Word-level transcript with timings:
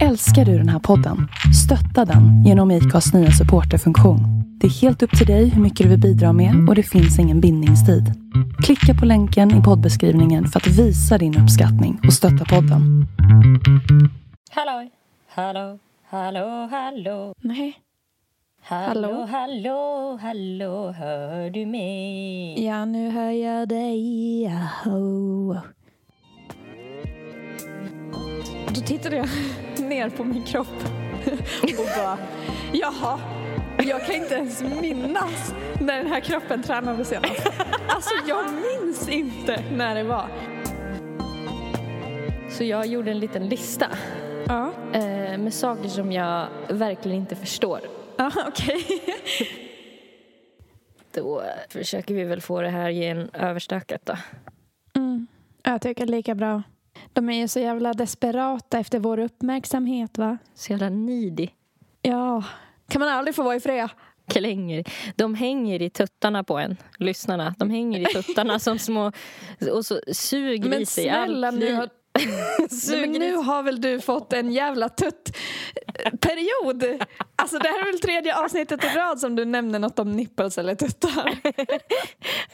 Älskar 0.00 0.44
du 0.44 0.58
den 0.58 0.68
här 0.68 0.78
podden? 0.78 1.28
Stötta 1.64 2.04
den 2.04 2.44
genom 2.44 2.70
IKAs 2.70 3.14
nya 3.14 3.30
supporterfunktion. 3.30 4.20
Det 4.60 4.66
är 4.66 4.70
helt 4.70 5.02
upp 5.02 5.18
till 5.18 5.26
dig 5.26 5.48
hur 5.48 5.62
mycket 5.62 5.84
du 5.84 5.90
vill 5.90 6.00
bidra 6.00 6.32
med 6.32 6.68
och 6.68 6.74
det 6.74 6.82
finns 6.82 7.18
ingen 7.18 7.40
bindningstid. 7.40 8.04
Klicka 8.64 8.94
på 9.00 9.06
länken 9.06 9.60
i 9.60 9.62
poddbeskrivningen 9.62 10.46
för 10.46 10.60
att 10.60 10.66
visa 10.66 11.18
din 11.18 11.38
uppskattning 11.38 12.00
och 12.06 12.12
stötta 12.12 12.44
podden. 12.44 13.06
Hallå, 14.50 14.90
hallå, 15.28 15.78
hallå, 16.10 16.68
hallå. 16.70 17.34
Nej. 17.40 17.74
Hallå, 18.64 19.26
hallå, 19.30 20.18
hallå, 20.22 20.92
hör 20.92 21.50
du 21.50 21.66
mig? 21.66 22.64
Ja, 22.64 22.84
nu 22.84 23.10
hör 23.10 23.30
jag 23.30 23.68
dig. 23.68 24.46
Oh. 24.86 25.58
Då 28.74 28.80
tittade 28.80 29.16
jag 29.16 29.28
ner 29.92 30.10
på 30.10 30.24
min 30.24 30.44
kropp 30.44 30.82
och 31.62 31.86
bara, 31.96 32.18
jaha, 32.72 33.20
jag 33.78 34.06
kan 34.06 34.14
inte 34.14 34.34
ens 34.34 34.62
minnas 34.62 35.54
när 35.80 35.98
den 35.98 36.06
här 36.06 36.20
kroppen 36.20 36.62
tränade 36.62 37.04
senast. 37.04 37.48
Alltså 37.88 38.14
jag 38.28 38.44
minns 38.52 39.08
inte 39.08 39.64
när 39.72 39.94
det 39.94 40.02
var. 40.02 40.26
Så 42.50 42.64
jag 42.64 42.86
gjorde 42.86 43.10
en 43.10 43.18
liten 43.18 43.48
lista 43.48 43.86
Ja, 44.46 44.72
eh, 44.92 45.38
med 45.38 45.54
saker 45.54 45.88
som 45.88 46.12
jag 46.12 46.46
verkligen 46.68 47.18
inte 47.18 47.36
förstår. 47.36 47.80
ja 48.16 48.30
okej. 48.48 48.84
Då 51.14 51.42
försöker 51.68 52.14
vi 52.14 52.24
väl 52.24 52.40
få 52.40 52.60
det 52.62 52.68
här 52.68 52.88
igen 52.88 53.30
överstökat 53.32 54.00
då. 54.06 54.16
Mm, 54.94 55.26
jag 55.62 55.82
tycker 55.82 56.06
lika 56.06 56.34
bra. 56.34 56.62
De 57.12 57.30
är 57.30 57.40
ju 57.40 57.48
så 57.48 57.60
jävla 57.60 57.92
desperata 57.92 58.78
efter 58.78 58.98
vår 58.98 59.18
uppmärksamhet 59.18 60.18
va? 60.18 60.38
Så 60.54 60.72
jävla 60.72 60.88
needy. 60.88 61.48
Ja, 62.02 62.44
kan 62.88 63.00
man 63.00 63.08
aldrig 63.08 63.34
få 63.34 63.42
vara 63.42 63.56
i 63.56 63.60
fred? 63.60 63.88
Klänger. 64.28 64.84
De 65.16 65.34
hänger 65.34 65.82
i 65.82 65.90
tuttarna 65.90 66.44
på 66.44 66.58
en, 66.58 66.76
lyssnarna. 66.98 67.54
De 67.58 67.70
hänger 67.70 68.00
i 68.00 68.04
tuttarna 68.04 68.58
som 68.58 68.78
små... 68.78 69.12
Och 69.72 69.86
så 69.86 70.00
suger 70.12 70.68
Men 70.68 70.82
i 70.82 70.86
sig 70.86 71.04
snälla 71.04 71.48
allt 71.48 71.58
Nej, 71.58 71.68
Suger 71.68 71.90
men 72.90 73.12
nu 73.12 73.34
har 73.34 73.62
väl 73.62 73.80
du 73.80 74.00
fått 74.00 74.32
en 74.32 74.52
jävla 74.52 74.88
tutt-period? 74.88 76.84
Alltså 77.36 77.58
det 77.58 77.68
här 77.68 77.80
är 77.80 77.84
väl 77.92 78.00
tredje 78.00 78.38
avsnittet 78.38 78.84
i 78.84 78.86
rad 78.86 79.20
som 79.20 79.36
du 79.36 79.44
nämner 79.44 79.78
något 79.78 79.98
om 79.98 80.12
nipples 80.12 80.58
eller 80.58 80.74
tuttar? 80.74 81.34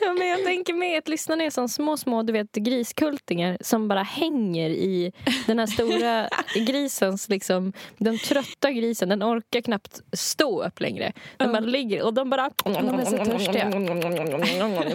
Ja, 0.00 0.12
men 0.12 0.28
jag 0.28 0.44
tänker 0.44 0.74
med 0.74 0.98
att 0.98 1.08
lyssnarna 1.08 1.44
är 1.44 1.50
som 1.50 1.68
små, 1.68 1.96
små 1.96 2.22
du 2.22 2.32
vet, 2.32 2.52
griskultingar 2.52 3.58
som 3.60 3.88
bara 3.88 4.02
hänger 4.02 4.70
i 4.70 5.12
den 5.46 5.58
här 5.58 5.66
stora 5.66 6.28
grisens... 6.66 7.28
Liksom, 7.28 7.72
den 7.98 8.18
trötta 8.18 8.70
grisen, 8.70 9.08
den 9.08 9.22
orkar 9.22 9.60
knappt 9.60 10.02
stå 10.12 10.64
upp 10.64 10.80
längre. 10.80 11.12
Den 11.36 11.52
bara 11.52 11.60
ligger 11.60 12.02
och 12.02 12.14
de 12.14 12.30
bara... 12.30 12.50
De 12.64 12.74
är 12.74 13.04
så 13.04 13.24
törstiga. 13.24 13.70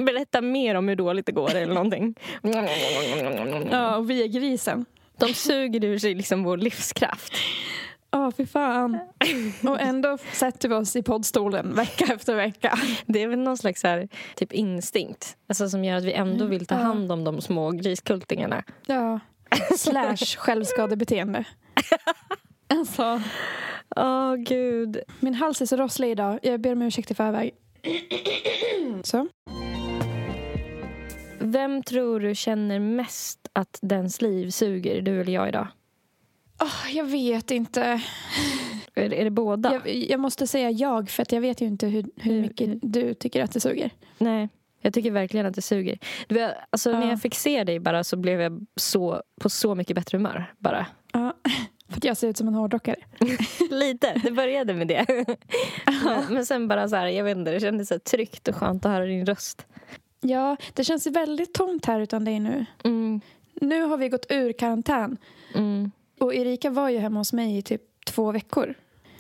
Berätta 0.06 0.42
mer 0.42 0.76
om 0.76 0.88
hur 0.88 0.96
dåligt 0.96 1.26
det 1.26 1.32
går 1.32 1.56
eller 1.56 1.74
någonting. 1.74 2.16
Ja, 3.72 3.98
och 3.98 4.10
vi 4.10 4.24
är 4.24 4.28
grisen. 4.54 4.86
De 5.18 5.34
suger 5.34 5.84
ur 5.84 5.98
sig 5.98 6.14
liksom 6.14 6.44
vår 6.44 6.58
livskraft. 6.58 7.34
Ja, 8.12 8.32
fy 8.38 8.46
fan. 8.46 9.00
Och 9.68 9.82
ändå 9.82 10.18
sätter 10.34 10.70
vi 10.70 10.76
oss 10.76 10.96
i 10.96 11.04
poddstolen 11.04 11.76
vecka 11.76 12.14
efter 12.14 12.36
vecka. 12.36 12.80
Det 13.06 13.22
är 13.24 13.28
väl 13.28 13.40
någon 13.40 13.58
slags 13.58 13.84
här, 13.84 14.08
typ 14.36 14.54
instinkt 14.54 15.38
alltså, 15.48 15.70
som 15.70 15.84
gör 15.84 15.98
att 15.98 16.04
vi 16.04 16.14
ändå 16.14 16.46
vill 16.46 16.66
ta 16.66 16.76
hand 16.76 17.12
om 17.12 17.24
de 17.24 17.42
små 17.42 17.72
griskultingarna. 17.72 18.64
Ja. 18.86 19.20
Slash 19.78 20.38
självskadebeteende. 20.38 21.44
Alltså, 22.68 23.22
Åh, 23.96 24.36
gud. 24.36 24.98
min 25.20 25.34
hals 25.34 25.62
är 25.62 25.66
så 25.66 25.78
rosslig 25.78 26.12
idag. 26.12 26.40
Jag 26.44 26.62
ber 26.62 26.72
om 26.72 26.82
ursäkt 26.82 27.12
i 27.12 27.16
förväg. 27.16 27.52
Så. 29.04 29.28
Vem 31.54 31.84
tror 31.84 32.20
du 32.20 32.36
känner 32.36 32.80
mest 32.80 33.48
att 33.54 33.80
dens 33.82 34.22
liv 34.22 34.50
suger, 34.50 35.02
du 35.02 35.22
eller 35.22 35.34
jag 35.34 35.48
idag? 35.50 35.68
Åh, 36.62 36.96
jag 36.96 37.06
vet 37.06 37.52
inte. 37.52 37.82
Är 38.96 39.10
det, 39.10 39.22
är 39.22 39.24
det 39.24 39.30
båda? 39.32 39.74
Jag, 39.74 39.88
jag 39.96 40.20
måste 40.20 40.48
säga 40.48 40.72
jag, 40.72 41.10
för 41.10 41.22
att 41.22 41.32
jag 41.32 41.42
vet 41.42 41.62
ju 41.62 41.66
inte 41.66 41.88
hur, 41.88 42.06
hur 42.16 42.32
Hur- 42.32 42.42
mycket 42.42 42.80
du 42.82 43.14
tycker 43.14 43.44
att 43.44 43.52
det 43.52 43.60
suger. 43.60 43.90
Nej, 44.18 44.50
jag 44.82 44.94
tycker 44.94 45.12
verkligen 45.12 45.46
att 45.46 45.56
det 45.56 45.62
suger. 45.62 46.00
Du 46.28 46.50
alltså, 46.70 46.92
När 46.92 47.02
Ja. 47.02 47.10
jag 47.10 47.22
fick 47.22 47.36
se 47.36 47.64
dig 47.64 47.80
bara 47.80 48.04
så 48.04 48.18
blev 48.18 48.42
jag 48.42 48.66
så, 48.76 49.22
på 49.42 49.50
så 49.50 49.76
mycket 49.76 49.96
bättre 49.96 50.18
humör. 50.18 50.54
Bara. 50.58 50.86
Ja, 51.14 51.34
för 51.90 51.98
att 51.98 52.04
jag 52.04 52.18
ser 52.18 52.28
ut 52.28 52.38
som 52.38 52.48
en 52.48 52.54
hårdrockare. 52.54 52.96
Lite, 53.70 54.14
det 54.24 54.32
började 54.32 54.74
med 54.74 54.88
det. 54.88 55.06
men, 56.06 56.24
men 56.34 56.46
sen 56.46 56.68
bara 56.68 56.90
så 56.90 56.96
här, 56.96 57.08
jag 57.08 57.24
vet 57.24 57.38
inte, 57.38 57.52
det 57.52 57.60
kändes 57.60 57.88
så 57.88 58.00
tryggt 58.00 58.48
och 58.48 58.56
skönt 58.56 58.86
att 58.86 58.92
höra 58.92 59.06
din 59.06 59.26
röst. 59.26 59.66
Ja, 60.24 60.58
det 60.74 60.84
känns 60.84 61.08
väldigt 61.08 61.54
tomt 61.54 61.86
här 61.86 62.00
utan 62.00 62.26
dig 62.26 62.40
nu. 62.40 62.66
Mm, 62.84 63.22
Nu 63.54 63.82
har 63.82 63.98
vi 63.98 64.10
gått 64.10 64.26
ur 64.30 64.54
karantän. 64.54 65.18
mm. 65.56 65.92
Och 66.20 66.34
Erika 66.36 66.70
var 66.70 66.90
ju 66.90 66.98
hemma 66.98 67.20
hos 67.20 67.34
mig 67.34 67.58
i 67.58 67.62
typ 67.62 67.82
två 68.06 68.32
veckor. 68.32 68.74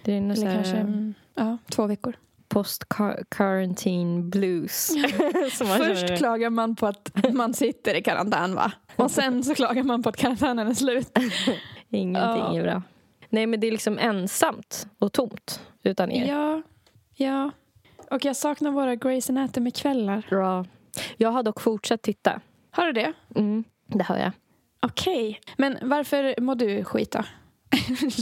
Det 0.03 0.13
är 0.13 0.21
nog 0.21 0.37
Eller 0.37 0.53
kanske 0.55 0.75
mm, 0.77 1.13
ja, 1.35 1.57
två 1.69 1.87
veckor. 1.87 2.13
post-quarantine 2.47 4.21
blues. 4.29 4.87
som 5.57 5.67
man 5.67 5.77
Först 5.77 6.17
klagar 6.17 6.49
man 6.49 6.75
på 6.75 6.87
att 6.87 7.11
man 7.33 7.53
sitter 7.53 7.95
i 7.95 8.01
karantän 8.01 8.55
va? 8.55 8.71
Och 8.95 9.11
sen 9.11 9.43
så 9.43 9.55
klagar 9.55 9.83
man 9.83 10.03
på 10.03 10.09
att 10.09 10.17
karantänen 10.17 10.67
är 10.67 10.73
slut. 10.73 11.11
Ingenting 11.89 12.13
Ja. 12.21 12.57
är 12.59 12.63
bra. 12.63 12.81
Nej, 13.29 13.47
men 13.47 13.59
det 13.59 13.67
är 13.67 13.71
liksom 13.71 13.97
ensamt 13.99 14.87
och 14.99 15.13
tomt 15.13 15.61
utan 15.83 16.11
er. 16.11 16.27
Ja, 16.27 16.61
ja. 17.15 17.51
Och 18.11 18.25
jag 18.25 18.35
saknar 18.35 18.71
våra 18.71 18.95
Grey's 18.95 19.29
Anatomy-kvällar. 19.29 20.25
Bra. 20.29 20.65
Jag 21.17 21.29
har 21.29 21.43
dock 21.43 21.61
fortsatt 21.61 22.01
titta. 22.01 22.41
Har 22.71 22.85
du 22.85 22.91
det? 22.91 23.13
Mm, 23.35 23.63
det 23.87 24.03
har 24.03 24.17
jag. 24.17 24.31
Okej. 24.81 25.39
Men 25.57 25.77
varför 25.81 26.41
mår 26.41 26.55
du 26.55 26.83
skit 26.83 27.11
då? 27.11 27.23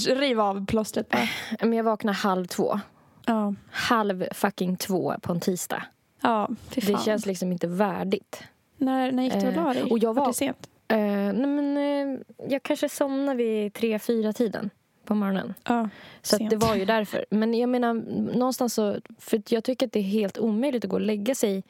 Riv 0.15 0.39
av 0.39 0.65
plåstret 0.65 1.09
bara. 1.09 1.27
Men 1.59 1.73
jag 1.73 1.83
vaknar 1.83 2.13
halv 2.13 2.45
två. 2.45 2.79
Ja, 3.25 3.53
Halv 3.71 4.25
fucking 4.33 4.77
två 4.77 5.13
på 5.21 5.31
en 5.31 5.39
tisdag. 5.39 5.83
ja 6.21 6.49
fy 6.69 6.81
fan. 6.81 6.93
Det 6.93 7.01
känns 7.01 7.25
liksom 7.25 7.51
inte 7.51 7.67
värdigt. 7.67 8.43
när, 8.77 9.11
när 9.11 9.23
gick 9.23 9.33
du 9.33 9.47
och 9.47 9.53
la 9.55 9.73
dig? 9.73 9.81
Eh, 9.81 9.87
och 9.91 9.99
jag 9.99 10.13
var- 10.13 10.27
det 10.27 10.33
sent? 10.33 10.69
Uh, 10.93 10.97
nej 10.97 11.33
men, 11.47 11.77
eh, 11.77 12.19
jag 12.49 12.63
kanske 12.63 12.89
somnade 12.89 13.37
vid 13.37 13.73
tre, 13.73 13.99
fyra 13.99 14.33
tiden 14.33 14.69
på 15.05 15.15
morgonen. 15.15 15.53
Ja, 15.63 15.89
Så 16.21 16.37
det 16.37 16.55
var 16.55 16.75
ju 16.75 16.85
därför. 16.85 17.25
Men 17.29 17.53
jag 17.53 17.69
menar, 17.69 17.93
någonstans 18.37 18.73
så... 18.73 18.97
För 19.19 19.41
jag 19.49 19.63
tycker 19.63 19.85
att 19.85 19.91
det 19.91 19.99
är 19.99 20.03
helt 20.03 20.37
omöjligt 20.37 20.83
att 20.85 20.89
gå 20.89 20.95
och 20.95 21.01
lägga 21.01 21.35
sig 21.35 21.63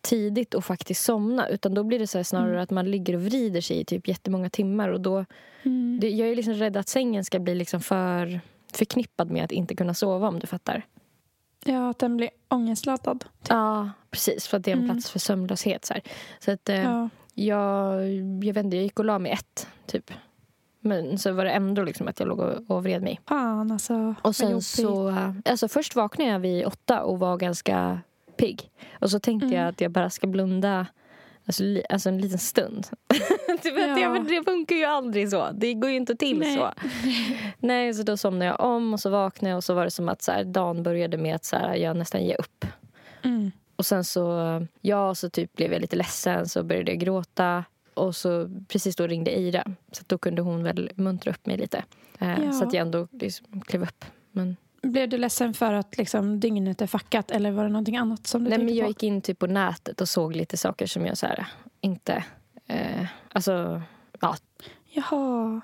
tidigt 0.00 0.54
och 0.54 0.64
faktiskt 0.64 1.04
somna. 1.04 1.48
Utan 1.48 1.74
då 1.74 1.84
blir 1.84 1.98
det 1.98 2.06
så 2.06 2.24
snarare 2.24 2.50
Mm. 2.50 2.62
att 2.62 2.70
man 2.70 2.90
ligger 2.90 3.14
och 3.14 3.22
vrider 3.22 3.60
sig 3.60 3.80
i 3.80 3.84
typ 3.84 4.08
jättemånga 4.08 4.50
timmar. 4.50 4.88
Och 4.88 5.00
då, 5.00 5.24
Mm. 5.62 5.98
det, 6.00 6.10
jag 6.10 6.28
är 6.28 6.36
liksom 6.36 6.54
rädd 6.54 6.76
att 6.76 6.88
sängen 6.88 7.24
ska 7.24 7.38
bli 7.38 7.54
liksom 7.54 7.80
för 7.80 8.40
förknippad 8.72 9.30
med 9.30 9.44
att 9.44 9.52
inte 9.52 9.74
kunna 9.74 9.94
sova 9.94 10.28
om 10.28 10.38
du 10.38 10.46
fattar. 10.46 10.82
Ja, 11.64 11.90
att 11.90 11.98
den 11.98 12.16
blir 12.16 12.30
ångestladdad. 12.48 13.24
Ja, 13.48 13.90
precis. 14.10 14.46
För 14.46 14.56
att 14.56 14.64
det 14.64 14.70
är 14.70 14.76
en 14.76 14.82
Mm. 14.82 14.96
plats 14.96 15.10
för 15.10 15.18
sömnlöshet. 15.18 15.84
Så, 15.84 15.94
här. 15.94 16.02
så 16.40 16.50
att 16.50 16.68
eh, 16.68 16.82
Ja. 16.82 17.08
jag, 17.34 18.08
jag 18.44 18.54
vet 18.54 18.64
inte, 18.64 18.76
jag 18.76 18.82
gick 18.82 18.98
och 18.98 19.04
la 19.04 19.18
mig 19.18 19.32
ett, 19.32 19.68
typ. 19.86 20.10
Men 20.80 21.18
så 21.18 21.32
var 21.32 21.44
det 21.44 21.50
ändå 21.50 21.82
liksom 21.82 22.08
att 22.08 22.20
jag 22.20 22.28
låg 22.28 22.38
och, 22.40 22.70
och 22.70 22.82
vred 22.82 23.02
mig. 23.02 23.20
Fan 23.28 23.70
alltså. 23.72 24.14
Och 24.22 24.36
sen 24.36 24.62
så... 24.62 25.08
eh, 25.08 25.30
Alltså 25.44 25.68
först 25.68 25.96
vaknade 25.96 26.30
jag 26.30 26.38
vid 26.40 26.66
åtta 26.66 27.02
och 27.02 27.18
var 27.18 27.36
ganska 27.36 28.00
pigg. 28.38 28.70
Och 29.00 29.10
så 29.10 29.18
tänkte 29.20 29.46
Mm. 29.46 29.58
jag 29.58 29.68
att 29.68 29.80
jag 29.80 29.90
bara 29.90 30.10
ska 30.10 30.26
blunda 30.26 30.86
alltså, 31.46 31.62
li, 31.62 31.82
alltså 31.90 32.08
en 32.08 32.18
liten 32.18 32.38
stund. 32.38 32.86
du 33.62 33.70
vet, 33.70 33.88
Ja. 33.88 33.98
jag, 33.98 34.24
det 34.28 34.42
funkar 34.44 34.76
ju 34.76 34.84
aldrig 34.84 35.30
så. 35.30 35.48
Det 35.52 35.74
går 35.74 35.90
ju 35.90 35.96
inte 35.96 36.16
till 36.16 36.38
Nej. 36.38 36.56
så. 36.56 36.72
Nej, 37.58 37.94
så 37.94 38.02
då 38.02 38.16
somnade 38.16 38.44
jag 38.44 38.60
om 38.60 38.92
och 38.92 39.00
så 39.00 39.10
vaknade 39.10 39.50
jag 39.50 39.56
och 39.56 39.64
så 39.64 39.74
var 39.74 39.84
det 39.84 39.90
som 39.90 40.08
att 40.08 40.22
så 40.22 40.32
här, 40.32 40.44
dagen 40.44 40.82
började 40.82 41.16
med 41.16 41.34
att 41.34 41.44
så 41.44 41.56
här, 41.56 41.74
jag 41.74 41.96
nästan 41.96 42.24
ge 42.24 42.34
upp. 42.34 42.64
Mm. 43.22 43.50
Och 43.76 43.86
sen 43.86 44.04
så, 44.04 44.66
ja, 44.80 45.14
så 45.14 45.30
typ 45.30 45.56
blev 45.56 45.72
jag 45.72 45.80
lite 45.80 45.96
ledsen 45.96 46.48
så 46.48 46.62
började 46.62 46.90
jag 46.90 47.00
gråta. 47.00 47.64
Och 47.94 48.16
så 48.16 48.50
precis 48.68 48.96
då 48.96 49.06
ringde 49.06 49.30
Eira. 49.30 49.64
Så 49.92 50.04
då 50.06 50.18
kunde 50.18 50.42
hon 50.42 50.62
väl 50.62 50.90
muntra 50.94 51.30
upp 51.30 51.46
mig 51.46 51.56
lite. 51.56 51.84
Eh, 52.18 52.44
Ja. 52.44 52.52
Så 52.52 52.64
att 52.64 52.72
jag 52.72 52.80
ändå 52.82 53.08
liksom 53.12 53.60
klev 53.60 53.82
upp. 53.82 54.04
Men, 54.32 54.56
Blev 54.82 55.08
du 55.08 55.18
ledsen 55.18 55.54
för 55.54 55.72
att 55.72 55.98
liksom, 55.98 56.40
dygnet 56.40 56.82
är 56.82 56.86
fuckat 56.86 57.30
eller 57.30 57.50
var 57.50 57.62
det 57.64 57.70
någonting 57.70 57.96
annat 57.96 58.26
som 58.26 58.44
du 58.44 58.50
nej, 58.50 58.58
men 58.58 58.74
jag 58.74 58.84
på? 58.84 58.88
gick 58.88 59.02
in 59.02 59.22
typ 59.22 59.38
på 59.38 59.46
nätet 59.46 60.00
och 60.00 60.08
såg 60.08 60.36
lite 60.36 60.56
saker 60.56 60.86
som 60.86 61.06
jag 61.06 61.18
så 61.18 61.26
här, 61.26 61.46
inte... 61.80 62.24
Eh, 62.66 63.06
alltså, 63.32 63.82
ja. 64.20 64.36
Jaha. 64.90 65.60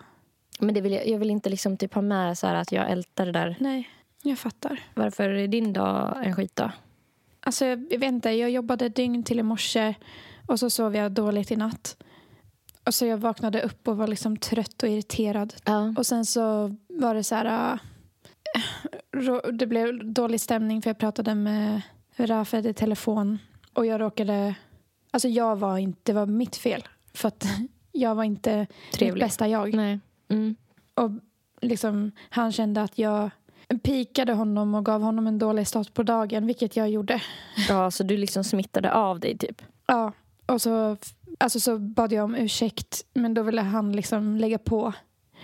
Men 0.58 0.74
det 0.74 0.80
vill 0.80 0.92
jag, 0.92 1.08
jag 1.08 1.18
vill 1.18 1.30
inte 1.30 1.50
liksom 1.50 1.76
typ 1.76 1.94
ha 1.94 2.02
med 2.02 2.38
så 2.38 2.46
här 2.46 2.54
att 2.54 2.72
jag 2.72 2.90
ältar 2.90 3.26
det 3.26 3.32
där. 3.32 3.56
Nej, 3.60 3.90
jag 4.22 4.38
fattar. 4.38 4.80
Varför 4.94 5.30
är 5.30 5.48
din 5.48 5.72
dag 5.72 6.20
en 6.24 6.36
skitdag? 6.36 6.72
Alltså, 7.40 7.64
jag 7.64 7.98
vet 7.98 8.02
inte, 8.02 8.30
jag 8.30 8.50
jobbade 8.50 8.88
dygn 8.88 9.22
till 9.22 9.38
i 9.38 9.42
morse 9.42 9.94
och 10.46 10.60
så 10.60 10.70
sov 10.70 10.96
jag 10.96 11.12
dåligt 11.12 11.50
i 11.50 11.56
natt. 11.56 11.96
Och 12.84 12.94
så 12.94 13.06
jag 13.06 13.18
vaknade 13.18 13.62
upp 13.62 13.88
och 13.88 13.96
var 13.96 14.06
liksom 14.06 14.36
trött 14.36 14.82
och 14.82 14.88
irriterad. 14.88 15.54
Ja. 15.64 15.94
Och 15.96 16.06
sen 16.06 16.24
så 16.24 16.76
var 16.88 17.14
det 17.14 17.24
så 17.24 17.34
här... 17.34 17.78
det 19.52 19.66
blev 19.66 20.12
dålig 20.12 20.40
stämning 20.40 20.82
för 20.82 20.90
jag 20.90 20.98
pratade 20.98 21.34
med 21.34 21.82
Rafed 22.16 22.66
i 22.66 22.74
telefon. 22.74 23.38
Och 23.72 23.86
jag 23.86 24.00
råkade... 24.00 24.54
Alltså 25.10 25.28
jag 25.28 25.56
var 25.56 25.78
inte... 25.78 26.00
Det 26.02 26.12
var 26.12 26.26
mitt 26.26 26.56
fel. 26.56 26.88
För 27.14 27.28
att 27.28 27.46
jag 27.92 28.14
var 28.14 28.24
inte 28.24 28.58
mitt 28.58 28.92
Trevlig. 28.92 29.24
bästa 29.24 29.48
jag. 29.48 29.74
Nej. 29.74 30.00
Mm. 30.28 30.56
Och 30.94 31.10
liksom, 31.60 32.12
han 32.30 32.52
kände 32.52 32.82
att 32.82 32.98
jag 32.98 33.30
pikade 33.82 34.32
honom 34.32 34.74
och 34.74 34.84
gav 34.84 35.02
honom 35.02 35.26
en 35.26 35.38
dålig 35.38 35.66
start 35.66 35.94
på 35.94 36.02
dagen, 36.02 36.46
vilket 36.46 36.76
jag 36.76 36.90
gjorde. 36.90 37.22
Ja, 37.68 37.90
så 37.90 38.02
du 38.02 38.16
liksom 38.16 38.44
smittade 38.44 38.92
av 38.92 39.20
dig 39.20 39.38
typ. 39.38 39.62
Ja, 39.86 40.12
och 40.46 40.62
så, 40.62 40.96
alltså 41.38 41.60
så 41.60 41.78
bad 41.78 42.12
jag 42.12 42.24
om 42.24 42.34
ursäkt, 42.34 43.04
men 43.14 43.34
då 43.34 43.42
ville 43.42 43.62
han 43.62 43.92
liksom 43.92 44.36
lägga 44.36 44.58
på 44.58 44.92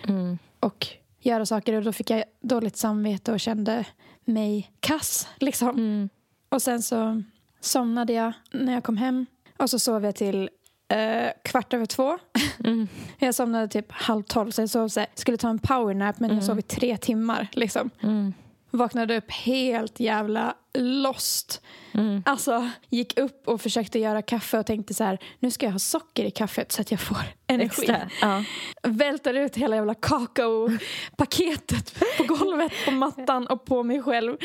Mm. 0.08 0.38
och 0.60 0.86
göra 1.20 1.46
saker 1.46 1.72
och 1.74 1.82
då 1.82 1.92
fick 1.92 2.10
jag 2.10 2.24
dåligt 2.40 2.76
samvete 2.76 3.32
och 3.32 3.40
kände 3.40 3.84
mig 4.24 4.72
kass. 4.80 5.28
Liksom. 5.38 5.68
Mm. 5.68 6.08
Och 6.48 6.62
sen 6.62 6.82
så 6.82 7.22
somnade 7.60 8.12
jag 8.12 8.32
när 8.52 8.72
jag 8.72 8.84
kom 8.84 8.96
hem 8.96 9.26
och 9.56 9.70
så 9.70 9.78
sov 9.78 10.04
jag 10.04 10.14
till 10.14 10.50
eh, 10.88 11.30
kvart 11.44 11.74
över 11.74 11.86
två. 11.86 12.18
Mm. 12.64 12.88
Jag 13.18 13.34
somnade 13.34 13.68
typ 13.68 13.92
halv 13.92 14.22
tolv 14.22 14.50
så 14.50 14.62
jag 14.62 14.70
sov 14.70 14.88
så 14.88 15.00
här, 15.00 15.08
skulle 15.14 15.36
ta 15.36 15.48
en 15.48 15.58
powernap 15.58 16.20
men 16.20 16.30
jag 16.30 16.34
Mm. 16.36 16.46
sov 16.46 16.58
i 16.58 16.62
tre 16.62 16.96
timmar. 16.96 17.48
Liksom. 17.52 17.90
Mm. 18.02 18.34
Vaknade 18.70 19.16
upp 19.16 19.30
helt 19.30 20.00
jävla 20.00 20.54
lost. 20.78 21.62
Mm. 21.94 22.22
Alltså 22.26 22.70
gick 22.90 23.18
upp 23.18 23.48
och 23.48 23.60
försökte 23.60 23.98
göra 23.98 24.22
kaffe 24.22 24.58
och 24.58 24.66
tänkte 24.66 24.94
så 24.94 25.04
här, 25.04 25.18
nu 25.38 25.50
ska 25.50 25.66
jag 25.66 25.72
ha 25.72 25.78
socker 25.78 26.24
i 26.24 26.30
kaffet 26.30 26.72
så 26.72 26.80
att 26.80 26.90
jag 26.90 27.00
får 27.00 27.16
energi. 27.46 27.82
Extra. 27.82 28.10
Ja. 28.20 28.44
Välter 28.82 29.34
ut 29.34 29.56
hela 29.56 29.76
jävla 29.76 29.94
kakaopaketet 29.94 31.94
på 32.16 32.24
golvet, 32.34 32.72
på 32.84 32.90
mattan 32.90 33.46
och 33.46 33.64
på 33.64 33.82
mig 33.82 34.02
själv. 34.02 34.36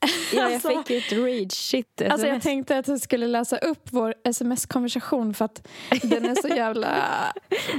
ja, 0.00 0.08
jag 0.32 0.52
Alltså- 0.52 0.68
fick 0.68 0.90
ju 0.90 0.98
ett 0.98 1.12
rage 1.12 1.52
shit 1.52 2.02
Alltså 2.10 2.26
jag 2.26 2.42
tänkte 2.42 2.78
att 2.78 2.88
jag 2.88 3.00
skulle 3.00 3.26
läsa 3.26 3.56
upp 3.58 3.88
vår 3.90 4.14
sms-konversation 4.24 5.34
för 5.34 5.44
att 5.44 5.68
den 6.02 6.24
är 6.24 6.34
så 6.34 6.48
jävla... 6.56 6.88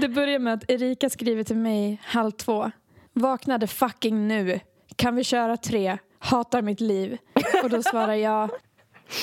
Det 0.01 0.07
börjar 0.09 0.39
med 0.39 0.53
att 0.53 0.69
Erika 0.71 1.09
skriver 1.09 1.43
till 1.43 1.57
mig 1.57 2.01
halv 2.05 2.31
två. 2.31 2.71
Vaknade 3.13 3.67
fucking 3.67 4.27
nu. 4.27 4.59
Kan 4.95 5.15
vi 5.15 5.23
köra 5.23 5.57
tre? 5.57 5.97
Hatar 6.25 6.61
mitt 6.61 6.81
liv. 6.81 7.17
Och 7.63 7.69
då 7.69 7.83
svarar 7.83 8.13
jag 8.13 8.49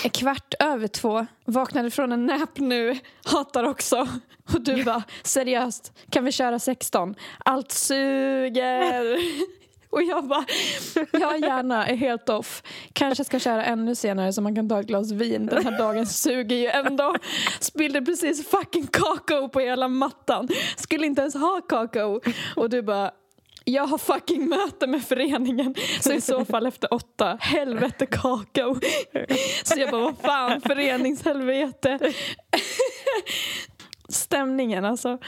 är 0.05 0.09
kvart 0.09 0.55
över 0.61 0.89
två. 0.89 1.27
Vaknade 1.45 1.91
från 1.91 2.13
en 2.13 2.27
nap 2.27 2.59
nu. 2.59 2.99
Hatar 3.25 3.65
också. 3.65 4.09
Och 4.55 4.61
du 4.61 4.85
bara 4.85 5.03
seriöst, 5.23 5.93
kan 6.11 6.25
vi 6.25 6.33
köra 6.33 6.59
16? 6.59 7.15
Allt 7.45 7.73
suger. 7.73 9.19
Och 9.91 10.03
jag 10.03 10.25
bara, 10.25 10.45
ja 11.13 11.37
gärna, 11.37 11.87
är 11.87 11.97
helt 11.97 12.29
off. 12.29 12.63
Kanske 12.93 13.25
ska 13.25 13.39
köra 13.39 13.65
ännu 13.65 13.95
senare 13.95 14.33
så 14.33 14.43
man 14.43 14.55
kan 14.55 14.69
ta 14.69 14.81
ett 14.81 14.87
glas 14.87 15.13
vin. 15.13 15.47
Den 15.47 15.65
här 15.65 15.79
dagen 15.79 16.07
suger 16.07 16.57
ju 16.57 16.67
ändå. 16.67 17.15
Spillde 17.61 18.03
precis 18.03 18.49
fucking 18.49 18.87
kakao 18.87 19.49
på 19.49 19.61
hela 19.61 19.89
mattan. 19.89 20.49
Skulle 20.77 21.07
inte 21.07 21.21
ens 21.21 21.35
ha 21.35 21.61
kakao. 21.69 22.21
Och 22.57 22.71
du 22.71 22.83
bara, 22.83 23.11
jag 23.65 23.87
har 23.87 23.99
fucking 23.99 24.49
möte 24.49 24.87
med 24.87 25.03
föreningen 25.05 25.75
så 26.01 26.13
i 26.13 26.21
så 26.21 26.45
fall 26.45 26.67
efter 26.67 26.95
åtta, 26.95 27.37
helvete 27.41 28.07
kakao. 28.07 28.77
Så 29.65 29.81
jag 29.81 29.91
bara, 29.91 30.03
vad 30.03 30.19
fan, 30.19 30.61
föreningshelvete. 30.61 31.99
Stämningen 34.09 34.85
alltså. 34.85 35.19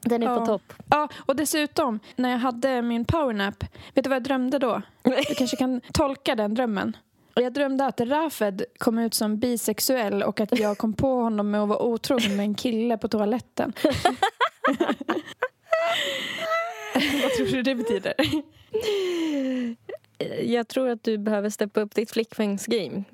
Den 0.00 0.22
är 0.22 0.26
Ja. 0.26 0.38
på 0.38 0.46
topp. 0.46 0.72
Ja, 0.90 1.08
och 1.26 1.36
dessutom, 1.36 2.00
när 2.16 2.30
jag 2.30 2.38
hade 2.38 2.82
min 2.82 3.04
powernap, 3.04 3.64
vet 3.94 4.04
du 4.04 4.10
vad 4.10 4.16
jag 4.16 4.22
drömde 4.22 4.58
då? 4.58 4.82
Du 5.02 5.34
kanske 5.34 5.56
kan 5.56 5.80
tolka 5.92 6.34
den 6.34 6.54
drömmen. 6.54 6.96
Jag 7.34 7.52
drömde 7.52 7.86
att 7.86 8.00
Rafed 8.00 8.64
kom 8.78 8.98
ut 8.98 9.14
som 9.14 9.38
bisexuell 9.38 10.22
och 10.22 10.40
att 10.40 10.58
jag 10.58 10.78
kom 10.78 10.92
på 10.94 11.14
honom 11.22 11.50
med 11.50 11.62
att 11.62 11.68
vara 11.68 11.82
otrogen 11.82 12.36
med 12.36 12.44
en 12.44 12.54
kille 12.54 12.98
på 12.98 13.08
toaletten. 13.08 13.72
vad 17.22 17.32
tror 17.32 17.46
du 17.46 17.62
det 17.62 17.74
betyder? 17.74 18.14
Jag 20.42 20.68
tror 20.68 20.88
att 20.88 21.04
du 21.04 21.18
behöver 21.18 21.50
steppa 21.50 21.80
upp 21.80 21.94
ditt 21.94 22.10
flickvänsgame. 22.10 23.04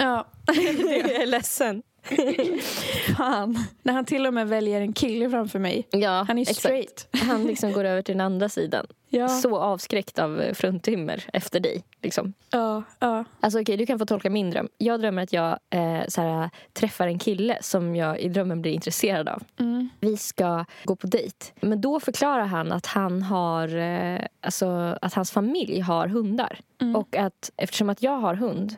Ja, 0.00 0.26
jag 0.46 1.10
är 1.22 1.26
ledsen. 1.26 1.82
fan. 3.16 3.58
När 3.82 3.92
han 3.92 4.04
till 4.04 4.26
och 4.26 4.34
med 4.34 4.48
väljer 4.48 4.80
en 4.80 4.92
kille 4.92 5.30
framför 5.30 5.58
mig. 5.58 5.88
Ja, 5.90 6.24
Han 6.28 6.38
är 6.38 6.42
exakt. 6.42 6.58
straight. 6.58 7.08
Han 7.12 7.44
liksom 7.44 7.72
går 7.72 7.84
över 7.84 8.02
till 8.02 8.14
den 8.14 8.20
andra 8.20 8.48
sidan. 8.48 8.86
Ja, 9.08 9.28
Så 9.28 9.58
avskräckt 9.58 10.18
av 10.18 10.40
eh, 10.40 10.54
fruntimmer 10.54 11.24
efter 11.32 11.60
dig. 11.60 11.84
Liksom. 12.02 12.32
ja, 12.50 12.82
ja. 12.98 13.24
Alltså 13.40 13.60
okej, 13.60 13.76
du 13.76 13.86
kan 13.86 13.98
få 13.98 14.06
tolka 14.06 14.30
min 14.30 14.50
dröm. 14.50 14.68
Jag 14.78 15.00
drömmer 15.00 15.22
att 15.22 15.32
jag 15.32 15.58
eh, 15.70 16.00
så 16.08 16.20
här, 16.20 16.50
träffar 16.72 17.06
en 17.06 17.18
kille 17.18 17.58
som 17.60 17.96
jag 17.96 18.20
i 18.20 18.28
drömmen 18.28 18.62
blir 18.62 18.72
intresserad 18.72 19.28
av. 19.28 19.42
Mm. 19.58 19.88
Vi 20.00 20.16
ska 20.16 20.64
gå 20.84 20.96
på 20.96 21.06
dejt. 21.06 21.46
Men 21.60 21.80
då 21.80 22.00
förklarar 22.00 22.44
han 22.44 22.72
att 22.72 22.86
han 22.86 23.22
har, 23.22 23.76
eh, 23.76 24.20
alltså 24.40 24.98
att 25.02 25.14
hans 25.14 25.30
familj 25.30 25.80
har 25.80 26.08
hundar. 26.08 26.60
Mm. 26.80 26.96
Och 26.96 27.16
att 27.16 27.50
eftersom 27.56 27.90
att 27.90 28.02
jag 28.02 28.16
har 28.16 28.34
hund 28.34 28.76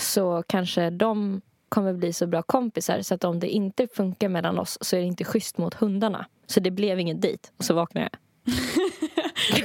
så 0.00 0.42
kanske 0.46 0.90
de 0.90 1.40
kommer 1.68 1.92
bli 1.92 2.12
så 2.12 2.26
bra 2.26 2.42
kompisar 2.42 3.02
så 3.02 3.14
att 3.14 3.24
om 3.24 3.40
det 3.40 3.48
inte 3.48 3.88
funkar 3.94 4.28
mellan 4.28 4.58
oss 4.58 4.78
så 4.80 4.96
är 4.96 5.00
det 5.00 5.06
inte 5.06 5.24
schysst 5.24 5.58
mot 5.58 5.74
hundarna. 5.74 6.26
Så 6.46 6.60
det 6.60 6.70
blev 6.70 7.00
ingen 7.00 7.20
dejt. 7.20 7.48
Och 7.56 7.64
så 7.64 7.74
vaknar 7.74 8.02
jag. 8.02 8.10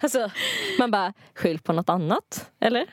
alltså, 0.00 0.30
man 0.78 0.90
bara, 0.90 1.12
skyll 1.34 1.58
på 1.58 1.72
något 1.72 1.88
annat, 1.88 2.50
eller? 2.60 2.86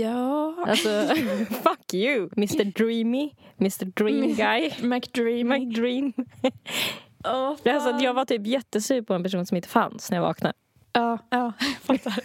Ja. 0.00 0.64
Alltså, 0.66 0.88
fuck 1.62 1.94
you, 1.94 2.28
Mr 2.36 2.64
Dreamy, 2.64 3.30
Mr 3.60 3.84
Dream 3.84 4.34
Guy. 4.34 4.88
McDream. 4.88 5.48
McDream. 5.48 6.12
Oh, 7.24 7.56
Alltså, 7.74 8.04
jag 8.04 8.14
var 8.14 8.24
typ 8.24 8.46
jättesur 8.46 9.02
på 9.02 9.14
en 9.14 9.22
person 9.22 9.46
som 9.46 9.56
inte 9.56 9.68
fanns 9.68 10.10
när 10.10 10.18
jag 10.18 10.22
vaknade. 10.22 10.54
Ja, 10.92 11.18
ja, 11.30 11.52
fattar. 11.82 12.22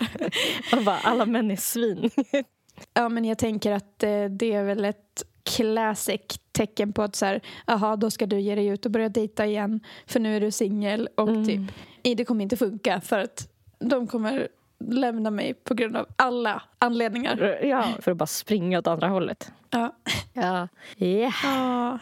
Och 0.77 0.83
bara, 0.83 0.97
alla 0.97 1.25
män 1.25 1.51
är 1.51 1.55
svin. 1.55 2.09
Ja, 2.93 3.09
men 3.09 3.25
jag 3.25 3.37
tänker 3.37 3.71
att 3.71 4.03
eh, 4.03 4.25
det 4.25 4.53
är 4.53 4.63
väl 4.63 4.85
ett 4.85 5.23
classic 5.43 6.21
tecken 6.51 6.93
på 6.93 7.01
att 7.01 7.15
så 7.15 7.25
här, 7.25 7.41
aha, 7.65 7.95
då 7.95 8.11
ska 8.11 8.25
du 8.25 8.39
ge 8.39 8.55
dig 8.55 8.67
ut 8.67 8.85
och 8.85 8.91
börja 8.91 9.09
dejta 9.09 9.45
igen 9.45 9.79
för 10.05 10.19
nu 10.19 10.35
är 10.35 10.41
du 10.41 10.51
singel 10.51 11.09
och 11.15 11.27
Mm. 11.29 11.45
typ, 11.45 12.17
det 12.17 12.25
kommer 12.25 12.43
inte 12.43 12.57
funka 12.57 13.01
för 13.01 13.19
att 13.19 13.47
de 13.79 14.07
kommer 14.07 14.47
lämna 14.79 15.31
mig 15.31 15.53
på 15.53 15.73
grund 15.73 15.97
av 15.97 16.05
alla 16.15 16.61
anledningar. 16.79 17.59
Ja, 17.63 17.85
för 17.99 18.11
att 18.11 18.17
bara 18.17 18.25
springa 18.27 18.79
åt 18.79 18.87
andra 18.87 19.07
hållet. 19.07 19.51
Ja. 19.69 19.95
Ja. 20.33 20.67
Yeah. 20.97 21.33
Ah, 21.45 21.99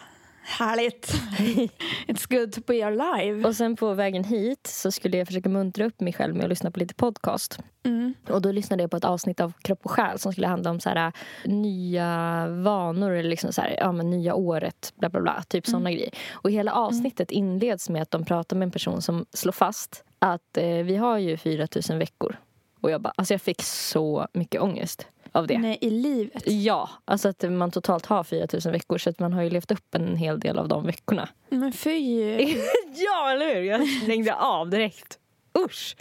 härligt. 0.50 1.14
It's 2.08 2.30
good 2.30 2.54
to 2.54 2.62
be 2.68 2.86
alive. 2.86 3.48
Och 3.48 3.56
sen 3.56 3.76
på 3.76 3.94
vägen 3.94 4.24
hit 4.24 4.68
så 4.68 4.92
skulle 4.92 5.18
jag 5.18 5.28
försöka 5.28 5.50
muntra 5.50 5.86
upp 5.86 6.02
mig 6.02 6.14
själv 6.14 6.36
med 6.36 6.44
att 6.44 6.50
lyssna 6.50 6.72
på 6.72 6.80
lite 6.80 6.94
podcast. 6.94 7.60
Mm. 7.86 8.14
Och 8.30 8.42
då 8.42 8.52
lyssnade 8.52 8.84
jag 8.84 8.92
på 8.92 8.98
ett 8.98 9.06
avsnitt 9.06 9.40
av 9.40 9.54
Kropp 9.62 9.86
och 9.86 9.92
själ 9.92 10.20
som 10.20 10.32
skulle 10.32 10.48
handla 10.48 10.70
om 10.70 10.80
så 10.80 10.90
här, 10.90 11.12
nya 11.46 12.48
vanor 12.48 13.12
eller 13.12 13.30
liksom 13.30 13.54
så 13.54 13.62
här, 13.62 13.76
ja, 13.80 13.92
men 13.92 14.10
nya 14.10 14.36
året, 14.36 14.94
bla 14.96 15.10
bla 15.10 15.22
bla, 15.22 15.44
typ 15.48 15.68
såna 15.68 15.92
grejer. 15.92 16.14
Och 16.32 16.52
hela 16.52 16.74
avsnittet 16.74 17.32
inleds 17.32 17.90
med 17.90 18.02
att 18.02 18.12
de 18.12 18.26
pratar 18.26 18.58
med 18.58 18.66
en 18.66 18.72
person 18.72 19.02
som 19.02 19.26
slår 19.34 19.52
fast 19.52 20.04
att 20.20 20.58
eh, 20.58 20.66
vi 20.66 20.96
har 20.96 21.18
ju 21.18 21.38
4000 21.38 22.00
veckor. 22.00 22.36
Och 22.82 22.92
jag 22.92 23.02
bara, 23.02 23.14
alltså 23.16 23.34
jag 23.34 23.42
fick 23.42 23.62
så 23.64 24.28
mycket 24.34 24.62
ångest 24.62 25.08
av 25.40 25.48
det. 25.48 25.58
Nej, 25.58 25.78
i 25.82 25.90
livet. 25.90 26.44
Ja, 26.46 26.90
alltså 27.06 27.30
att 27.30 27.52
man 27.52 27.72
totalt 27.72 28.06
har 28.06 28.24
4000 28.24 28.72
veckor 28.72 28.98
så 28.98 29.10
att 29.10 29.20
man 29.20 29.34
har 29.34 29.42
ju 29.42 29.50
levt 29.50 29.72
upp 29.72 29.96
en 29.96 30.16
hel 30.16 30.40
del 30.40 30.60
av 30.60 30.68
de 30.68 30.86
veckorna. 30.86 31.30
Men 31.50 31.74
fy. 31.74 32.22
ja, 32.96 33.32
eller 33.32 33.56
hur? 33.56 33.62
Jag 33.62 33.88
stängde 33.88 34.36
av 34.36 34.70
direkt. 34.70 35.20
Usch! 35.66 35.96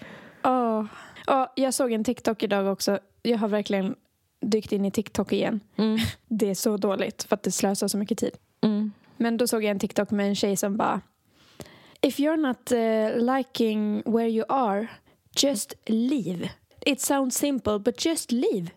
Oh. 0.44 0.84
Ja, 1.26 1.52
jag 1.56 1.74
såg 1.74 1.92
en 1.92 2.04
TikTok 2.04 2.42
idag 2.42 2.72
också. 2.72 2.98
Jag 3.22 3.38
har 3.38 3.48
verkligen 3.48 3.94
dykt 4.40 4.72
in 4.72 4.84
i 4.84 4.90
TikTok 4.90 5.32
igen. 5.32 5.60
Mm. 5.76 5.98
Det 6.28 6.50
är 6.50 6.54
så 6.54 6.76
dåligt 6.76 7.22
för 7.22 7.34
att 7.34 7.42
det 7.42 7.50
slösar 7.50 7.88
så 7.88 7.98
mycket 7.98 8.18
tid. 8.18 8.36
Mm. 8.60 8.92
Men 9.16 9.36
då 9.36 9.46
såg 9.46 9.64
jag 9.64 9.70
en 9.70 9.78
TikTok 9.78 10.10
med 10.10 10.28
en 10.28 10.34
tjej 10.34 10.56
som 10.56 10.76
bara 10.76 11.00
If 12.00 12.18
you're 12.18 12.36
not 12.36 12.72
uh, 12.72 13.36
liking 13.36 14.02
where 14.06 14.28
you 14.28 14.44
are, 14.48 14.88
just 15.42 15.74
leave. 15.86 16.50
It 16.86 17.00
sounds 17.00 17.36
simple, 17.36 17.78
but 17.78 18.04
just 18.04 18.32
leave. 18.32 18.70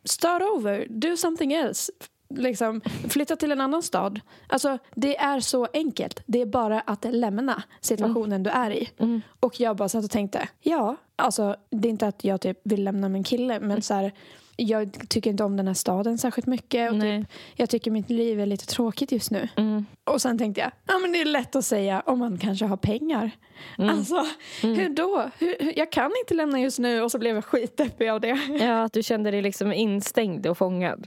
Mm. 0.00 0.08
Start 0.08 0.42
over, 0.42 0.86
do 0.90 1.16
something 1.16 1.52
else. 1.52 1.92
Liksom, 2.34 2.80
flytta 3.08 3.36
till 3.36 3.52
en 3.52 3.60
annan 3.60 3.82
stad. 3.82 4.20
Alltså, 4.46 4.78
det 4.94 5.18
är 5.18 5.40
så 5.40 5.68
enkelt. 5.72 6.22
Det 6.26 6.40
är 6.40 6.46
bara 6.46 6.80
att 6.80 7.04
lämna 7.04 7.62
situationen 7.80 8.42
du 8.42 8.50
är 8.50 8.70
i. 8.70 8.90
Mm. 8.98 9.20
Och 9.40 9.60
jag 9.60 9.76
bara 9.76 9.88
satt 9.88 10.04
och 10.04 10.10
tänkte, 10.10 10.48
ja, 10.60 10.96
alltså 11.16 11.56
det 11.70 11.88
är 11.88 11.90
inte 11.90 12.06
att 12.06 12.24
jag 12.24 12.40
typ 12.40 12.60
vill 12.64 12.84
lämna 12.84 13.08
min 13.08 13.24
kille, 13.24 13.60
men 13.60 13.82
så 13.82 13.94
här, 13.94 14.12
jag 14.62 15.08
tycker 15.08 15.30
inte 15.30 15.44
om 15.44 15.56
den 15.56 15.66
här 15.66 15.74
staden 15.74 16.18
särskilt 16.18 16.46
mycket. 16.46 16.92
Och 16.92 17.00
typ, 17.00 17.26
jag 17.54 17.70
tycker 17.70 17.90
mitt 17.90 18.10
liv 18.10 18.40
är 18.40 18.46
lite 18.46 18.66
tråkigt 18.66 19.12
just 19.12 19.30
nu. 19.30 19.48
Mm. 19.56 19.86
Och 20.04 20.22
sen 20.22 20.38
tänkte 20.38 20.60
jag, 20.60 20.70
ja 20.86 20.98
men 20.98 21.12
det 21.12 21.20
är 21.20 21.24
lätt 21.24 21.56
att 21.56 21.64
säga 21.64 22.02
om 22.06 22.18
man 22.18 22.38
kanske 22.38 22.64
har 22.66 22.76
pengar. 22.76 23.30
Mm. 23.78 23.90
Alltså, 23.90 24.26
hur 24.62 24.88
då? 24.88 25.30
Hur, 25.38 25.78
jag 25.78 25.92
kan 25.92 26.10
inte 26.22 26.34
lämna 26.34 26.60
just 26.60 26.78
nu 26.78 27.02
och 27.02 27.10
så 27.10 27.18
blev 27.18 27.34
jag 27.34 27.44
skitdeppig 27.44 28.08
av 28.08 28.20
det. 28.20 28.28
Ja, 28.60 28.82
att 28.82 28.92
du 28.92 29.02
kände 29.02 29.30
dig 29.30 29.42
liksom 29.42 29.72
instängd 29.72 30.46
och 30.46 30.58
fångad. 30.58 31.06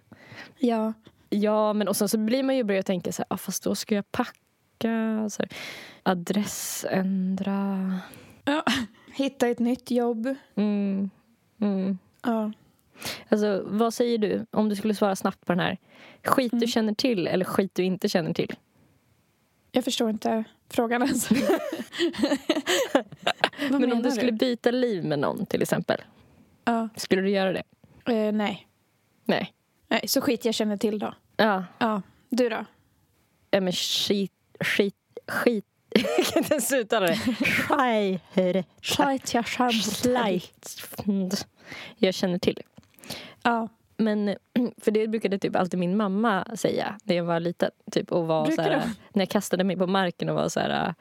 Ja. 0.58 0.94
Ja, 1.30 1.74
men 1.74 1.88
och 1.88 1.96
sen 1.96 2.10
så 2.10 2.18
blir 2.18 2.44
man 2.44 2.56
ju 2.56 2.64
börja 2.64 2.84
tänka 2.84 3.12
så 3.12 3.22
här, 3.22 3.28
ah, 3.30 3.38
fast 3.38 3.64
då 3.64 3.76
ska 3.76 3.96
jag 3.96 4.12
packa, 4.12 5.30
så 5.30 5.44
här, 5.44 5.50
adressändra. 6.04 8.00
ja. 8.46 8.64
Hitta 9.16 9.48
ett 9.48 9.60
nytt 9.60 9.92
jobb. 9.92 10.36
Mm. 10.56 11.10
Mm. 11.62 11.98
Ja. 12.24 12.52
Alltså, 13.30 13.64
vad 13.66 13.94
säger 13.94 14.18
du 14.18 14.46
om 14.52 14.70
du 14.70 14.76
skulle 14.76 14.96
svara 14.96 15.16
snabbt 15.16 15.46
på 15.46 15.52
den 15.54 15.60
här? 15.60 15.78
Skit 16.24 16.52
du 16.52 16.58
Mm. 16.58 16.68
känner 16.68 16.94
till 16.94 17.28
eller 17.28 17.46
skit 17.46 17.76
du 17.76 17.84
inte 17.84 18.10
känner 18.10 18.34
till? 18.34 18.56
Jag 19.72 19.84
förstår 19.84 20.10
inte 20.10 20.44
frågan 20.70 21.02
ens. 21.04 21.32
Vad 23.72 23.82
Men 23.82 23.92
om 23.92 24.02
du 24.02 24.12
skulle 24.12 24.32
byta 24.32 24.72
liv 24.72 25.06
med 25.06 25.20
någon 25.20 25.46
till 25.46 25.62
exempel, 25.62 26.02
Ja. 26.66 26.90
skulle 26.96 27.22
du 27.22 27.30
göra 27.30 27.54
det? 27.54 27.64
Eh, 28.14 28.32
nej. 28.32 28.68
Nej. 29.26 29.54
nej. 29.88 30.08
Så 30.08 30.22
skit 30.22 30.46
jag 30.46 30.54
känner 30.56 30.78
till 30.78 31.00
då. 31.00 31.14
Ja, 31.38 31.64
Ja. 31.78 32.02
Du 32.30 32.50
då? 32.50 32.66
ja 33.52 33.62
men 33.62 33.74
skit, 33.74 34.32
skit, 34.60 34.96
skit. 35.28 35.66
Jag 36.18 36.26
kan 36.26 36.38
inte 36.44 36.54
ens 36.54 36.74
uttala 36.74 37.08
det. 37.08 37.20
Känner 38.82 39.18
Slight. 39.82 40.78
Jag 41.98 42.14
känner 42.14 42.40
till. 42.40 42.62
Ja. 43.44 43.70
Men, 43.98 44.36
för 44.78 44.92
det 44.92 45.08
brukade 45.08 45.40
typ 45.40 45.56
alltid 45.56 45.80
min 45.80 45.98
mamma 45.98 46.46
säga 46.56 46.98
när 47.04 47.16
jag 47.16 47.24
var 47.24 47.40
liten. 47.40 47.72
Typ, 47.92 48.12
och 48.12 48.28
var 48.28 48.46
så 48.46 48.48
Brukar 48.48 48.64
här, 48.64 48.72
de? 48.72 48.96
när 49.14 49.22
jag 49.22 49.30
kastade 49.30 49.64
mig 49.64 49.78
på 49.78 49.88
marken 49.88 50.30
och 50.30 50.36
var 50.36 50.50
så 50.50 50.60
här... 50.60 50.96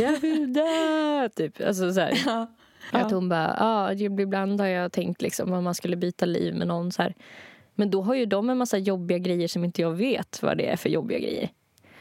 Jag 0.00 0.20
vill 0.20 0.52
dö! 0.52 1.28
Typ. 1.36 1.60
Alltså, 1.66 1.92
så 1.92 2.00
här. 2.00 2.18
Ja. 2.26 2.46
Att 2.92 3.12
hon 3.12 3.28
bara, 3.28 3.56
ja, 3.58 3.92
ibland 4.22 4.60
har 4.60 4.66
jag 4.66 4.92
tänkt 4.92 5.22
liksom 5.22 5.52
om 5.52 5.64
man 5.64 5.74
skulle 5.74 5.96
byta 5.96 6.26
liv 6.26 6.54
med 6.54 6.66
någon 6.66 6.92
så 6.92 7.02
här. 7.02 7.14
Men 7.74 7.90
då 7.90 8.02
har 8.02 8.14
ju 8.14 8.26
de 8.26 8.50
en 8.50 8.58
massa 8.58 8.78
jobbiga 8.78 9.18
grejer 9.18 9.48
som 9.48 9.64
inte 9.64 9.82
jag 9.82 9.92
vet 9.92 10.42
vad 10.42 10.58
det 10.58 10.70
är 10.70 10.76
för 10.76 10.88
jobbiga 10.88 11.18
grejer. 11.18 11.50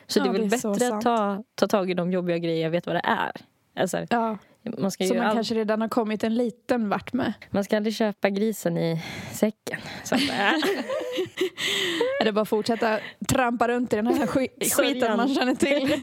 Så 0.08 0.20
Ja, 0.20 0.24
det 0.24 0.30
är 0.30 0.34
väl 0.34 0.50
det 0.50 0.56
är 0.56 0.74
bättre 0.74 0.96
att 0.96 1.02
ta, 1.02 1.44
ta 1.56 1.68
tag 1.68 1.92
i 1.92 1.94
de 1.94 2.12
jobbiga 2.12 2.38
grejer 2.38 2.64
jag 2.64 2.70
vet 2.70 2.86
vad 2.86 2.96
det 2.96 3.02
är. 3.04 3.32
Alltså, 3.76 4.06
ja. 4.10 4.38
Man, 4.78 4.92
ska 4.92 5.04
Så 5.08 5.14
ju 5.14 5.20
man 5.20 5.28
all... 5.28 5.36
kanske 5.36 5.56
redan 5.56 5.82
har 5.82 5.88
kommit 5.88 6.24
en 6.24 6.36
liten 6.36 6.90
vart 6.90 7.14
med. 7.14 7.34
man 7.52 7.64
ska 7.64 7.78
aldrig 7.78 7.96
köpa 7.96 8.30
grisen 8.30 8.78
i 8.78 9.02
säcken. 9.32 9.80
Så 10.04 10.16
att, 10.16 10.22
äh. 10.22 10.54
Eller 12.22 12.32
bara 12.32 12.46
fortsätta 12.46 13.00
trampa 13.28 13.68
runt 13.68 13.94
i 13.94 13.96
den 13.96 14.08
här 14.08 14.26
sk- 14.26 14.70
skiten 14.76 15.18
man 15.18 15.36
känner 15.36 15.56
till. 15.56 16.02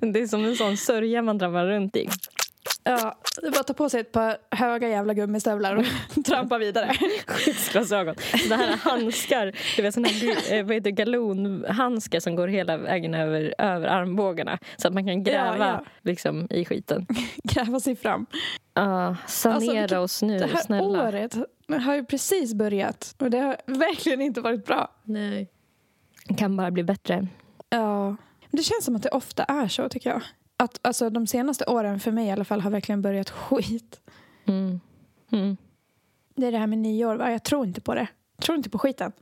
det 0.12 0.20
är 0.20 0.26
som 0.26 0.44
en 0.44 0.56
sån 0.56 0.76
sörja 0.76 1.22
man 1.22 1.38
trampar 1.38 1.66
runt 1.66 1.96
i. 1.96 2.08
Ja, 2.88 3.18
det 3.42 3.50
bara 3.50 3.60
att 3.60 3.66
ta 3.66 3.74
på 3.74 3.90
sig 3.90 4.00
ett 4.00 4.12
par 4.12 4.36
höga 4.50 4.88
jävla 4.88 5.14
gummistövlar 5.14 5.76
och 5.76 5.84
trampa 6.24 6.58
vidare. 6.58 6.92
Skyddsglasögon. 7.26 8.14
Så 8.14 8.48
det 8.48 8.54
här 8.56 8.72
är 8.72 8.76
handskar, 8.76 9.52
du 9.76 9.82
vet 9.82 9.94
såna 9.94 10.08
här 10.08 10.52
eh, 10.54 10.64
vad 10.66 10.74
heter, 10.74 10.84
det, 10.84 10.90
galonhandskar 10.92 12.20
som 12.20 12.34
går 12.36 12.48
hela 12.48 12.76
vägen 12.76 13.14
över, 13.14 13.54
över 13.58 13.88
armbågarna. 13.88 14.58
Så 14.76 14.88
att 14.88 14.94
man 14.94 15.06
kan 15.06 15.22
gräva 15.24 15.56
Ja, 15.58 15.66
ja. 15.66 15.84
Liksom, 16.02 16.46
i 16.50 16.64
skiten. 16.64 17.06
Gräva 17.44 17.80
sig 17.80 17.96
fram. 17.96 18.26
Ja, 18.74 19.16
sanera 19.26 19.54
Alltså, 19.56 19.72
vilket- 19.72 19.98
oss 19.98 20.22
nu, 20.22 20.38
Det 20.38 20.46
här 20.46 20.60
snälla. 20.60 21.08
året 21.08 21.36
har 21.86 21.94
ju 21.94 22.04
precis 22.04 22.54
börjat 22.54 23.14
och 23.18 23.30
det 23.30 23.38
har 23.38 23.56
verkligen 23.66 24.20
inte 24.20 24.40
varit 24.40 24.66
bra. 24.66 24.90
Nej. 25.04 25.48
Det 26.28 26.34
kan 26.34 26.56
bara 26.56 26.70
bli 26.70 26.82
bättre. 26.84 27.26
Ja. 27.68 28.16
Det 28.50 28.62
känns 28.62 28.84
som 28.84 28.96
att 28.96 29.02
det 29.02 29.08
ofta 29.08 29.44
är 29.44 29.68
så 29.68 29.88
tycker 29.88 30.10
jag. 30.10 30.22
Att 30.56 30.78
alltså, 30.82 31.10
de 31.10 31.26
senaste 31.26 31.64
åren 31.64 32.00
för 32.00 32.10
mig 32.10 32.26
i 32.26 32.30
alla 32.30 32.44
fall 32.44 32.60
har 32.60 32.70
verkligen 32.70 33.02
börjat 33.02 33.30
skit. 33.30 34.00
Mm. 34.44 34.80
Mm. 35.32 35.56
Det 36.34 36.46
är 36.46 36.52
det 36.52 36.58
här 36.58 36.66
med 36.66 36.78
nyår 36.78 37.16
va? 37.16 37.32
Jag 37.32 37.42
tror 37.42 37.66
inte 37.66 37.80
på 37.80 37.94
det. 37.94 38.08
Jag 38.36 38.44
tror 38.44 38.56
inte 38.56 38.70
på 38.70 38.78
skiten. 38.78 39.12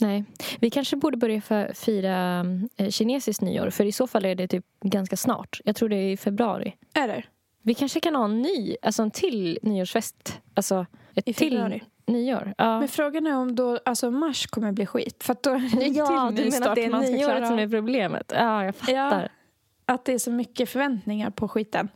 Nej. 0.00 0.24
Vi 0.60 0.70
kanske 0.70 0.96
borde 0.96 1.16
börja 1.16 1.40
fira 1.74 2.46
eh, 2.76 2.88
kinesiskt 2.90 3.42
nyår. 3.42 3.70
För 3.70 3.84
i 3.84 3.92
så 3.92 4.06
fall 4.06 4.24
är 4.24 4.34
det 4.34 4.48
typ 4.48 4.64
ganska 4.80 5.16
snart. 5.16 5.60
Jag 5.64 5.76
tror 5.76 5.88
det 5.88 5.96
är 5.96 6.12
i 6.12 6.16
februari. 6.16 6.76
Är 6.94 7.08
det? 7.08 7.24
Vi 7.62 7.74
kanske 7.74 8.00
kan 8.00 8.14
ha 8.14 8.24
en 8.24 8.42
ny, 8.42 8.76
alltså 8.82 9.02
en 9.02 9.10
till 9.10 9.58
nyårsfest. 9.62 10.40
Alltså 10.54 10.86
ett 11.14 11.28
I 11.28 11.32
till 11.34 11.50
februari? 11.50 11.82
nyår. 12.06 12.54
Ja. 12.58 12.78
Men 12.78 12.88
frågan 12.88 13.26
är 13.26 13.36
om 13.36 13.54
då, 13.54 13.78
alltså 13.84 14.10
mars 14.10 14.46
kommer 14.46 14.72
bli 14.72 14.86
skit. 14.86 15.22
För 15.22 15.36
då 15.40 15.50
är 15.50 15.76
det 15.76 15.84
en 15.86 15.94
Ja, 15.94 16.32
till 16.36 16.44
du 16.44 16.50
menar 16.50 16.68
att 16.68 16.74
det 16.74 16.84
är 16.84 17.12
nyåret 17.12 17.48
som 17.48 17.58
är 17.58 17.68
problemet? 17.68 18.32
Ja, 18.34 18.64
jag 18.64 18.76
fattar. 18.76 19.28
Att 19.86 20.04
det 20.04 20.12
är 20.12 20.18
så 20.18 20.30
mycket 20.30 20.68
förväntningar 20.68 21.30
på 21.30 21.48
skiten. 21.48 21.88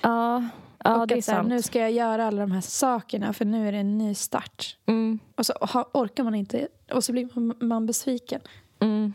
Ja, 0.00 0.44
ja 0.84 0.96
och 1.00 1.06
det 1.06 1.14
är 1.14 1.18
att 1.18 1.26
här, 1.26 1.34
sant. 1.36 1.48
nu 1.48 1.62
ska 1.62 1.78
jag 1.78 1.92
göra 1.92 2.26
alla 2.26 2.40
de 2.40 2.52
här 2.52 2.60
sakerna 2.60 3.32
för 3.32 3.44
nu 3.44 3.68
är 3.68 3.72
det 3.72 3.78
en 3.78 3.98
ny 3.98 4.14
start. 4.14 4.76
Mm, 4.86 5.18
Och 5.36 5.46
så 5.46 5.52
orkar 5.92 6.24
man 6.24 6.34
inte 6.34 6.68
och 6.92 7.04
så 7.04 7.12
blir 7.12 7.28
man, 7.34 7.56
man 7.60 7.86
besviken. 7.86 8.40
mm. 8.80 9.12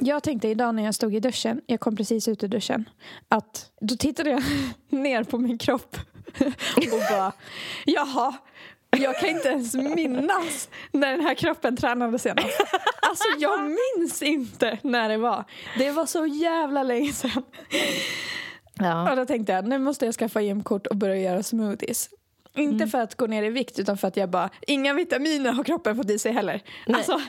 Jag 0.00 0.22
tänkte 0.22 0.48
idag 0.48 0.74
när 0.74 0.84
jag 0.84 0.94
stod 0.94 1.14
i 1.14 1.20
duschen, 1.20 1.60
jag 1.66 1.80
kom 1.80 1.96
precis 1.96 2.28
ut 2.28 2.44
ur 2.44 2.48
duschen, 2.48 2.88
att 3.28 3.70
då 3.80 3.96
tittade 3.96 4.30
jag 4.30 4.42
ner 4.88 5.24
på 5.24 5.38
min 5.38 5.58
kropp 5.58 5.96
och 6.76 7.00
bara, 7.10 7.32
jaha, 7.86 8.34
jag 8.96 9.16
kan 9.18 9.28
inte 9.28 9.48
ens 9.48 9.74
minnas 9.74 10.68
när 10.92 11.10
den 11.16 11.20
här 11.20 11.34
kroppen 11.34 11.76
tränade 11.76 12.18
senast. 12.18 12.60
Alltså 13.02 13.24
jag 13.38 13.60
minns 13.96 14.22
inte 14.22 14.78
när 14.82 15.08
det 15.08 15.16
var. 15.16 15.44
Det 15.78 15.90
var 15.90 16.06
så 16.06 16.26
jävla 16.26 16.82
länge 16.82 17.12
sedan. 17.12 17.42
Ja. 18.74 19.10
Och 19.10 19.16
då 19.16 19.26
tänkte 19.26 19.52
jag, 19.52 19.66
nu 19.68 19.78
måste 19.78 20.04
jag 20.04 20.14
skaffa 20.14 20.40
gymkort 20.40 20.86
och 20.86 20.96
börja 20.96 21.16
göra 21.16 21.42
smoothies. 21.42 22.10
Inte 22.56 22.74
Mm. 22.74 22.88
för 22.88 22.98
att 23.00 23.14
gå 23.14 23.26
ner 23.26 23.42
i 23.42 23.50
vikt 23.50 23.78
utan 23.78 23.98
för 23.98 24.08
att 24.08 24.16
jag 24.16 24.30
bara, 24.30 24.50
inga 24.66 24.94
vitaminer 24.94 25.52
har 25.52 25.64
kroppen 25.64 25.96
fått 25.96 26.10
i 26.10 26.18
sig 26.18 26.32
heller. 26.32 26.60
Nej. 26.86 26.96
Alltså, 26.96 27.20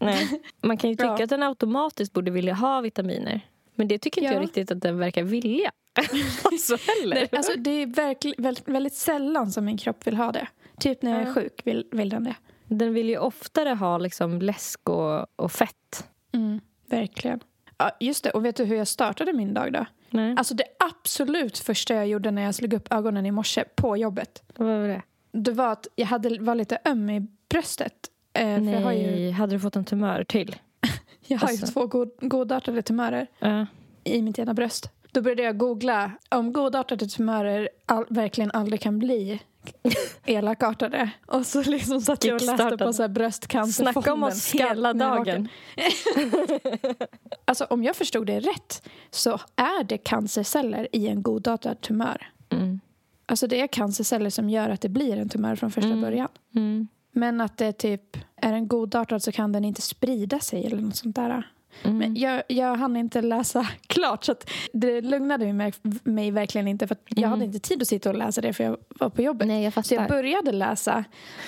Nej. 0.00 0.42
Man 0.62 0.76
kan 0.76 0.90
ju 0.90 0.96
tycka 0.96 1.14
Ja. 1.18 1.24
att 1.24 1.30
den 1.30 1.42
automatiskt 1.42 2.12
borde 2.12 2.30
vilja 2.30 2.54
ha 2.54 2.80
vitaminer. 2.80 3.40
Men 3.74 3.88
det 3.88 3.98
tycker 3.98 4.20
inte 4.20 4.32
Ja. 4.34 4.38
jag 4.38 4.44
riktigt 4.44 4.70
att 4.70 4.80
den 4.80 4.98
verkar 4.98 5.22
vilja. 5.22 5.72
alltså 6.44 6.76
heller. 6.76 7.14
Nej, 7.16 7.28
alltså, 7.32 7.52
det 7.56 7.70
är 7.70 7.86
verkl, 7.86 8.32
väldigt, 8.38 8.68
väldigt 8.68 8.94
sällan 8.94 9.52
som 9.52 9.64
min 9.64 9.78
kropp 9.78 10.06
vill 10.06 10.16
ha 10.16 10.32
det. 10.32 10.46
Typ 10.82 11.02
när 11.02 11.12
jag 11.12 11.28
är 11.28 11.34
sjuk 11.34 11.62
vill, 11.64 11.86
vill 11.92 12.08
den 12.08 12.24
det. 12.24 12.34
Den 12.66 12.94
vill 12.94 13.08
ju 13.08 13.18
oftare 13.18 13.68
ha 13.68 13.98
liksom 13.98 14.40
läsk 14.40 14.88
och, 14.88 15.26
och 15.36 15.52
fett. 15.52 16.08
Mm, 16.32 16.60
verkligen. 16.86 17.40
Ja, 17.78 17.90
just 18.00 18.24
det. 18.24 18.30
Och 18.30 18.44
vet 18.44 18.56
du 18.56 18.64
hur 18.64 18.76
jag 18.76 18.88
startade 18.88 19.32
min 19.32 19.54
dag 19.54 19.72
då? 19.72 19.86
Nej. 20.10 20.34
Alltså 20.38 20.54
det 20.54 20.64
absolut 20.78 21.58
första 21.58 21.94
jag 21.94 22.06
gjorde 22.08 22.30
när 22.30 22.42
jag 22.42 22.54
slog 22.54 22.72
upp 22.72 22.92
ögonen 22.92 23.26
i 23.26 23.30
morse 23.30 23.64
på 23.74 23.96
jobbet. 23.96 24.42
Vad 24.56 24.68
var 24.68 24.88
det? 24.88 25.02
Det 25.32 25.52
var 25.52 25.72
att 25.72 25.86
jag 25.94 26.06
hade, 26.06 26.38
var 26.40 26.54
lite 26.54 26.78
öm 26.84 27.10
i 27.10 27.26
bröstet. 27.48 27.92
Eh, 28.32 28.42
för 28.42 28.58
Nej, 28.60 28.74
jag 28.74 28.80
har 28.80 28.92
ju, 28.92 29.30
hade 29.30 29.54
du 29.56 29.60
fått 29.60 29.76
en 29.76 29.84
tumör 29.84 30.24
till? 30.24 30.56
jag 31.26 31.38
har 31.38 31.48
alltså. 31.48 31.66
ju 31.66 31.72
två 31.72 31.86
god, 31.86 32.10
godartade 32.20 32.82
tumörer 32.82 33.26
Ja. 33.38 33.66
i 34.04 34.22
mitt 34.22 34.38
ena 34.38 34.54
bröst. 34.54 34.90
Då 35.12 35.22
började 35.22 35.42
jag 35.42 35.58
googla 35.58 36.10
om 36.28 36.52
godartade 36.52 37.06
tumörer 37.06 37.68
all, 37.86 38.04
verkligen 38.08 38.50
aldrig 38.50 38.80
kan 38.80 38.98
bli 38.98 39.40
elakartade. 40.24 41.10
Och 41.26 41.46
så 41.46 41.62
liksom 41.62 42.00
satt 42.00 42.24
jag 42.24 42.34
och 42.34 42.42
läste 42.42 42.76
på 42.76 42.92
så 42.92 43.02
här 43.02 43.08
bröstcancerfonden. 43.08 43.92
Snacka 43.94 44.12
om 44.12 44.96
när 44.96 45.04
jag 45.04 45.24
dagen. 45.26 45.48
Alltså 47.44 47.64
om 47.64 47.84
jag 47.84 47.96
förstod 47.96 48.26
det 48.26 48.40
rätt 48.40 48.88
så 49.10 49.30
är 49.56 49.84
det 49.84 49.98
cancerceller 49.98 50.88
i 50.92 51.08
en 51.08 51.22
godartad 51.22 51.80
tumör. 51.80 52.30
Mm. 52.50 52.80
Alltså 53.26 53.46
det 53.46 53.60
är 53.60 53.66
cancerceller 53.66 54.30
som 54.30 54.50
gör 54.50 54.68
att 54.68 54.80
det 54.80 54.88
blir 54.88 55.16
en 55.16 55.28
tumör 55.28 55.56
från 55.56 55.70
första 55.70 55.88
Mm. 55.88 56.00
början. 56.00 56.28
Mm. 56.54 56.88
Men 57.12 57.40
att 57.40 57.56
det 57.56 57.72
typ 57.72 58.16
är 58.36 58.52
en 58.52 58.68
godartad 58.68 59.22
så 59.22 59.32
kan 59.32 59.52
den 59.52 59.64
inte 59.64 59.82
sprida 59.82 60.40
sig 60.40 60.66
eller 60.66 60.76
något 60.82 60.96
sånt 60.96 61.16
där. 61.16 61.48
Mm. 61.84 61.98
Men 61.98 62.16
jag, 62.16 62.42
jag 62.48 62.76
hann 62.76 62.96
inte 62.96 63.22
läsa 63.22 63.68
klart 63.86 64.24
så 64.24 64.32
att 64.32 64.50
det 64.72 65.00
lugnade 65.00 65.52
mig, 65.52 65.72
mig 66.02 66.30
verkligen 66.30 66.68
inte 66.68 66.86
för 66.86 66.94
att 66.94 67.02
jag 67.08 67.18
Mm. 67.18 67.30
hade 67.30 67.44
inte 67.44 67.58
tid 67.58 67.82
att 67.82 67.88
sitta 67.88 68.10
och 68.10 68.16
läsa 68.16 68.40
det 68.40 68.52
för 68.52 68.64
jag 68.64 68.76
var 68.88 69.10
på 69.10 69.22
jobbet. 69.22 69.48
Nej, 69.48 69.64
jag 69.64 69.86
Så 69.86 69.94
jag 69.94 70.08
började 70.08 70.52
läsa 70.52 71.04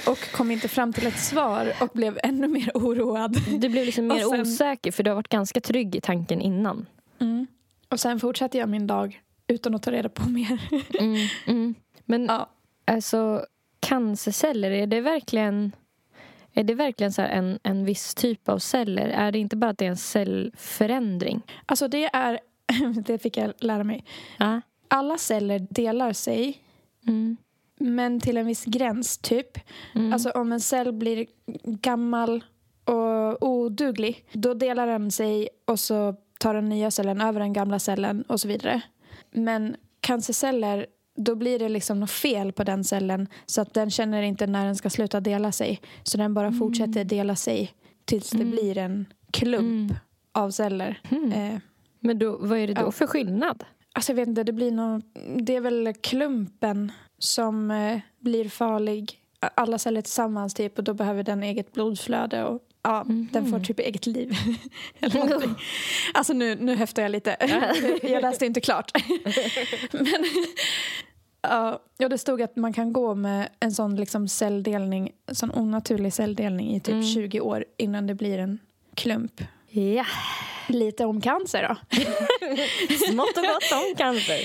och 0.06 0.18
kom 0.32 0.50
inte 0.50 0.68
fram 0.68 0.92
till 0.92 1.06
ett 1.06 1.18
svar 1.20 1.72
och 1.80 1.88
blev 1.94 2.18
ännu 2.22 2.48
mer 2.48 2.70
oroad. 2.74 3.36
Du 3.60 3.68
blev 3.68 3.84
liksom 3.86 4.06
mer 4.08 4.18
sen- 4.30 4.40
osäker 4.40 4.92
för 4.92 5.02
du 5.02 5.10
har 5.10 5.14
varit 5.14 5.28
ganska 5.28 5.60
trygg 5.60 5.96
i 5.96 6.00
tanken 6.00 6.40
innan. 6.40 6.86
Mm. 7.20 7.46
Och 7.88 8.00
sen 8.00 8.20
fortsatte 8.20 8.58
jag 8.58 8.68
min 8.68 8.86
dag 8.86 9.20
utan 9.46 9.74
att 9.74 9.82
ta 9.82 9.90
reda 9.90 10.08
på 10.08 10.28
mer. 10.28 10.60
Mm. 11.00 11.28
Mm. 11.46 11.74
Men 12.04 12.24
ja. 12.26 12.50
alltså 12.84 13.46
cancerceller, 13.80 14.70
är 14.70 14.86
det 14.86 15.00
verkligen 15.00 15.72
är 16.54 16.64
det 16.64 16.74
verkligen 16.74 17.12
så 17.12 17.22
en, 17.22 17.58
en 17.62 17.84
viss 17.84 18.14
typ 18.14 18.48
av 18.48 18.58
celler? 18.58 19.08
Är 19.08 19.32
det 19.32 19.38
inte 19.38 19.56
bara 19.56 19.70
att 19.70 19.78
det 19.78 19.84
är 19.86 19.90
en 19.90 19.96
cellförändring? 19.96 21.42
Alltså 21.66 21.88
det 21.88 22.04
är, 22.04 22.38
det 23.06 23.18
fick 23.18 23.36
jag 23.36 23.52
lära 23.58 23.84
mig, 23.84 24.04
Ja. 24.38 24.60
alla 24.88 25.18
celler 25.18 25.66
delar 25.70 26.12
sig 26.12 26.60
Mm. 27.06 27.36
men 27.78 28.20
till 28.20 28.36
en 28.36 28.46
viss 28.46 28.64
gräns, 28.64 29.18
typ. 29.18 29.58
Mm. 29.94 30.12
Alltså 30.12 30.30
om 30.30 30.52
en 30.52 30.60
cell 30.60 30.92
blir 30.92 31.26
gammal 31.64 32.44
och 32.84 33.42
oduglig 33.48 34.24
då 34.32 34.54
delar 34.54 34.86
den 34.86 35.10
sig 35.10 35.48
och 35.64 35.80
så 35.80 36.14
tar 36.38 36.54
den 36.54 36.68
nya 36.68 36.90
cellen 36.90 37.20
över 37.20 37.40
den 37.40 37.52
gamla 37.52 37.78
cellen 37.78 38.22
och 38.22 38.40
så 38.40 38.48
vidare. 38.48 38.80
Men 39.30 39.76
cancerceller, 40.00 40.86
då 41.16 41.34
blir 41.34 41.58
det 41.58 41.68
liksom 41.68 42.00
något 42.00 42.10
fel 42.10 42.52
på 42.52 42.64
den 42.64 42.84
cellen 42.84 43.28
så 43.46 43.60
att 43.60 43.74
den 43.74 43.90
känner 43.90 44.22
inte 44.22 44.46
när 44.46 44.66
den 44.66 44.76
ska 44.76 44.90
sluta 44.90 45.20
dela 45.20 45.52
sig. 45.52 45.80
Så 46.02 46.18
den 46.18 46.34
bara 46.34 46.52
fortsätter 46.52 47.04
dela 47.04 47.36
sig 47.36 47.72
tills 48.04 48.30
det 48.30 48.36
Mm. 48.36 48.50
blir 48.50 48.78
en 48.78 49.06
klump 49.30 49.90
Mm. 49.90 49.96
av 50.32 50.50
celler. 50.50 51.00
Mm. 51.10 51.32
Eh, 51.32 51.58
Men 52.00 52.18
då, 52.18 52.36
vad 52.40 52.58
är 52.58 52.66
det 52.66 52.74
då 52.74 52.82
Ja. 52.82 52.90
för 52.92 53.06
skillnad? 53.06 53.64
Alltså 53.92 54.12
jag 54.12 54.16
vet 54.16 54.28
inte, 54.28 54.42
det 54.44 54.52
blir 54.52 54.70
någon, 54.70 55.02
Det 55.36 55.56
är 55.56 55.60
väl 55.60 55.94
klumpen 56.00 56.92
som 57.18 57.70
eh, 57.70 57.98
blir 58.18 58.48
farlig. 58.48 59.18
Alla 59.54 59.78
celler 59.78 60.02
tillsammans 60.02 60.54
typ 60.54 60.78
och 60.78 60.84
då 60.84 60.94
behöver 60.94 61.22
den 61.22 61.42
eget 61.42 61.72
blodflöde 61.72 62.44
och 62.44 62.60
ja, 62.84 63.04
den 63.06 63.50
får 63.50 63.60
typ 63.60 63.78
eget 63.80 64.06
liv. 64.06 64.36
Eller 65.00 65.54
alltså 66.14 66.32
nu, 66.32 66.54
nu 66.54 66.76
höftar 66.76 67.02
jag 67.02 67.10
lite. 67.10 67.36
jag 68.02 68.22
läste 68.22 68.46
inte 68.46 68.60
klart. 68.60 68.90
Men 69.92 70.24
ja, 71.98 72.08
det 72.08 72.18
stod 72.18 72.42
att 72.42 72.56
man 72.56 72.72
kan 72.72 72.92
gå 72.92 73.14
med 73.14 73.48
en 73.60 73.72
sån 73.72 73.96
liksom 73.96 74.28
celldelning, 74.28 75.10
en 75.26 75.34
sån 75.34 75.50
onaturlig 75.54 76.12
celldelning 76.12 76.74
i 76.74 76.80
typ 76.80 76.92
Mm. 76.94 77.06
20 77.06 77.40
år 77.40 77.64
innan 77.78 78.06
det 78.06 78.14
blir 78.14 78.38
en 78.38 78.58
klump. 78.94 79.40
Ja, 79.68 80.06
Lite 80.68 81.04
om 81.04 81.20
cancer 81.20 81.62
då. 81.68 81.76
smått 83.10 83.36
och 83.36 83.42
gott 83.44 83.72
om 83.72 83.94
cancer. 83.96 84.40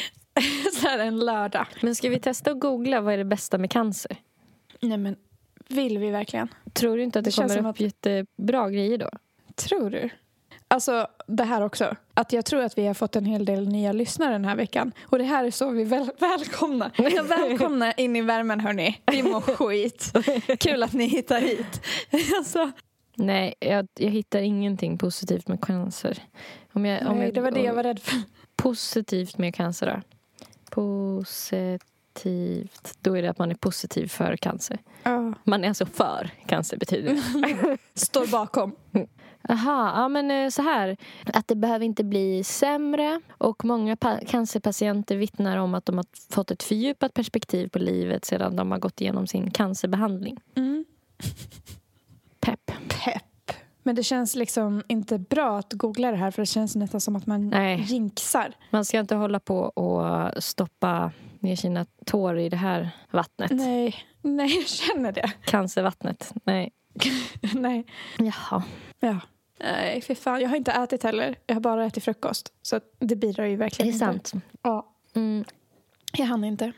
Så 0.74 0.88
här 0.88 1.00
en 1.00 1.19
lördag. 1.19 1.67
Men 1.81 1.96
ska 1.96 2.10
vi 2.10 2.19
testa 2.19 2.51
att 2.51 2.60
googla 2.60 3.01
vad 3.01 3.13
är 3.13 3.17
det 3.17 3.25
bästa 3.25 3.58
med 3.58 3.72
cancer? 3.72 4.17
Nej 4.81 4.98
men, 4.98 5.15
vill 5.67 5.98
vi 5.98 6.10
verkligen? 6.10 6.48
Tror 6.73 6.97
du 6.97 7.03
inte 7.03 7.19
att 7.19 7.25
det, 7.25 7.31
Det 7.31 7.35
kommer 7.47 7.59
upp 7.59 7.65
att- 7.65 7.79
jättebra 7.79 8.69
grejer 8.69 8.97
då? 8.97 9.09
Tror 9.55 9.89
du? 9.89 10.09
Alltså 10.67 11.07
det 11.27 11.43
här 11.43 11.61
också. 11.61 11.95
Att 12.13 12.33
jag 12.33 12.45
tror 12.45 12.61
att 12.63 12.77
vi 12.77 12.88
har 12.88 12.93
fått 12.93 13.15
en 13.15 13.25
hel 13.25 13.45
del 13.45 13.67
nya 13.67 13.91
lyssnare 13.91 14.31
den 14.31 14.45
här 14.45 14.55
veckan. 14.55 14.91
Och 15.01 15.17
det 15.17 15.23
här 15.23 15.45
är 15.45 15.51
så 15.51 15.69
vi 15.69 15.83
väl, 15.83 16.11
välkomna. 16.19 16.91
välkomna 17.29 17.93
in 17.93 18.15
i 18.15 18.21
värmen 18.21 18.59
hörni. 18.59 19.01
Vi 19.11 19.23
mår 19.23 19.41
skit. 19.41 20.11
Kul 20.59 20.83
att 20.83 20.93
ni 20.93 21.05
hittar 21.05 21.41
hit. 21.41 21.81
alltså, 22.38 22.71
Nej, 23.15 23.53
jag, 23.59 23.88
jag 23.99 24.09
hittar 24.09 24.39
ingenting 24.39 24.97
positivt 24.97 25.47
med 25.47 25.61
cancer. 25.61 26.23
Om 26.73 26.85
jag, 26.85 27.07
om 27.07 27.17
nej, 27.19 27.31
det 27.31 27.41
var 27.41 27.51
det 27.51 27.61
jag 27.63 27.73
var 27.73 27.83
rädd 27.83 27.99
för. 27.99 28.17
Positivt 28.55 29.38
med 29.38 29.55
cancer 29.55 29.88
då? 29.88 30.01
Positivt. 30.71 31.83
Då 33.01 33.17
är 33.17 33.21
det 33.21 33.29
att 33.29 33.39
man 33.39 33.51
är 33.51 33.55
positiv 33.55 34.07
för 34.07 34.35
cancer. 34.35 34.77
Ja. 35.03 35.33
Man 35.43 35.63
är 35.63 35.67
alltså 35.67 35.85
för 35.85 36.29
cancer 36.45 36.77
betyder 36.77 37.13
det. 37.13 37.77
Står 37.99 38.31
bakom. 38.31 38.75
Aha, 39.49 39.91
ja 39.95 40.07
men 40.07 40.31
eh, 40.31 40.49
så 40.49 40.61
här. 40.61 40.97
Att 41.33 41.47
det 41.47 41.55
behöver 41.55 41.85
inte 41.85 42.03
bli 42.03 42.43
sämre. 42.43 43.21
Och 43.38 43.65
många 43.65 43.95
pa- 43.95 44.19
cancerpatienter 44.27 45.15
vittnar 45.15 45.57
om 45.57 45.73
att 45.75 45.85
de 45.85 45.97
har 45.97 46.05
fått 46.31 46.51
ett 46.51 46.63
fördjupat 46.63 47.13
perspektiv 47.13 47.67
på 47.67 47.79
livet 47.79 48.25
sedan 48.25 48.55
de 48.55 48.71
har 48.71 48.79
gått 48.79 49.01
igenom 49.01 49.27
sin 49.27 49.51
cancerbehandling. 49.51 50.38
Mm. 50.55 50.85
Pepp. 52.39 52.71
Pepp. 52.88 53.23
Men 53.83 53.95
det 53.95 54.03
känns 54.03 54.35
liksom 54.35 54.83
inte 54.88 55.17
bra 55.19 55.57
att 55.59 55.73
googla 55.73 56.11
det 56.11 56.17
här 56.17 56.31
för 56.31 56.41
det 56.41 56.45
känns 56.45 56.75
nästan 56.75 57.01
som 57.01 57.15
att 57.15 57.25
man 57.25 57.49
Nej. 57.49 57.81
jinxar. 57.88 58.53
Man 58.69 58.85
ska 58.85 58.99
inte 58.99 59.15
hålla 59.15 59.39
på 59.39 59.57
och 59.59 60.43
stoppa 60.43 61.11
ner 61.39 61.55
sina 61.55 61.86
tår 62.05 62.39
i 62.39 62.50
det 62.50 62.58
här 62.58 62.89
vattnet. 63.12 63.51
Nej, 63.51 63.96
nej 64.22 64.55
jag 64.55 64.67
känner 64.67 65.12
det. 65.12 65.31
Cancervattnet. 65.46 66.34
Nej. 66.43 66.72
nej. 67.53 67.86
Jaha. 68.17 68.63
Ja. 69.00 69.19
Nej, 69.60 70.01
för 70.01 70.15
fan. 70.15 70.41
Jag 70.41 70.50
har 70.50 70.55
inte 70.58 70.72
ätit 70.72 71.03
heller. 71.03 71.36
Jag 71.48 71.55
har 71.55 71.62
bara 71.62 71.86
ätit 71.86 72.03
frukost. 72.03 72.53
Så 72.62 72.79
det 73.00 73.15
bidrar 73.15 73.46
ju 73.46 73.51
Det 73.51 73.58
verkligen 73.58 73.89
är 73.89 73.93
inte. 73.93 74.05
sant. 74.29 74.34
Ja. 74.62 74.88
Mm. 75.15 75.46
Jag 76.13 76.25
hann 76.25 76.43
inte. 76.43 76.72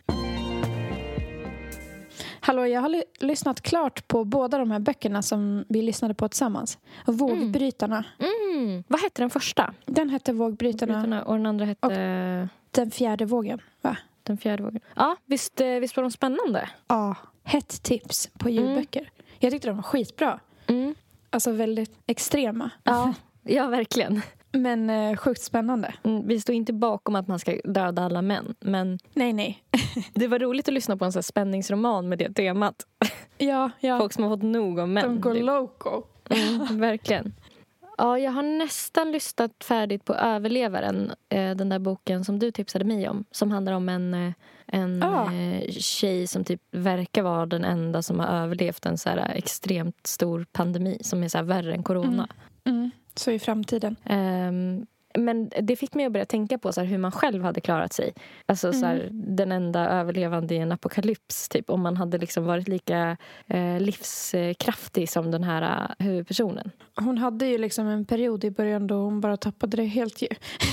Hallå, 2.44 2.68
jag 2.68 2.82
har 2.82 2.90
ly- 2.90 3.04
lyssnat 3.20 3.62
klart 3.62 4.08
på 4.08 4.24
båda 4.26 4.58
de 4.58 4.72
här 4.72 4.80
böckerna 4.80 5.22
som 5.22 5.66
vi 5.70 5.82
lyssnade 5.82 6.14
på 6.14 6.28
tillsammans. 6.30 6.78
Vågbrytarna. 7.06 8.04
Mm. 8.20 8.84
Vad 8.88 9.02
hette 9.02 9.22
den 9.22 9.30
första? 9.30 9.74
Den 9.86 10.10
hette 10.10 10.34
Vågbrytarna, 10.34 10.94
Brytarna, 10.94 11.24
Och 11.24 11.34
den 11.38 11.46
andra 11.46 11.66
hette 11.66 12.50
den 12.72 12.92
fjärde 12.92 13.26
vågen. 13.26 13.62
Va? 13.82 13.98
Den 14.26 14.38
fjärde 14.38 14.64
vågen. 14.64 14.82
Ja, 14.96 15.16
visst, 15.26 15.62
eh, 15.62 15.68
visst 15.68 15.96
var 15.98 16.02
de 16.04 16.12
spännande? 16.12 16.70
Ja. 16.88 17.16
Hett 17.44 17.84
tips 17.84 18.30
på 18.38 18.50
ljudböcker. 18.50 19.10
Jag 19.40 19.52
tyckte 19.52 19.68
de 19.68 19.76
var 19.76 19.84
skitbra. 19.84 20.40
Mm. 20.68 20.96
Alltså 21.30 21.52
väldigt 21.52 21.92
extrema. 22.08 22.70
Ja. 22.84 23.14
ja, 23.44 23.68
verkligen. 23.68 24.22
Men 24.52 24.90
eh, 24.90 25.16
sjukt 25.18 25.42
spännande. 25.42 25.94
Mm, 26.04 26.28
Vi 26.28 26.42
står 26.42 26.56
inte 26.56 26.74
bakom 26.74 27.16
att 27.16 27.28
man 27.28 27.40
ska 27.40 27.56
döda 27.64 28.02
alla 28.06 28.22
män. 28.22 28.56
Men 28.60 29.00
Nej, 29.14 29.34
nej. 29.34 29.64
det 30.14 30.28
var 30.28 30.40
roligt 30.40 30.68
att 30.68 30.74
lyssna 30.74 30.98
på 30.98 31.06
en 31.06 31.12
sån 31.12 31.24
spänningsroman 31.24 32.10
med 32.10 32.18
det 32.18 32.34
temat. 32.34 32.86
Ja, 33.38 33.70
ja. 33.80 33.98
Folk 34.00 34.14
som 34.14 34.24
har 34.24 34.30
fått 34.32 34.44
nog 34.44 34.80
av 34.80 34.90
män. 34.90 35.04
de 35.04 35.22
går 35.22 35.34
typ. 35.34 35.44
loco. 35.44 36.04
Mm, 36.30 36.80
verkligen. 36.80 37.34
Ja, 38.02 38.20
jag 38.20 38.32
har 38.32 38.44
nästan 38.44 39.12
lyssnat 39.12 39.64
färdigt 39.64 40.06
på 40.06 40.14
Överlevaren. 40.14 41.12
eh, 41.30 41.56
Den 41.56 41.70
där 41.70 41.80
boken 41.80 42.26
som 42.26 42.40
du 42.40 42.52
tipsade 42.52 42.86
mig 42.86 43.10
om. 43.10 43.26
Som 43.32 43.52
handlar 43.52 43.74
om 43.74 43.90
en, 43.90 44.14
eh, 44.14 44.34
en 44.68 45.04
Ah. 45.04 45.32
tjej 45.80 46.28
som 46.28 46.44
typ 46.44 46.62
verkar 46.72 47.22
vara 47.24 47.46
den 47.46 47.64
enda 47.64 48.02
som 48.02 48.20
har 48.20 48.28
överlevt 48.28 48.86
en 48.86 48.98
så 48.98 49.10
här 49.10 49.32
extremt 49.36 50.08
stor 50.08 50.46
pandemi 50.52 50.98
som 51.02 51.24
är 51.24 51.28
så 51.30 51.38
här 51.38 51.46
värre 51.46 51.74
än 51.74 51.84
corona. 51.84 52.28
Mm. 52.66 52.92
Så 53.16 53.32
i 53.32 53.40
framtiden. 53.40 53.96
Ehm, 54.06 54.86
men 55.18 55.52
det 55.62 55.76
fick 55.76 55.94
mig 55.94 56.06
att 56.06 56.12
börja 56.12 56.26
tänka 56.26 56.58
på 56.58 56.74
så 56.74 56.82
här, 56.82 56.88
hur 56.88 56.98
man 56.98 57.12
själv 57.12 57.44
hade 57.44 57.62
klarat 57.62 57.94
sig. 57.94 58.14
Alltså 58.46 58.74
så 58.74 58.86
här, 58.86 59.10
den 59.12 59.52
enda 59.52 59.90
överlevande 59.90 60.56
i 60.56 60.58
en 60.58 60.72
apokalyps. 60.72 61.50
Typ, 61.50 61.70
om 61.70 61.82
man 61.82 61.98
hade 61.98 62.18
liksom 62.18 62.46
varit 62.46 62.68
lika 62.68 63.18
eh, 63.48 63.80
livskraftig 63.80 65.10
som 65.10 65.32
den 65.32 65.44
här 65.44 65.96
eh, 66.00 66.06
huvudpersonen. 66.06 66.72
Hon 66.96 67.18
hade 67.18 67.46
ju 67.46 67.58
liksom 67.58 67.88
en 67.88 68.06
period 68.06 68.44
i 68.44 68.52
början 68.52 68.88
då 68.88 68.96
hon 68.96 69.22
bara 69.22 69.38
tappade 69.38 69.78
det 69.78 69.86
helt 69.86 70.22
ju. 70.22 70.28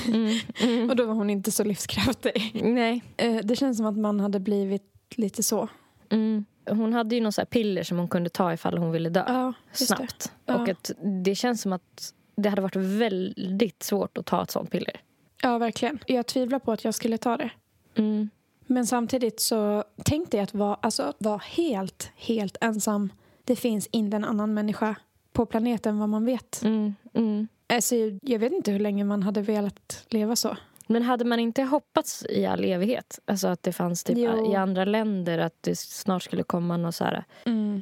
Mm. 0.07 0.91
Och 0.91 0.97
då 0.97 1.07
var 1.07 1.15
hon 1.15 1.31
inte 1.31 1.51
så 1.53 1.65
livskraftig. 1.65 2.61
Nej. 2.65 3.03
Eh, 3.17 3.37
Det 3.45 3.57
känns 3.57 3.77
som 3.77 3.87
att 3.87 3.99
man 3.99 4.21
hade 4.21 4.41
blivit 4.41 4.83
lite 5.17 5.43
så. 5.43 5.69
Mm. 6.11 6.45
Hon 6.71 6.93
hade 6.93 7.15
ju 7.15 7.21
någon 7.21 7.33
så 7.33 7.45
piller 7.47 7.83
som 7.83 7.99
hon 7.99 8.09
kunde 8.09 8.31
ta 8.31 8.53
ifall 8.53 8.79
hon 8.79 8.91
ville 8.91 9.09
dö 9.09 9.25
Ja, 9.27 9.53
snabbt. 9.73 10.33
Ja. 10.47 10.55
Och 10.55 10.69
att 10.69 10.91
det 11.25 11.35
känns 11.35 11.63
som 11.63 11.73
att 11.73 12.15
det 12.43 12.49
hade 12.49 12.63
varit 12.63 12.77
väldigt 12.77 13.83
svårt 13.83 14.19
att 14.19 14.27
ta 14.27 14.43
ett 14.43 14.51
sånt 14.51 14.71
piller. 14.71 15.01
Ja, 15.43 15.59
verkligen. 15.59 15.99
Jag 16.07 16.27
tvivlar 16.27 16.59
på 16.59 16.73
att 16.73 16.85
jag 16.85 16.95
skulle 16.95 17.19
ta 17.19 17.37
det. 17.37 17.51
Mm. 17.95 18.31
Men 18.67 18.87
samtidigt 18.87 19.41
så 19.41 19.85
tänkte 20.05 20.37
jag 20.37 20.45
att 20.45 20.55
vara, 20.55 20.75
alltså, 20.75 21.03
att 21.03 21.17
vara 21.19 21.39
helt, 21.39 22.11
helt 22.17 22.57
ensam. 22.61 23.13
Det 23.45 23.57
finns 23.57 23.87
inte 23.87 24.17
en 24.17 24.25
annan 24.25 24.55
människa 24.55 24.95
på 25.33 25.47
planeten 25.47 25.99
vad 25.99 26.09
man 26.09 26.25
vet. 26.25 26.63
Mm. 26.65 26.95
Mm. 27.15 27.49
Alltså, 27.67 27.95
jag 28.23 28.39
vet 28.39 28.53
inte 28.53 28.71
hur 28.71 28.81
länge 28.81 29.05
man 29.05 29.23
hade 29.23 29.43
velat 29.43 30.07
leva 30.09 30.37
så. 30.37 30.57
Men 30.87 31.03
hade 31.03 31.25
man 31.25 31.41
inte 31.41 31.63
hoppats 31.63 32.25
i 32.31 32.47
all 32.47 32.65
evighet? 32.65 33.19
Alltså 33.25 33.49
att 33.49 33.63
det 33.63 33.73
fanns 33.73 34.05
typ 34.05 34.19
Jo. 34.19 34.53
i 34.53 34.57
andra 34.57 34.85
länder 34.85 35.39
att 35.39 35.57
det 35.61 35.79
snart 35.79 36.23
skulle 36.23 36.43
komma 36.43 36.77
någon 36.77 36.93
så 36.93 37.05
här 37.05 37.25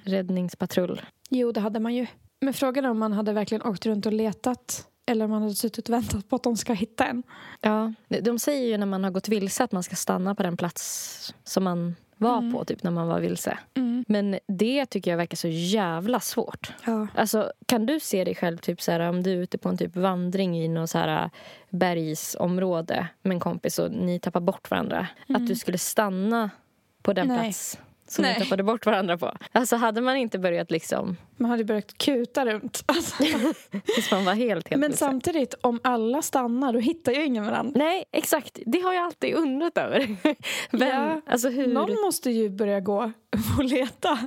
räddningspatrull. 0.04 1.00
Jo, 1.28 1.52
det 1.52 1.60
hade 1.60 1.80
man 1.80 1.94
ju. 1.94 2.06
Men 2.40 2.55
frågan 2.55 2.85
är 2.85 2.90
om 2.90 2.99
man 2.99 3.12
hade 3.12 3.33
verkligen 3.33 3.62
åkt 3.62 3.87
runt 3.87 4.07
och 4.07 4.12
letat 4.12 4.87
eller 5.07 5.25
om 5.25 5.31
man 5.31 5.42
hade 5.42 5.55
suttit 5.55 5.88
och 5.88 5.94
väntat 5.94 6.29
på 6.29 6.37
att 6.37 6.42
de 6.42 6.57
ska 6.57 6.72
hitta 6.72 7.07
en. 7.07 7.22
Ja. 7.61 7.92
De 8.09 8.38
säger 8.38 8.68
ju 8.68 8.79
när 8.79 8.87
man 8.87 9.05
har 9.05 9.11
gått 9.11 9.29
vilse 9.29 9.64
att 9.64 9.72
man 9.72 9.83
ska 9.83 9.96
stanna 9.96 10.35
på 10.35 10.42
den 10.42 10.57
plats 10.57 11.35
som 11.44 11.64
man 11.64 11.94
var 12.16 12.53
på 12.53 12.64
typ 12.64 12.83
när 12.83 12.90
man 12.90 13.09
var 13.09 13.20
vilse. 13.20 13.59
Men 14.07 14.38
det 14.49 14.87
tycker 14.87 15.11
jag 15.11 15.18
verkar 15.18 15.37
så 15.37 15.49
jävla 15.49 16.20
svårt. 16.20 16.72
Ja. 16.87 17.07
Alltså, 17.14 17.53
kan 17.66 17.87
du 17.87 18.01
se 18.01 18.25
dig 18.25 18.35
själv 18.35 18.59
typ 18.59 18.83
så 18.83 18.92
här, 18.92 19.01
om 19.01 19.22
du 19.22 19.33
är 19.33 19.37
ute 19.37 19.59
på 19.59 19.68
en 19.68 19.79
typ 19.79 19.96
vandring 19.96 20.59
i 20.59 20.68
något 20.68 20.90
så 20.90 20.99
här 20.99 21.25
äh, 21.25 21.31
bergsområde 21.70 23.09
med 23.22 23.35
en 23.35 23.40
kompis 23.40 23.79
och 23.79 23.90
ni 23.92 24.18
tappar 24.18 24.40
bort 24.40 24.70
varandra? 24.70 25.07
Att 25.29 25.46
du 25.46 25.55
skulle 25.55 25.79
stanna 25.79 26.51
på 27.03 27.12
den 27.12 27.29
Nej. 27.29 27.38
plats 27.38 27.79
som 28.08 28.22
Nej. 28.22 28.34
ni 28.38 28.44
tappade 28.44 28.62
bort 28.62 28.86
varandra 28.86 29.18
på? 29.18 29.32
Alltså 29.52 29.76
hade 29.76 30.00
man 30.00 30.16
inte 30.16 30.38
börjat 30.38 30.70
liksom 30.70 31.16
Man 31.36 31.50
hade 31.50 31.64
börjat 31.64 31.98
kuta 31.98 32.46
runt. 32.46 32.82
Alltså. 32.86 33.16
tills 33.94 34.10
man 34.10 34.24
var 34.24 34.34
helt, 34.34 34.68
helt 34.68 34.80
Men 34.80 34.90
vilse? 34.90 34.98
samtidigt, 35.04 35.54
om 35.60 35.80
alla 35.84 36.22
stannar 36.22 36.72
då 36.72 36.78
hittar 36.78 37.12
ju 37.12 37.24
ingen 37.24 37.44
varandra. 37.46 37.72
Nej, 37.78 38.04
exakt. 38.12 38.58
Det 38.66 38.80
har 38.80 38.92
jag 38.92 39.04
alltid 39.04 39.34
undrat 39.34 39.78
över. 39.78 40.16
Vem, 40.70 40.88
Ja. 40.88 41.20
alltså 41.26 41.48
hur, 41.48 41.66
Någon 41.66 42.00
måste 42.04 42.30
ju 42.30 42.50
börja 42.50 42.80
gå 42.80 43.12
och 43.58 43.64
leta. 43.64 44.18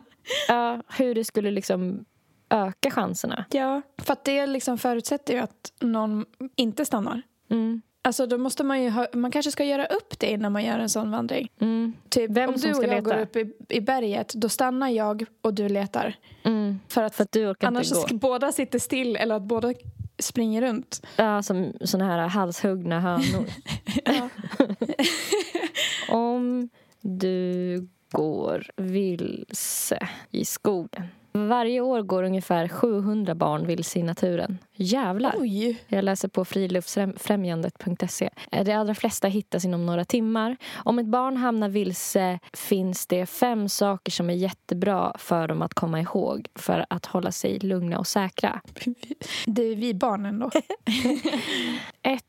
ja, 0.48 0.82
hur 0.98 1.16
det 1.16 1.24
skulle 1.24 1.52
liksom 1.52 2.06
öka 2.50 2.92
chanserna. 2.92 3.46
Ja, 3.52 3.82
för 4.02 4.16
det 4.24 4.48
liksom 4.48 4.78
förutsätter 4.78 5.34
ju 5.34 5.40
att 5.40 5.74
någon 5.80 6.26
inte 6.56 6.86
stannar. 6.86 7.22
Mm. 7.52 7.82
Alltså 8.10 8.26
då 8.26 8.38
måste 8.38 8.64
man 8.64 8.84
ju 8.84 8.90
ha, 8.90 9.08
man 9.14 9.32
kanske 9.32 9.52
ska 9.52 9.64
göra 9.64 9.86
upp 9.86 10.20
det 10.20 10.32
innan 10.32 10.52
man 10.52 10.64
gör 10.66 10.80
en 10.80 10.90
sån 10.90 11.12
vandring. 11.12 11.52
Mm. 11.60 11.94
Typ 12.10 12.32
Vem 12.32 12.50
om 12.50 12.56
du 12.56 12.70
och 12.70 12.76
ska 12.76 12.86
jag 12.86 12.96
leta? 12.96 13.16
går 13.16 13.22
upp 13.22 13.36
i, 13.36 13.54
i 13.70 13.82
berget, 13.82 14.34
då 14.34 14.50
stannar 14.50 14.90
jag 14.90 15.26
och 15.42 15.54
du 15.54 15.70
letar. 15.70 16.16
Mm. 16.44 16.80
För 16.88 17.04
att, 17.04 17.16
För 17.16 17.24
att 17.24 17.32
du 17.32 17.48
orkar 17.48 17.68
annars 17.68 17.88
inte 17.88 17.96
gå. 18.02 18.08
ska 18.08 18.16
båda 18.16 18.52
sitter 18.52 18.80
still 18.80 19.16
eller 19.16 19.36
att 19.36 19.42
båda 19.42 19.74
springer 20.20 20.62
runt. 20.62 21.06
Ja, 21.16 21.44
som 21.44 21.74
såna 21.82 22.06
här 22.06 22.28
halshuggna 22.28 23.00
hönor. 23.00 23.46
Om 26.10 26.70
du 27.02 27.88
går 28.12 28.72
vilse 28.76 30.08
i 30.32 30.46
skogen. 30.46 31.08
Varje 31.48 31.82
år 31.82 32.02
går 32.02 32.24
ungefär 32.24 32.68
700 32.68 33.36
barn 33.36 33.68
vilse 33.68 34.00
i 34.00 34.04
naturen. 34.04 34.58
Jävlar! 34.76 35.36
Oj! 35.38 35.84
Jag 35.88 36.04
läser 36.04 36.28
på 36.28 36.46
friluftsfrämjandet.se. 36.46 38.30
De 38.50 38.74
allra 38.74 38.96
flesta 38.96 39.28
hittas 39.28 39.66
inom 39.66 39.86
några 39.86 40.06
timmar. 40.06 40.58
Om 40.76 41.00
ett 41.00 41.06
barn 41.06 41.38
hamnar 41.38 41.70
vilse 41.70 42.40
finns 42.54 43.08
det 43.08 43.26
fem 43.26 43.70
saker 43.70 44.12
som 44.12 44.30
är 44.30 44.34
jättebra 44.34 45.14
för 45.18 45.48
dem 45.48 45.62
att 45.62 45.74
komma 45.74 46.00
ihåg 46.00 46.48
för 46.56 46.86
att 46.90 47.06
hålla 47.06 47.32
sig 47.32 47.60
lugna 47.60 48.00
och 48.00 48.08
säkra. 48.08 48.62
Det 49.46 49.64
är 49.64 49.76
vi 49.76 49.94
barnen 49.94 50.40
då. 50.40 50.52
1. 52.04 52.24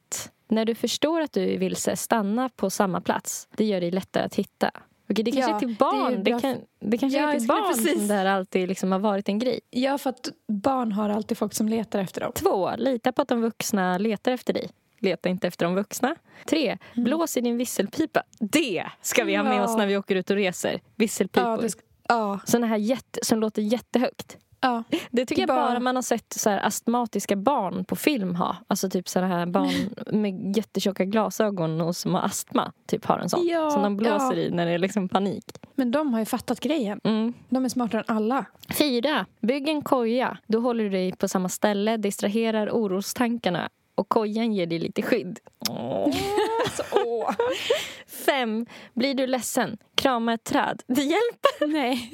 När 0.49 0.65
du 0.65 0.75
förstår 0.75 1.21
att 1.21 1.33
du 1.33 1.55
är 1.55 1.59
vilse, 1.59 1.97
stanna 1.97 2.49
på 2.49 2.71
samma 2.71 3.01
plats. 3.01 3.49
Det 3.57 3.65
gör 3.65 3.81
dig 3.81 3.91
lättare 3.91 4.25
att 4.25 4.35
hitta. 4.35 4.71
Okej, 5.11 5.25
det 5.25 5.31
kanske 5.33 5.51
Ja, 5.51 5.57
är 5.57 5.59
till 5.61 5.69
det 5.69 5.75
är 5.75 5.79
barn. 5.79 6.25
Det, 6.25 6.41
kan, 6.41 6.57
det 6.81 6.99
kanske 6.99 7.19
Ja, 7.19 7.33
är 7.33 7.39
till 7.39 7.49
barn 7.49 7.73
precis- 7.75 7.99
som 7.99 8.09
det 8.09 8.15
här 8.15 8.27
alltid 8.27 8.69
liksom 8.69 8.93
har 8.93 8.99
varit 8.99 9.29
en 9.29 9.39
grej. 9.39 9.61
Ja, 9.71 9.99
för 9.99 10.11
att 10.11 10.29
barn 10.49 10.93
har 10.93 11.09
alltid 11.11 11.39
folk 11.39 11.55
som 11.55 11.69
letar 11.69 11.99
efter 11.99 12.21
dem. 12.21 12.33
2. 12.35 12.71
Lita 12.77 13.13
på 13.13 13.23
att 13.23 13.29
de 13.29 13.41
vuxna 13.41 13.99
letar 13.99 14.33
efter 14.33 14.53
dig. 14.53 14.71
Leta 14.99 15.29
inte 15.29 15.47
efter 15.47 15.65
de 15.67 15.75
vuxna. 15.75 16.17
3. 16.49 16.79
Blås 16.95 17.37
i 17.37 17.41
din 17.41 17.57
visselpipa. 17.57 18.23
Det 18.41 18.87
ska 19.03 19.25
vi 19.25 19.37
ha 19.37 19.43
med 19.43 19.53
Mm. 19.53 19.63
Ja. 19.65 19.71
oss 19.71 19.77
när 19.77 19.87
vi 19.87 19.97
åker 19.97 20.15
ut 20.17 20.31
och 20.31 20.37
reser. 20.37 20.81
Visselpipor. 20.97 21.49
Ja, 21.51 21.57
det 21.57 21.75
ja, 22.09 22.39
Såna 22.45 22.67
här 22.67 22.77
jätte, 22.77 23.21
som 23.23 23.41
låter 23.41 23.63
jättehögt. 23.63 24.37
Ja. 24.61 24.85
Det 25.11 25.27
tycker 25.27 25.43
jag 25.43 25.49
Bara- 25.49 25.81
man 25.81 25.95
har 25.95 26.03
sett 26.03 26.33
så 26.33 26.51
här 26.51 26.67
astmatiska 26.67 27.37
barn 27.37 27.85
på 27.85 27.97
film 27.97 28.35
ha. 28.35 28.57
Alltså 28.67 28.91
typ 28.91 29.09
såna 29.09 29.27
här 29.27 29.47
barn 29.47 29.71
med 30.21 30.57
jättetjocka 30.57 31.05
glasögon 31.05 31.81
och 31.81 31.97
som 31.97 32.15
har 32.15 32.23
astma. 32.23 32.73
Typ 32.87 33.05
har 33.05 33.19
en 33.19 33.29
sån. 33.29 33.47
Ja, 33.47 33.71
som 33.71 33.83
de 33.83 33.97
blåser 33.97 34.37
ja. 34.37 34.43
i 34.43 34.51
när 34.51 34.67
det 34.67 34.73
är 34.73 34.79
liksom 34.79 35.09
panik. 35.09 35.45
Men 35.75 35.91
de 35.91 36.13
har 36.13 36.21
ju 36.21 36.27
fattat 36.27 36.61
grejen. 36.61 37.01
Mm. 37.05 37.33
De 37.49 37.65
är 37.65 37.69
smartare 37.69 38.05
än 38.09 38.17
alla. 38.17 38.45
Fyra. 38.79 39.27
Bygg 39.41 39.69
en 39.69 39.83
koja. 39.83 40.39
Då 40.47 40.61
håller 40.61 40.85
du 40.85 40.91
dig 40.91 41.13
på 41.13 41.29
samma 41.29 41.49
ställe, 41.49 41.97
distraherar 41.97 42.71
orostankarna 42.71 43.69
och 44.01 44.09
kojan 44.09 44.53
ger 44.53 44.67
dig 44.67 44.79
lite 44.79 45.03
skydd. 45.03 45.39
Åh. 45.69 46.15
Åh. 46.93 47.35
Fem. 48.27 48.67
Blir 48.95 49.15
du 49.15 49.27
ledsen, 49.27 49.79
krama 49.95 50.35
ett 50.35 50.45
träd. 50.45 50.83
Det 50.87 51.03
hjälper. 51.03 51.67
Nej. 51.67 52.11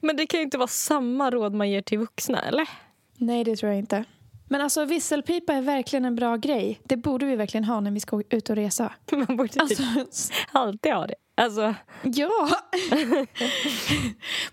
Men 0.00 0.16
det 0.16 0.26
kan 0.26 0.40
ju 0.40 0.44
inte 0.44 0.58
vara 0.58 0.68
samma 0.68 1.30
råd 1.30 1.54
man 1.54 1.70
ger 1.70 1.82
till 1.82 1.98
vuxna, 1.98 2.42
eller? 2.42 2.68
Nej, 3.16 3.44
det 3.44 3.56
tror 3.56 3.72
jag 3.72 3.78
inte. 3.78 4.04
Men 4.48 4.60
alltså 4.60 4.84
visselpipa 4.84 5.52
är 5.52 5.62
verkligen 5.62 6.04
en 6.04 6.16
bra 6.16 6.36
grej. 6.36 6.80
Det 6.84 6.96
borde 6.96 7.26
vi 7.26 7.36
verkligen 7.36 7.64
ha 7.64 7.80
när 7.80 7.90
vi 7.90 8.00
ska 8.00 8.22
ut 8.30 8.50
och 8.50 8.56
resa. 8.56 8.92
Man 9.12 9.36
borde 9.36 9.48
typ 9.48 9.62
Alltså, 9.62 10.32
alltid 10.52 10.92
ha 10.92 11.06
det. 11.06 11.14
Alltså, 11.40 11.74
ja! 12.02 12.48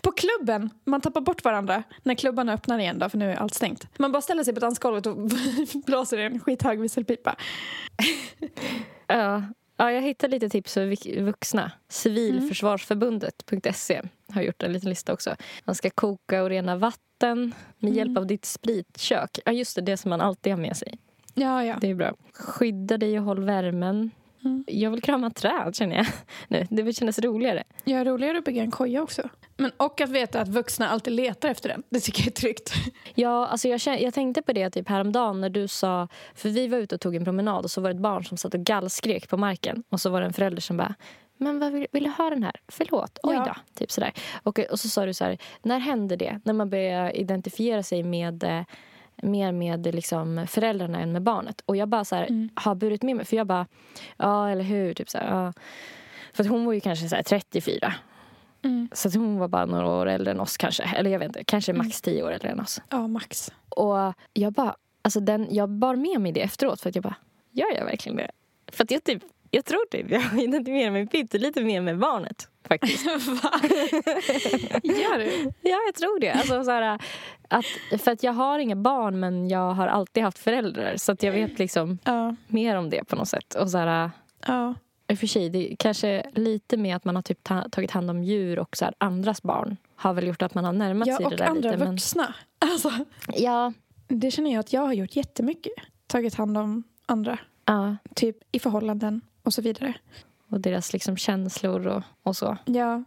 på 0.02 0.12
klubben, 0.12 0.70
man 0.84 1.02
tappar 1.02 1.22
bort 1.22 1.44
varandra 1.44 1.84
när 2.04 2.16
klubban 2.16 2.50
öppnar 2.50 2.80
igen 2.80 3.00
då, 3.00 3.10
för 3.10 3.18
nu 3.18 3.32
är 3.32 3.36
allt 3.36 3.54
stängt. 3.54 4.00
Man 4.00 4.12
bara 4.12 4.22
ställer 4.22 4.44
sig 4.44 4.54
på 4.54 4.60
dansgolvet 4.60 5.06
och 5.06 5.18
blåser 5.86 6.18
i 6.18 6.24
en 6.24 6.40
skithög 6.40 6.80
visselpipa. 6.80 7.36
ja. 9.08 9.44
ja, 9.78 9.92
jag 9.92 10.02
hittade 10.02 10.32
lite 10.32 10.50
tips 10.50 10.74
för 10.74 11.22
vuxna. 11.22 11.72
Civilförsvarsförbundet.se 11.90 14.02
har 14.34 14.42
gjort 14.42 14.64
en 14.64 14.74
liten 14.74 14.90
lista 14.90 15.14
också. 15.14 15.36
Man 15.64 15.76
ska 15.76 15.90
koka 15.90 16.44
och 16.44 16.50
rena 16.50 16.76
vatten 16.76 17.54
med 17.80 17.94
hjälp 17.94 18.18
av 18.18 18.28
ditt 18.28 18.46
spritkök. 18.46 19.40
Ja, 19.46 19.52
just 19.52 19.76
det, 19.76 19.82
det 19.82 19.98
som 19.98 20.10
man 20.10 20.22
alltid 20.22 20.54
har 20.54 20.60
med 20.60 20.78
sig. 20.78 21.00
Ja, 21.34 21.64
ja. 21.64 21.78
Det 21.82 21.90
är 21.90 21.96
bra. 21.96 22.14
Skydda 22.34 22.98
dig 22.98 23.20
och 23.20 23.26
håll 23.26 23.44
värmen. 23.44 24.12
Mm. 24.48 24.64
Jag 24.68 24.92
vill 24.92 25.02
krama 25.02 25.30
träd, 25.30 25.76
känner 25.76 25.96
jag. 25.96 26.06
Nu, 26.48 26.68
det 26.70 26.84
vill 26.84 26.96
kännas 26.96 27.20
roligare. 27.20 27.64
Jag 27.84 28.02
är 28.02 28.06
roligare 28.06 28.38
att 28.38 28.46
bygga 28.46 28.62
en 28.64 28.72
koja 28.72 29.04
också. 29.04 29.30
Men, 29.58 29.72
och 29.78 30.02
att 30.02 30.10
veta 30.10 30.42
att 30.42 30.48
vuxna 30.48 30.90
alltid 30.90 31.14
letar 31.14 31.50
efter 31.50 31.70
den. 31.70 31.84
Det 31.90 32.00
tycker 32.00 32.22
jag 32.22 32.28
är 32.28 32.32
tryggt. 32.32 32.74
Ja, 33.16 33.48
alltså 33.48 33.68
jag, 33.68 34.02
jag 34.02 34.14
tänkte 34.14 34.42
på 34.42 34.54
det 34.54 34.70
typ 34.70 34.90
häromdagen 34.90 35.42
när 35.42 35.50
du 35.50 35.68
sa... 35.68 36.08
För 36.36 36.50
vi 36.50 36.68
var 36.68 36.78
ute 36.78 36.96
och 36.96 37.02
tog 37.02 37.16
en 37.16 37.24
promenad 37.24 37.64
och 37.64 37.72
så 37.72 37.82
var 37.82 37.90
det 37.90 37.96
ett 37.96 38.02
barn 38.02 38.26
som 38.26 38.38
satt 38.38 38.54
och 38.54 38.60
gallskrek 38.60 39.30
på 39.30 39.38
marken. 39.38 39.84
Och 39.90 40.02
så 40.02 40.10
var 40.10 40.22
det 40.22 40.28
en 40.28 40.34
förälder 40.34 40.62
som 40.62 40.78
bara 40.78 40.96
men 41.38 41.60
vad 41.60 41.72
vill, 41.72 41.88
vill 41.92 42.04
du 42.04 42.10
ha 42.10 42.30
den 42.30 42.44
här? 42.44 42.56
Förlåt, 42.68 43.20
oj 43.24 43.36
Ja. 43.36 43.44
då. 43.46 43.80
Typ 43.80 43.92
sådär. 43.92 44.14
Och, 44.44 44.60
och 44.60 44.80
så 44.80 44.90
sa 44.90 45.06
du 45.06 45.14
så 45.14 45.24
här, 45.26 45.38
när 45.62 45.80
händer 45.80 46.18
det? 46.18 46.40
När 46.44 46.54
man 46.54 46.70
börjar 46.70 47.16
identifiera 47.16 47.84
sig 47.84 48.04
med 48.04 48.44
eh, 48.44 48.62
mer 49.24 49.52
med 49.52 49.96
liksom, 49.96 50.46
föräldrarna 50.50 51.00
än 51.00 51.12
med 51.12 51.22
barnet. 51.22 51.62
Och 51.66 51.76
jag 51.76 51.88
bara 51.90 52.06
så 52.06 52.16
här, 52.16 52.28
Mm. 52.28 52.50
har 52.56 52.76
burit 52.76 53.04
med 53.04 53.16
mig. 53.16 53.26
För 53.26 53.36
jag 53.38 53.48
bara, 53.48 53.66
ja 54.18 54.50
eller 54.50 54.64
hur. 54.64 54.94
Typ 54.94 55.10
så 55.10 55.18
här, 55.18 55.28
ja. 55.28 55.54
För 56.34 56.44
att 56.44 56.50
hon 56.50 56.66
var 56.66 56.74
ju 56.74 56.80
kanske 56.80 57.10
så 57.10 57.16
här 57.16 57.24
34. 57.24 57.94
Mm. 58.64 58.90
Så 58.94 59.08
att 59.08 59.16
hon 59.16 59.38
var 59.40 59.48
bara 59.48 59.66
några 59.66 59.88
år 59.88 60.06
äldre 60.06 60.32
än 60.32 60.40
oss 60.40 60.58
kanske. 60.58 60.84
Eller 60.84 61.10
jag 61.12 61.20
vet 61.20 61.28
inte, 61.28 61.44
kanske 61.44 61.74
max 61.74 62.02
10 62.02 62.24
år 62.24 62.32
äldre 62.32 62.50
än 62.50 62.60
oss. 62.60 62.82
Ja, 62.90 63.08
max. 63.08 63.52
Och 63.70 64.14
jag 64.34 64.54
bara, 64.54 64.76
alltså 65.02 65.20
den, 65.20 65.48
jag 65.52 65.70
bar 65.70 65.96
med 65.96 66.22
mig 66.22 66.32
det 66.32 66.42
efteråt 66.42 66.82
för 66.82 66.90
att 66.90 66.96
jag 66.96 67.04
bara, 67.04 67.16
gör 67.52 67.76
jag 67.76 67.86
verkligen 67.86 68.16
det? 68.18 68.32
För 68.72 68.84
att 68.84 68.92
jag 68.92 69.04
typ, 69.04 69.24
jag 69.52 69.66
tror 69.66 69.86
typ 69.92 70.12
jag 70.12 70.40
identifierar 70.44 70.92
mig 70.92 71.08
pyttelite 71.08 71.62
mer 71.62 71.82
med 71.82 71.98
barnet 72.00 72.50
faktiskt. 72.68 73.06
Gör 74.84 75.18
du? 75.20 75.52
ja, 75.70 75.78
jag 75.86 75.96
tror 75.96 76.20
det. 76.20 76.32
Alltså, 76.32 76.64
så 76.64 76.72
här, 76.72 77.00
att, 77.48 77.66
för 78.02 78.12
att 78.12 78.24
jag 78.24 78.34
har 78.34 78.60
inga 78.60 78.76
barn 78.76 79.20
men 79.20 79.50
jag 79.50 79.72
har 79.74 79.88
alltid 79.88 80.24
haft 80.24 80.40
föräldrar 80.40 80.94
så 80.98 81.12
att 81.12 81.24
jag 81.24 81.32
vet 81.32 81.60
liksom 81.60 81.98
Ja. 82.04 82.36
mer 82.48 82.76
om 82.76 82.90
det 82.90 83.04
på 83.04 83.16
något 83.16 83.28
sätt. 83.28 83.54
Och 83.56 83.70
så 83.72 83.78
här, 83.78 84.12
ja. 84.48 84.74
i 85.08 85.14
och 85.14 85.20
för 85.20 85.28
sig, 85.28 85.50
det 85.50 85.76
kanske 85.80 86.24
lite 86.36 86.78
med 86.78 86.96
att 86.96 87.06
man 87.06 87.16
har 87.16 87.22
typ 87.24 87.44
ta, 87.44 87.70
tagit 87.70 87.92
hand 87.92 88.10
om 88.10 88.24
djur 88.24 88.60
och 88.60 88.78
så 88.78 88.86
här, 88.86 88.94
andras 88.98 89.42
barn 89.44 89.78
har 89.96 90.14
väl 90.14 90.28
gjort 90.28 90.42
att 90.42 90.54
man 90.54 90.66
har 90.66 90.74
närmat 90.74 91.08
Ja, 91.08 91.16
sig 91.18 91.24
det 91.26 91.32
och 91.32 91.38
där 91.38 91.46
andra 91.46 91.72
lite. 91.72 91.84
Men, 91.84 91.92
vuxna. 91.94 92.34
Alltså, 92.60 92.92
ja, 93.34 93.74
det 94.08 94.32
känner 94.32 94.52
jag 94.54 94.60
att 94.60 94.74
jag 94.74 94.82
har 94.82 94.94
gjort 94.94 95.16
jättemycket. 95.16 95.74
Tagit 96.08 96.36
hand 96.36 96.58
om 96.58 96.84
andra. 97.06 97.40
ja, 97.66 97.96
Typ 98.16 98.38
i 98.52 98.60
förhållanden 98.60 99.22
och 99.44 99.54
så 99.54 99.62
vidare. 99.62 99.94
Och 100.50 100.60
deras 100.62 100.94
liksom 100.94 101.18
känslor 101.18 101.88
och, 101.88 102.04
och 102.24 102.36
så. 102.36 102.58
Ja. 102.66 103.04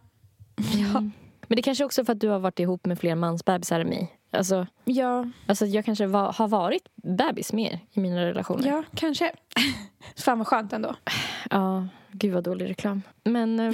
Ja. 0.75 0.99
Men 1.47 1.55
det 1.55 1.61
kanske 1.61 1.85
också 1.85 2.01
är 2.01 2.05
för 2.05 2.13
att 2.13 2.21
du 2.21 2.27
har 2.29 2.39
varit 2.39 2.59
ihop 2.59 2.85
med 2.85 2.99
fler 2.99 3.15
mansbebisar 3.15 3.79
än 3.79 3.87
mig. 3.89 4.17
Alltså, 4.33 4.67
Ja, 4.85 5.25
alltså 5.47 5.65
jag 5.65 5.85
kanske 5.85 6.05
var, 6.07 6.33
har 6.33 6.47
varit 6.47 6.83
bebis 7.03 7.53
mer 7.53 7.79
i 7.91 7.99
mina 7.99 8.25
relationer. 8.25 8.67
ja 8.67 8.83
kanske. 8.95 9.31
Fan 10.17 10.37
vad 10.37 10.47
skönt 10.47 10.73
ändå. 10.73 10.95
Ja, 11.49 11.87
gud 12.11 12.33
vad 12.33 12.43
dålig 12.43 12.69
reklam. 12.69 13.01
Men 13.23 13.59
ehm, 13.59 13.73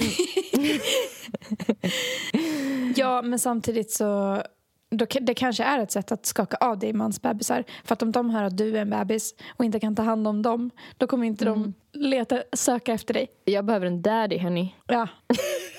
Ja, 2.96 3.22
men 3.22 3.38
samtidigt 3.38 3.90
så... 3.90 4.42
Då, 4.90 5.06
det 5.20 5.34
kanske 5.34 5.64
är 5.64 5.78
ett 5.78 5.90
sätt 5.92 6.12
att 6.12 6.26
skaka 6.26 6.56
av 6.56 6.78
dig 6.78 6.92
mansbebisar. 6.92 7.64
För 7.84 7.92
att 7.92 8.02
om 8.02 8.12
de 8.12 8.30
hör 8.30 8.44
att 8.44 8.56
du 8.56 8.76
är 8.76 8.82
en 8.82 8.90
bebis 8.90 9.34
och 9.56 9.64
inte 9.64 9.80
kan 9.80 9.96
ta 9.96 10.02
hand 10.02 10.28
om 10.28 10.42
dem 10.42 10.70
då 10.96 11.06
kommer 11.06 11.26
inte 11.26 11.44
de 11.44 11.74
leta, 11.92 12.42
söka 12.52 12.92
efter 12.92 13.14
dig. 13.14 13.26
jag 13.44 13.64
behöver 13.64 13.86
en 13.86 14.02
daddy, 14.02 14.38
hörni. 14.38 14.74
Ja. 14.86 15.08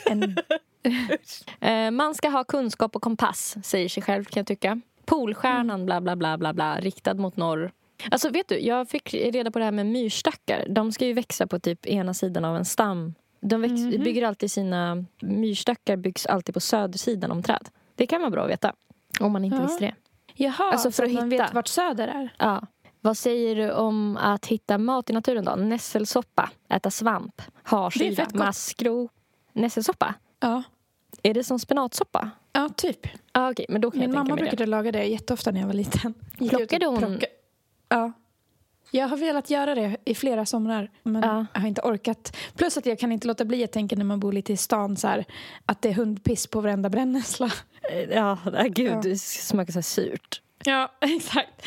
En, 0.09 0.37
Eh, 1.59 1.91
man 1.91 2.15
ska 2.15 2.29
ha 2.29 2.43
kunskap 2.43 2.95
och 2.95 3.01
kompass, 3.01 3.55
säger 3.63 3.89
sig 3.89 4.03
själv 4.03 4.23
kan 4.23 4.39
jag 4.41 4.47
tycka. 4.47 4.81
Polstjärnan, 5.05 5.85
bla 5.85 6.01
bla 6.01 6.15
bla 6.15 6.37
bla 6.37 6.53
bla, 6.53 6.79
riktad 6.79 7.13
mot 7.13 7.37
norr. 7.37 7.71
Alltså 8.11 8.29
vet 8.29 8.47
du, 8.47 8.59
jag 8.59 8.89
fick 8.89 9.13
reda 9.13 9.51
på 9.51 9.59
det 9.59 9.65
här 9.65 9.71
med 9.71 9.85
myrstackar. 9.85 10.65
De 10.69 10.91
ska 10.91 11.05
ju 11.05 11.13
växa 11.13 11.47
på 11.47 11.59
typ 11.59 11.85
ena 11.85 12.13
sidan 12.13 12.45
av 12.45 12.55
en 12.57 12.65
stam. 12.65 13.13
De 13.41 13.61
väx, 13.61 13.71
Mhm. 13.73 14.03
bygger 14.03 14.23
alltid 14.27 14.51
sina... 14.51 15.05
Myrstackar 15.21 15.95
byggs 15.95 16.25
alltid 16.25 16.53
på 16.53 16.59
södersidan 16.59 17.31
om 17.31 17.43
träd. 17.43 17.69
Det 17.95 18.07
kan 18.07 18.21
vara 18.21 18.31
bra 18.31 18.43
att 18.43 18.49
veta. 18.49 18.73
Om 19.19 19.31
man 19.31 19.45
inte 19.45 19.57
Ja. 19.57 19.63
visste 19.63 19.85
det. 19.85 19.95
jaha, 20.35 20.71
Alltså, 20.71 20.91
för 20.91 21.03
att 21.03 21.09
att 21.09 21.15
man 21.15 21.31
hitta. 21.31 21.43
vet 21.43 21.53
vart 21.53 21.67
söder 21.67 22.07
är. 22.07 22.33
Ja. 22.37 22.61
Vad 23.01 23.17
säger 23.17 23.55
du 23.55 23.71
om 23.71 24.17
att 24.17 24.45
hitta 24.45 24.77
mat 24.77 25.09
i 25.09 25.13
naturen 25.13 25.45
då? 25.45 25.55
Nässelsoppa, 25.55 26.49
äta 26.69 26.91
svamp, 26.91 27.41
gott. 27.69 28.33
maskro. 28.33 29.09
Nässelsoppa? 29.53 30.13
Ja, 30.39 30.63
Är 31.23 31.33
det 31.33 31.43
som 31.43 31.59
spenatsoppa? 31.59 32.29
ja 32.51 32.69
typ. 32.69 33.07
Ah, 33.31 33.51
Okej, 33.51 33.65
men 33.69 33.81
då 33.81 33.91
kan 33.91 33.99
Min 33.99 34.09
jag 34.09 34.15
mamma 34.17 34.29
mig 34.29 34.35
det. 34.37 34.41
brukade 34.49 34.65
laga 34.65 34.91
det 34.91 35.03
jätteofta 35.03 35.51
när 35.51 35.59
jag 35.59 35.67
var 35.67 35.73
liten. 35.73 36.13
Gick 36.37 36.49
Plockade 36.51 36.85
hon- 36.85 36.97
plocka- 36.97 37.25
Ja. 37.89 38.11
Jag 38.91 39.07
har 39.07 39.17
velat 39.17 39.49
göra 39.49 39.75
det 39.75 39.97
i 40.05 40.15
flera 40.15 40.45
somrar, 40.45 40.91
men 41.03 41.23
Ja. 41.23 41.45
jag 41.53 41.61
har 41.61 41.67
inte 41.67 41.81
orkat. 41.81 42.35
Plus 42.55 42.77
att 42.77 42.85
jag 42.85 42.99
kan 42.99 43.11
inte 43.11 43.27
låta 43.27 43.45
bli 43.45 43.63
att 43.63 43.71
tänka 43.71 43.95
när 43.95 44.05
man 44.05 44.19
bor 44.19 44.31
lite 44.33 44.53
i 44.53 44.57
stan 44.57 44.97
så 44.97 45.07
här, 45.07 45.25
att 45.65 45.81
det 45.81 45.89
är 45.89 45.93
hundpiss 45.93 46.47
på 46.47 46.61
varenda 46.61 46.89
brännässla. 46.89 47.51
Ja, 48.11 48.37
nej, 48.53 48.69
gud, 48.69 48.91
Ja. 48.91 49.01
det 49.03 49.19
smakar 49.21 49.71
så 49.73 49.77
här 49.77 49.81
surt. 49.83 50.41
Ja, 50.65 50.91
exakt. 51.01 51.65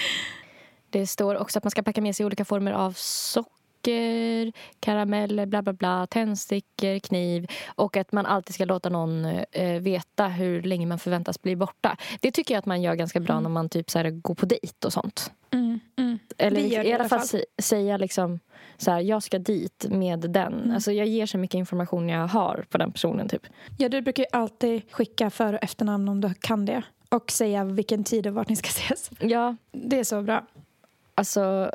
Det 0.91 1.07
står 1.07 1.35
också 1.35 1.59
att 1.59 1.65
man 1.65 1.71
ska 1.71 1.83
packa 1.83 2.01
med 2.01 2.17
sig 2.17 2.27
olika 2.27 2.45
former 2.45 2.73
av 2.73 2.93
socker, 2.93 4.53
karameller, 4.81 5.47
bla 5.47 5.63
bla 5.63 5.73
bla, 5.73 6.07
tändstickor, 6.07 6.99
kniv 6.99 7.47
och 7.75 7.97
att 7.97 8.13
man 8.13 8.27
alltid 8.27 8.55
ska 8.55 8.65
låta 8.65 8.89
någon 8.89 9.25
eh, 9.53 9.81
veta 9.81 10.29
hur 10.29 10.63
länge 10.63 10.87
man 10.87 10.99
förväntas 10.99 11.43
bli 11.43 11.57
borta. 11.57 11.97
Det 12.21 12.31
tycker 12.31 12.55
jag 12.55 12.59
att 12.59 12.67
man 12.67 12.83
gör 12.83 12.95
ganska 12.95 13.21
bra 13.21 13.33
Mm. 13.33 13.43
när 13.43 13.51
man 13.51 13.69
typ 13.69 13.91
så 13.91 13.99
här, 13.99 14.11
går 14.11 14.35
på 14.35 14.47
dejt 14.47 14.87
och 14.87 14.93
sånt. 14.93 15.31
Mm, 15.53 15.62
mm. 15.99 16.19
Eller 16.39 16.61
det 16.61 16.89
i 16.89 16.93
alla 16.93 17.09
fall 17.09 17.19
sä- 17.21 17.45
säga 17.63 17.97
liksom 17.97 18.41
så 18.77 18.91
här, 18.91 19.01
jag 19.01 19.23
ska 19.23 19.39
dit 19.39 19.87
med 19.91 20.21
den. 20.21 20.53
Mm. 20.55 20.75
Alltså 20.75 20.93
jag 20.93 21.07
ger 21.07 21.27
så 21.27 21.39
mycket 21.39 21.59
information 21.59 22.09
jag 22.09 22.27
har 22.29 22.65
på 22.71 22.79
den 22.79 22.93
personen 22.93 23.29
typ. 23.29 23.47
Ja, 23.79 23.89
du 23.89 24.01
brukar 24.03 24.23
ju 24.23 24.29
alltid 24.33 24.83
skicka 24.93 25.31
för 25.31 25.53
och 25.55 25.63
efternamn 25.65 26.09
om 26.09 26.21
du 26.21 26.35
kan 26.35 26.65
det. 26.65 26.83
Och 27.09 27.31
säga 27.31 27.65
vilken 27.65 28.05
tid 28.05 28.27
och 28.27 28.35
vart 28.35 28.49
ni 28.49 28.57
ska 28.57 28.69
ses. 28.69 29.11
Ja, 29.21 29.57
Det 29.73 29.99
är 29.99 30.05
så 30.05 30.23
bra. 30.23 30.47
alltså 31.15 31.71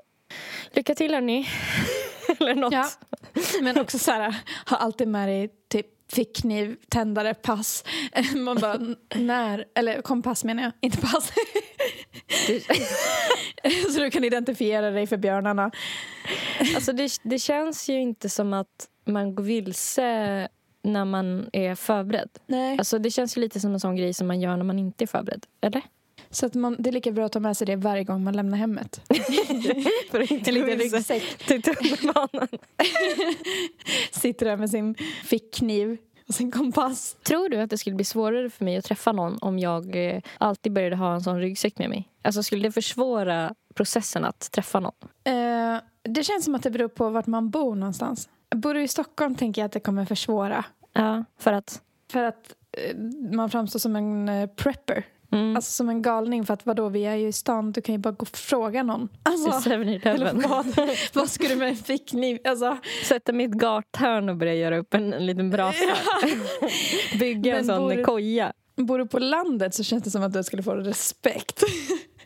lycka 0.71 0.95
till 0.95 1.13
hörni. 1.13 1.47
Eller 2.39 2.55
något. 2.55 2.73
Ja. 2.73 2.87
Men 3.61 3.79
också 3.79 3.99
så 3.99 4.11
här, 4.11 4.35
ha 4.69 4.77
alltid 4.77 5.07
med 5.07 5.29
dig 5.29 5.49
typ 5.67 5.85
fickkniv, 6.11 6.75
tändare, 6.89 7.33
pass. 7.33 7.83
Man 8.35 8.57
bara, 8.57 8.79
när? 9.15 9.65
Eller 9.75 10.01
kompass 10.01 10.43
menar 10.43 10.63
jag, 10.63 10.71
inte 10.81 10.97
pass. 10.97 11.31
så 13.93 13.99
du 13.99 14.11
kan 14.11 14.23
identifiera 14.23 14.91
dig 14.91 15.07
för 15.07 15.17
björnarna. 15.17 15.71
Alltså 16.75 16.93
det, 16.93 17.11
det 17.23 17.39
känns 17.39 17.89
ju 17.89 18.01
inte 18.01 18.29
som 18.29 18.53
att 18.53 18.87
man 19.05 19.35
går 19.35 19.43
vilse 19.43 20.47
när 20.83 21.05
man 21.05 21.49
är 21.53 21.75
förberedd. 21.75 22.29
Nej. 22.47 22.77
Alltså 22.77 22.99
det 22.99 23.11
känns 23.11 23.37
ju 23.37 23.41
lite 23.41 23.59
som 23.59 23.73
en 23.73 23.79
sån 23.79 23.95
grej 23.95 24.13
som 24.13 24.27
man 24.27 24.41
gör 24.41 24.57
när 24.57 24.63
man 24.63 24.79
inte 24.79 25.03
är 25.03 25.07
förberedd. 25.07 25.45
Eller? 25.61 25.81
Så 26.29 26.45
att 26.45 26.53
man, 26.53 26.75
det 26.79 26.89
är 26.89 26.91
lika 26.91 27.11
bra 27.11 27.25
att 27.25 27.31
ta 27.31 27.39
med 27.39 27.57
sig 27.57 27.67
det 27.67 27.75
varje 27.75 28.03
gång 28.03 28.23
man 28.23 28.35
lämnar 28.35 28.57
hemmet. 28.57 29.01
För 30.11 30.21
att 30.21 30.31
inte 30.31 30.49
En 30.49 30.53
liten 30.53 30.77
ryggsäck. 30.77 31.37
till 31.37 31.61
tunnelbanan. 31.61 32.47
Sitter 34.11 34.45
där 34.45 34.57
med 34.57 34.69
sin 34.69 34.95
fickkniv 35.25 35.97
och 36.27 36.33
sin 36.33 36.51
kompass. 36.51 37.17
Tror 37.23 37.49
du 37.49 37.61
att 37.61 37.69
det 37.69 37.77
skulle 37.77 37.95
bli 37.95 38.05
svårare 38.05 38.49
för 38.49 38.65
mig 38.65 38.77
att 38.77 38.85
träffa 38.85 39.11
någon 39.11 39.37
om 39.41 39.59
jag 39.59 40.15
eh, 40.15 40.21
alltid 40.37 40.73
började 40.73 40.95
ha 40.95 41.13
en 41.13 41.21
sån 41.21 41.39
ryggsäck 41.39 41.79
med 41.79 41.89
mig? 41.89 42.09
Alltså 42.21 42.43
skulle 42.43 42.67
det 42.67 42.71
försvåra 42.71 43.55
processen 43.73 44.25
att 44.25 44.51
träffa 44.51 44.79
någon? 44.79 44.93
Eh, 45.23 45.81
det 46.03 46.23
känns 46.23 46.45
som 46.45 46.55
att 46.55 46.63
det 46.63 46.71
beror 46.71 46.87
på 46.87 47.09
vart 47.09 47.27
man 47.27 47.49
bor 47.49 47.75
någonstans. 47.75 48.29
Bor 48.55 48.73
du 48.73 48.81
i 48.81 48.87
Stockholm 48.87 49.35
tänker 49.35 49.61
jag 49.61 49.65
att 49.65 49.71
det 49.71 49.79
kommer 49.79 50.05
försvåra. 50.05 50.65
Ja, 50.93 51.23
för 51.39 51.53
att... 51.53 51.81
För 52.11 52.23
att 52.23 52.55
eh, 52.71 52.97
man 53.31 53.49
framstår 53.49 53.79
som 53.79 53.95
en 53.95 54.49
prepper. 54.55 55.05
Mm. 55.31 55.55
Alltså 55.55 55.71
som 55.71 55.89
en 55.89 56.01
galning 56.01 56.45
för 56.45 56.53
att 56.53 56.65
vadå, 56.65 56.89
vi 56.89 57.05
är 57.05 57.15
ju 57.15 57.27
i 57.27 57.31
stan, 57.31 57.71
du 57.71 57.81
kan 57.81 57.95
ju 57.95 57.99
bara 57.99 58.11
gå 58.11 58.21
och 58.21 58.27
fråga 58.37 58.83
någon. 58.83 59.09
Alltså, 59.23 59.69
eller 59.71 59.85
7-Eleven. 59.99 60.43
vad, 60.49 60.65
vad 61.13 61.29
ska 61.29 61.47
du 61.47 61.55
med 61.55 61.67
en 61.69 61.75
fickkniv? 61.75 62.39
Alltså, 62.45 62.77
Sätta 63.05 63.33
mitt 63.33 63.51
gathörn 63.51 64.29
och 64.29 64.35
börja 64.35 64.53
göra 64.53 64.77
upp 64.77 64.93
en, 64.93 65.13
en 65.13 65.25
liten 65.25 65.49
brasa. 65.49 65.77
Bygga 67.19 67.57
en 67.57 67.65
sån 67.65 67.77
bor- 67.89 68.03
koja. 68.03 68.53
bor 68.75 68.99
du 68.99 69.05
på 69.07 69.19
landet 69.19 69.73
så 69.73 69.83
känns 69.83 70.03
det 70.03 70.11
som 70.11 70.23
att 70.23 70.33
du 70.33 70.43
skulle 70.43 70.63
få 70.63 70.73
respekt. 70.75 71.63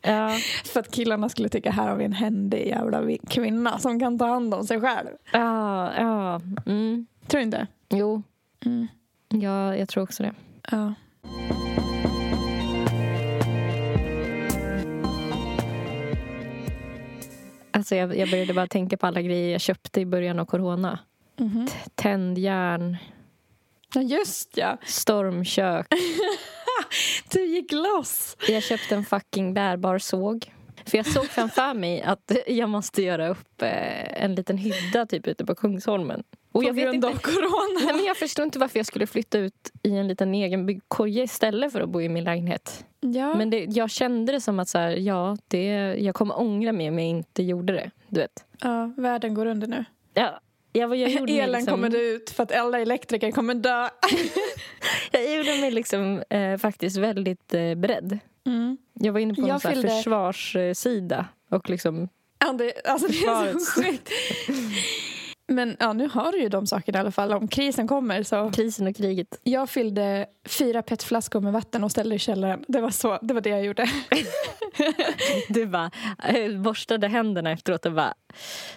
Ja. 0.03 0.37
för 0.65 0.79
att 0.79 0.91
killarna 0.91 1.29
skulle 1.29 1.49
tycka 1.49 1.71
här 1.71 1.87
har 1.89 1.95
vi 1.95 2.05
en 2.05 2.13
händig 2.13 2.67
jävla 2.67 3.01
vi- 3.01 3.17
kvinna 3.29 3.79
som 3.79 3.99
kan 3.99 4.19
ta 4.19 4.25
hand 4.25 4.53
om 4.53 4.63
sig 4.67 4.81
själv. 4.81 5.07
Ja, 5.33 5.93
ja. 5.97 6.41
Mm. 6.65 7.05
Tror 7.27 7.39
du 7.39 7.43
inte? 7.43 7.67
Jo, 7.89 8.23
Mm. 8.65 8.87
ja, 9.29 9.75
jag 9.75 9.89
tror 9.89 10.03
också 10.03 10.23
det. 10.23 10.33
Ja. 10.71 10.93
Alltså 17.81 17.95
jag, 17.95 18.17
jag 18.17 18.29
började 18.29 18.53
bara 18.53 18.67
tänka 18.67 18.97
på 18.97 19.07
alla 19.07 19.21
grejer 19.21 19.51
jag 19.51 19.61
köpte 19.61 20.01
i 20.01 20.05
början 20.05 20.39
av 20.39 20.45
corona. 20.45 20.99
Mhm. 21.39 21.67
Tändjärn, 21.95 22.97
ja, 23.93 24.01
just 24.01 24.57
ja. 24.57 24.77
stormkök. 24.85 25.87
Du 27.31 27.45
gick 27.45 27.71
loss. 27.71 28.37
Jag 28.47 28.63
köpte 28.63 28.95
en 28.95 29.05
fucking 29.05 29.53
bärbar 29.53 29.97
såg. 29.99 30.51
För 30.85 30.97
jag 30.97 31.05
såg 31.05 31.25
framför 31.25 31.73
mig 31.73 32.01
att 32.01 32.31
jag 32.47 32.69
måste 32.69 33.01
göra 33.01 33.27
upp 33.27 33.61
eh, 33.61 34.23
en 34.23 34.35
liten 34.35 34.57
hydda 34.57 35.05
typ 35.05 35.27
ute 35.27 35.45
på 35.45 35.55
Kungsholmen. 35.55 36.23
Och 36.51 36.61
På 36.61 36.67
jag 36.67 36.75
grund 36.77 36.95
inte, 36.95 37.07
av 37.07 37.17
corona. 37.17 37.79
nej, 37.85 37.95
men 37.95 38.05
jag 38.05 38.17
förstod 38.17 38.43
inte 38.45 38.59
varför 38.59 38.79
jag 38.79 38.85
skulle 38.85 39.07
flytta 39.07 39.37
ut 39.37 39.71
i 39.83 39.97
en 39.97 40.07
liten 40.07 40.35
egenbyggd 40.35 40.81
koja 40.87 41.23
istället 41.23 41.71
för 41.71 41.81
att 41.81 41.89
bo 41.89 42.01
i 42.01 42.09
min 42.09 42.23
lägenhet. 42.23 42.85
Ja. 42.99 43.35
Men 43.35 43.49
det, 43.49 43.65
jag 43.69 43.89
kände 43.89 44.31
det 44.31 44.41
som 44.41 44.59
att 44.59 44.69
så 44.69 44.77
här, 44.77 44.89
ja, 44.91 45.37
det, 45.47 45.65
jag 45.99 46.15
kommer 46.15 46.39
ångra 46.39 46.71
mig 46.71 46.89
om 46.89 46.99
jag 46.99 47.07
inte 47.07 47.43
gjorde 47.43 47.73
det. 47.73 47.91
Du 48.07 48.19
vet. 48.19 48.45
ja, 48.61 48.93
världen 48.97 49.33
går 49.33 49.45
under 49.45 49.67
nu. 49.67 49.85
Ja, 50.13 50.39
jag, 50.73 50.87
var- 50.87 50.95
jag 51.03 51.09
gjorde 51.11 51.33
Elen 51.33 51.51
liksom, 51.51 51.71
kommer 51.81 51.95
ut 51.95 52.29
för 52.29 52.43
att 52.43 52.51
alla 52.51 52.79
elektriker 52.79 53.31
kommer 53.31 53.53
dö. 53.53 53.89
Jag 55.11 55.35
gjorde 55.37 55.61
mig 55.61 55.71
liksom 55.71 56.23
eh, 56.29 56.57
faktiskt 56.57 56.97
väldigt 56.97 57.53
eh, 57.53 57.75
beredd. 57.75 58.19
Mm. 58.47 58.77
Jag 58.93 59.13
var 59.13 59.19
inne 59.19 59.33
på 59.33 59.47
Jag 59.47 59.61
fyllde- 59.61 59.89
försvarssida 59.89 61.25
och 61.49 61.69
liksom 61.69 62.09
det, 62.57 62.73
alltså 62.85 63.07
det 63.07 63.13
är 63.25 63.59
så 63.59 63.81
sjukt. 63.81 64.09
Men 65.51 65.77
ja, 65.79 65.93
nu 65.93 66.09
har 66.13 66.31
du 66.31 66.39
ju 66.41 66.49
de 66.49 66.67
sakerna 66.67 66.97
i 66.97 67.01
alla 67.01 67.11
fall. 67.11 67.33
Om 67.33 67.47
krisen 67.47 67.87
kommer 67.87 68.23
så. 68.23 68.51
krisen 68.51 68.87
och 68.87 68.95
kriget. 68.95 69.27
Jag 69.43 69.69
fyllde 69.69 70.25
fyra 70.47 70.81
petflaskor 70.81 71.41
med 71.41 71.53
vatten 71.53 71.83
och 71.83 71.91
ställde 71.91 72.15
i 72.15 72.19
källaren. 72.19 72.65
Det 72.67 72.81
var, 72.81 72.89
så, 72.89 73.19
det, 73.21 73.33
var 73.33 73.41
det 73.41 73.49
jag 73.49 73.65
gjorde. 73.65 73.89
Du 75.49 75.65
bara 75.65 75.91
eh, 76.23 76.57
borstade 76.61 77.07
händerna 77.07 77.51
efteråt 77.51 77.85
och 77.85 77.91
bara... 77.93 78.13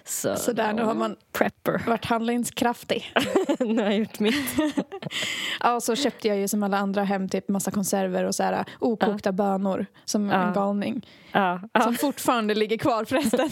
Så, 0.04 0.36
Så 0.36 0.52
där, 0.52 0.72
nu 0.72 0.82
har 0.82 0.94
man 0.94 1.16
Prepper. 1.32 1.82
varit 1.86 2.04
handlingskraftig. 2.04 3.12
nu 3.58 3.76
har 3.82 3.90
jag 3.90 3.98
gjort 3.98 4.20
mitt. 4.20 4.34
Ja, 5.60 5.74
och 5.74 5.82
så 5.82 5.96
köpte 5.96 6.28
jag 6.28 6.36
ju 6.36 6.48
som 6.48 6.62
alla 6.62 6.78
andra 6.78 7.04
hem 7.04 7.28
typ 7.28 7.48
massa 7.48 7.70
konserver 7.70 8.24
och 8.24 8.34
så 8.34 8.42
här, 8.42 8.64
okokta 8.78 9.32
bönor 9.32 9.86
som 10.04 10.28
Ja. 10.28 10.46
en 10.48 10.52
galning. 10.54 11.06
Ja. 11.32 11.60
Som 11.82 11.94
fortfarande 11.94 12.54
ligger 12.54 12.76
kvar 12.78 13.04
förresten. 13.04 13.48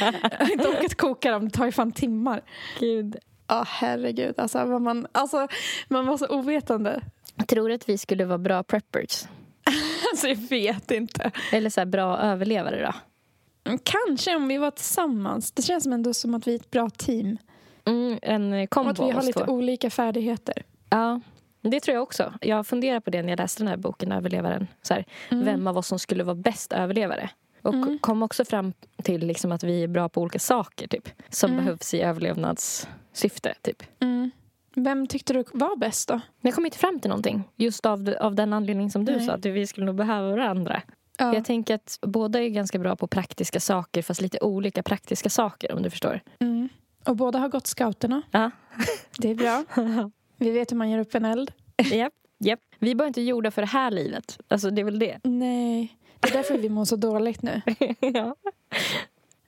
jag 0.00 0.46
har 0.46 0.52
inte 0.52 0.68
orkat 0.68 0.94
koka 0.94 1.30
dem, 1.30 1.44
det 1.44 1.50
tar 1.50 1.64
ju 1.66 1.72
fan 1.72 1.92
timmar. 1.92 2.33
Gud. 2.80 3.16
Ja, 3.46 3.64
herregud. 3.66 4.34
Alltså, 4.38 4.66
man, 4.66 5.06
alltså, 5.12 5.48
man 5.88 6.06
var 6.06 6.16
så 6.16 6.26
ovetande. 6.28 7.00
Jag 7.36 7.48
tror 7.48 7.72
att 7.72 7.88
vi 7.88 7.98
skulle 7.98 8.24
vara 8.24 8.38
bra 8.38 8.62
preppers. 8.62 9.24
Alltså, 10.12 10.28
jag 10.28 10.36
vet 10.36 10.90
inte. 10.90 11.30
Eller 11.52 11.70
så 11.70 11.80
här 11.80 11.86
bra 11.86 12.18
överlevare 12.18 12.82
då. 12.86 12.92
Mm, 13.70 13.78
Kanske 13.82 14.36
om 14.36 14.48
vi 14.48 14.58
var 14.58 14.70
tillsammans. 14.70 15.52
Det 15.52 15.62
känns 15.62 15.86
ändå 15.86 16.14
som 16.14 16.34
att 16.34 16.46
vi 16.46 16.52
är 16.54 16.56
ett 16.58 16.70
bra 16.70 16.90
team. 16.90 17.38
Mm, 17.84 18.18
en 18.22 18.52
eh, 18.52 18.62
Och 18.62 18.70
kombo 18.70 18.90
att 18.90 18.98
vi 18.98 19.10
har 19.10 19.22
lite 19.22 19.44
två. 19.44 19.52
olika 19.52 19.90
färdigheter. 19.90 20.62
Ja, 20.90 21.20
det 21.62 21.80
tror 21.80 21.94
jag 21.94 22.02
också. 22.02 22.32
Jag 22.40 22.66
funderar 22.66 23.00
på 23.00 23.10
det 23.10 23.22
när 23.22 23.28
jag 23.28 23.38
läste 23.38 23.60
den 23.62 23.68
här 23.68 23.76
boken 23.76 24.12
Överlevaren. 24.12 24.66
Så 24.82 24.94
här, 24.94 25.04
Mm. 25.30 25.44
Vem 25.44 25.66
av 25.66 25.78
oss 25.78 25.86
som 25.86 25.98
skulle 25.98 26.24
vara 26.24 26.34
bäst 26.34 26.72
överlevare. 26.72 27.30
Och 27.64 27.74
Mm. 27.74 27.98
kom 27.98 28.22
också 28.22 28.44
fram 28.44 28.72
till 29.02 29.26
liksom 29.26 29.52
att 29.52 29.64
vi 29.64 29.82
är 29.82 29.88
bra 29.88 30.08
på 30.08 30.20
olika 30.20 30.38
saker 30.38 30.88
typ, 30.88 31.08
som 31.28 31.50
Mm. 31.52 31.64
behövs 31.64 31.94
i 31.94 32.00
överlevnadssyfte. 32.00 33.54
Typ. 33.62 33.82
Mm. 34.00 34.30
Vem 34.76 35.06
tyckte 35.06 35.32
du 35.32 35.44
var 35.52 35.76
bäst 35.76 36.08
då? 36.08 36.20
Jag 36.40 36.54
kom 36.54 36.64
inte 36.66 36.78
fram 36.78 37.00
till 37.00 37.08
någonting. 37.08 37.42
Just 37.56 37.86
av, 37.86 38.14
av 38.20 38.34
den 38.34 38.52
anledning 38.52 38.90
som 38.90 39.04
du 39.04 39.16
Nej. 39.16 39.26
sa, 39.26 39.32
att 39.32 39.44
vi 39.46 39.66
skulle 39.66 39.86
nog 39.86 39.94
behöva 39.94 40.30
varandra. 40.30 40.82
Ja. 41.18 41.34
Jag 41.34 41.44
tänker 41.44 41.74
att 41.74 41.98
båda 42.02 42.42
är 42.42 42.48
ganska 42.48 42.78
bra 42.78 42.96
på 42.96 43.06
praktiska 43.06 43.60
saker, 43.60 44.02
fast 44.02 44.20
lite 44.20 44.38
olika 44.40 44.82
praktiska 44.82 45.30
saker 45.30 45.72
om 45.74 45.82
du 45.82 45.90
förstår. 45.90 46.20
Mm. 46.38 46.68
Och 47.04 47.16
båda 47.16 47.38
har 47.38 47.48
gått 47.48 47.66
scouterna. 47.66 48.22
Ja. 48.30 48.50
Det 49.18 49.30
är 49.30 49.34
bra. 49.34 49.64
Vi 50.36 50.50
vet 50.50 50.72
hur 50.72 50.76
man 50.76 50.90
gör 50.90 50.98
upp 50.98 51.14
en 51.14 51.24
eld. 51.24 51.52
Japp, 51.92 52.12
japp. 52.38 52.60
Vi 52.78 52.94
bara 52.94 53.08
inte 53.08 53.20
gjorda 53.22 53.50
för 53.50 53.62
det 53.62 53.68
här 53.68 53.90
livet. 53.90 54.38
Alltså 54.48 54.70
det 54.70 54.80
är 54.80 54.84
väl 54.84 54.98
det. 54.98 55.18
Nej, 55.24 55.98
det 56.24 56.30
är 56.30 56.32
därför 56.32 56.58
vi 56.58 56.68
mår 56.68 56.84
så 56.84 56.96
dåligt 56.96 57.42
nu. 57.42 57.62
ja. 58.00 58.36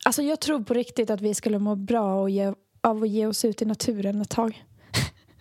Alltså 0.04 0.22
jag 0.22 0.40
tror 0.40 0.60
på 0.60 0.74
riktigt 0.74 1.10
att 1.10 1.20
vi 1.20 1.34
skulle 1.34 1.58
må 1.58 1.74
bra 1.74 2.20
och 2.20 2.30
ge, 2.30 2.52
av 2.80 3.02
att 3.02 3.08
ge 3.08 3.26
oss 3.26 3.44
ut 3.44 3.62
i 3.62 3.64
naturen 3.64 4.20
ett 4.20 4.30
tag. 4.30 4.64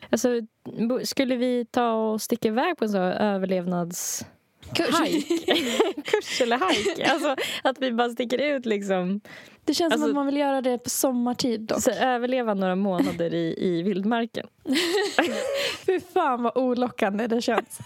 Alltså, 0.09 0.29
skulle 1.03 1.35
vi 1.35 1.65
ta 1.71 1.93
och 1.93 2.21
sticka 2.21 2.47
iväg 2.47 2.77
på 2.77 2.85
en 2.85 2.89
sån 2.91 3.01
överlevnads... 3.01 4.25
Hike. 4.73 5.35
Kurs 6.01 6.41
eller 6.41 6.69
hike. 6.69 7.11
Alltså 7.11 7.35
att 7.63 7.79
vi 7.79 7.91
bara 7.91 8.09
sticker 8.09 8.37
ut 8.37 8.65
liksom. 8.65 9.21
Det 9.65 9.73
känns 9.73 9.93
Alltså- 9.93 10.03
som 10.07 10.11
att 10.11 10.15
man 10.15 10.25
vill 10.25 10.37
göra 10.37 10.61
det 10.61 10.77
på 10.77 10.89
sommartid 10.89 11.61
dock. 11.61 11.81
Så 11.81 11.91
överleva 11.91 12.53
några 12.53 12.75
månader 12.75 13.33
i, 13.33 13.55
i 13.57 13.81
vildmarken. 13.83 14.47
Fy 15.85 15.99
fan 15.99 16.43
vad 16.43 16.57
olockande 16.57 17.27
det 17.27 17.41
känns. 17.41 17.79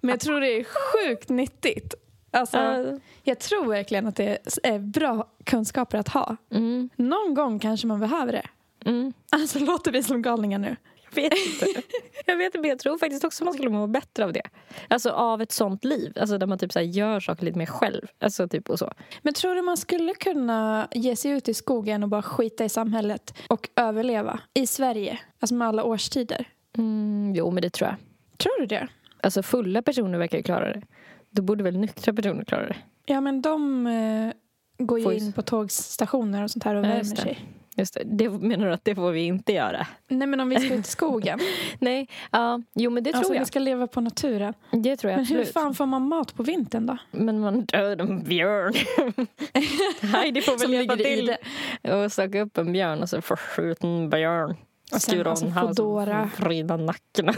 Men 0.00 0.10
jag 0.10 0.20
tror 0.20 0.40
det 0.40 0.60
är 0.60 0.64
sjukt 0.64 1.28
nyttigt. 1.28 1.94
Alltså, 2.30 2.56
Ja. 2.58 2.98
jag 3.22 3.38
tror 3.38 3.66
verkligen 3.66 4.06
att 4.06 4.16
det 4.16 4.38
är 4.62 4.78
bra 4.78 5.26
kunskaper 5.44 5.98
att 5.98 6.08
ha. 6.08 6.36
Mm, 6.50 6.90
Någon 6.96 7.34
gång 7.34 7.58
kanske 7.58 7.86
man 7.86 8.00
behöver 8.00 8.32
det. 8.32 8.46
mm. 8.90 9.12
Alltså 9.30 9.58
låter 9.58 9.92
vi 9.92 10.02
som 10.02 10.22
galningar 10.22 10.58
nu? 10.58 10.76
vet 11.14 11.32
inte. 11.32 11.82
Jag 12.26 12.36
vet 12.36 12.54
inte, 12.54 12.68
jag 12.68 12.78
tror 12.78 12.98
faktiskt 12.98 13.24
också 13.24 13.44
man 13.44 13.54
skulle 13.54 13.70
må 13.70 13.86
bättre 13.86 14.24
av 14.24 14.32
det. 14.32 14.42
Alltså 14.88 15.10
av 15.10 15.42
ett 15.42 15.52
sånt 15.52 15.84
liv. 15.84 16.12
Alltså 16.20 16.38
där 16.38 16.46
man 16.46 16.58
typ 16.58 16.72
så 16.72 16.80
gör 16.80 17.20
saker 17.20 17.44
lite 17.44 17.58
mer 17.58 17.66
själv. 17.66 18.06
Alltså 18.20 18.48
typ 18.48 18.70
och 18.70 18.78
så. 18.78 18.92
Men 19.22 19.34
tror 19.34 19.54
du 19.54 19.62
man 19.62 19.76
skulle 19.76 20.14
kunna 20.14 20.88
ge 20.92 21.16
sig 21.16 21.30
ut 21.30 21.48
i 21.48 21.54
skogen 21.54 22.02
och 22.02 22.08
bara 22.08 22.22
skita 22.22 22.64
i 22.64 22.68
samhället 22.68 23.34
och 23.48 23.68
överleva 23.76 24.40
i 24.54 24.66
Sverige? 24.66 25.18
Alltså 25.40 25.54
med 25.54 25.68
alla 25.68 25.84
årstider. 25.84 26.48
Mm, 26.78 27.32
jo, 27.36 27.50
men 27.50 27.62
det 27.62 27.70
tror 27.70 27.88
jag. 27.88 27.96
Tror 28.38 28.60
du 28.60 28.66
det? 28.66 28.88
Alltså 29.22 29.42
fulla 29.42 29.82
personer 29.82 30.18
verkar 30.18 30.38
ju 30.38 30.44
klara 30.44 30.72
det. 30.72 30.82
Då 31.30 31.42
borde 31.42 31.64
väl 31.64 31.78
nyktra 31.78 32.14
personer 32.14 32.44
klara 32.44 32.66
det. 32.66 32.76
Ja, 33.06 33.20
men 33.20 33.42
de 33.42 33.86
eh, 33.86 34.32
går 34.78 34.98
ju 34.98 35.04
Får 35.04 35.12
in 35.12 35.32
på 35.32 35.42
tågstationer 35.42 36.42
och 36.44 36.50
sånt 36.50 36.64
här 36.64 36.74
och 36.74 36.84
Ja, 36.84 36.88
värmer 36.88 37.04
sig. 37.16 37.38
Just 37.76 37.94
det. 37.94 38.02
det. 38.04 38.28
Menar 38.28 38.66
du 38.66 38.72
att 38.72 38.84
det 38.84 38.94
får 38.94 39.10
vi 39.12 39.20
inte 39.20 39.52
göra? 39.52 39.86
Nej, 40.08 40.28
men 40.28 40.40
om 40.40 40.48
vi 40.48 40.56
ska 40.60 40.74
ut 40.74 40.86
i 40.86 40.90
skogen. 40.90 41.38
Nej, 41.78 42.08
ja, 42.30 42.62
jo 42.74 42.90
men 42.90 43.04
det 43.04 43.10
tror 43.10 43.18
alltså, 43.18 43.34
jag. 43.34 43.40
vi 43.40 43.46
ska 43.46 43.58
leva 43.58 43.86
på 43.86 44.00
naturen. 44.00 44.54
Det 44.70 44.96
tror 44.96 45.10
jag 45.10 45.18
Men 45.18 45.26
hur 45.26 45.36
absolut. 45.40 45.52
fan 45.52 45.74
får 45.74 45.86
man 45.86 46.08
mat 46.08 46.34
på 46.34 46.42
vintern 46.42 46.86
då? 46.86 46.96
Men 47.10 47.40
man 47.40 47.64
dödar 47.64 48.04
en 48.04 48.22
björn. 48.24 48.74
Heidi 50.12 50.40
får 50.40 50.58
väl 50.58 50.72
hjälpa 50.72 50.96
till 50.96 51.36
och 51.82 52.12
söka 52.12 52.40
upp 52.40 52.58
en 52.58 52.72
björn 52.72 53.02
och 53.02 53.08
så 53.08 53.22
få 53.22 53.36
skjuta 53.36 53.86
en 53.86 54.10
björn. 54.10 54.56
Och 54.92 55.00
sen, 55.02 55.14
Skura 55.14 55.30
alltså, 55.30 55.44
en 55.44 55.52
hals 55.52 55.76
Foodora. 55.76 56.22
och 56.34 56.40
vrida 56.44 56.76
nacken. 56.76 57.26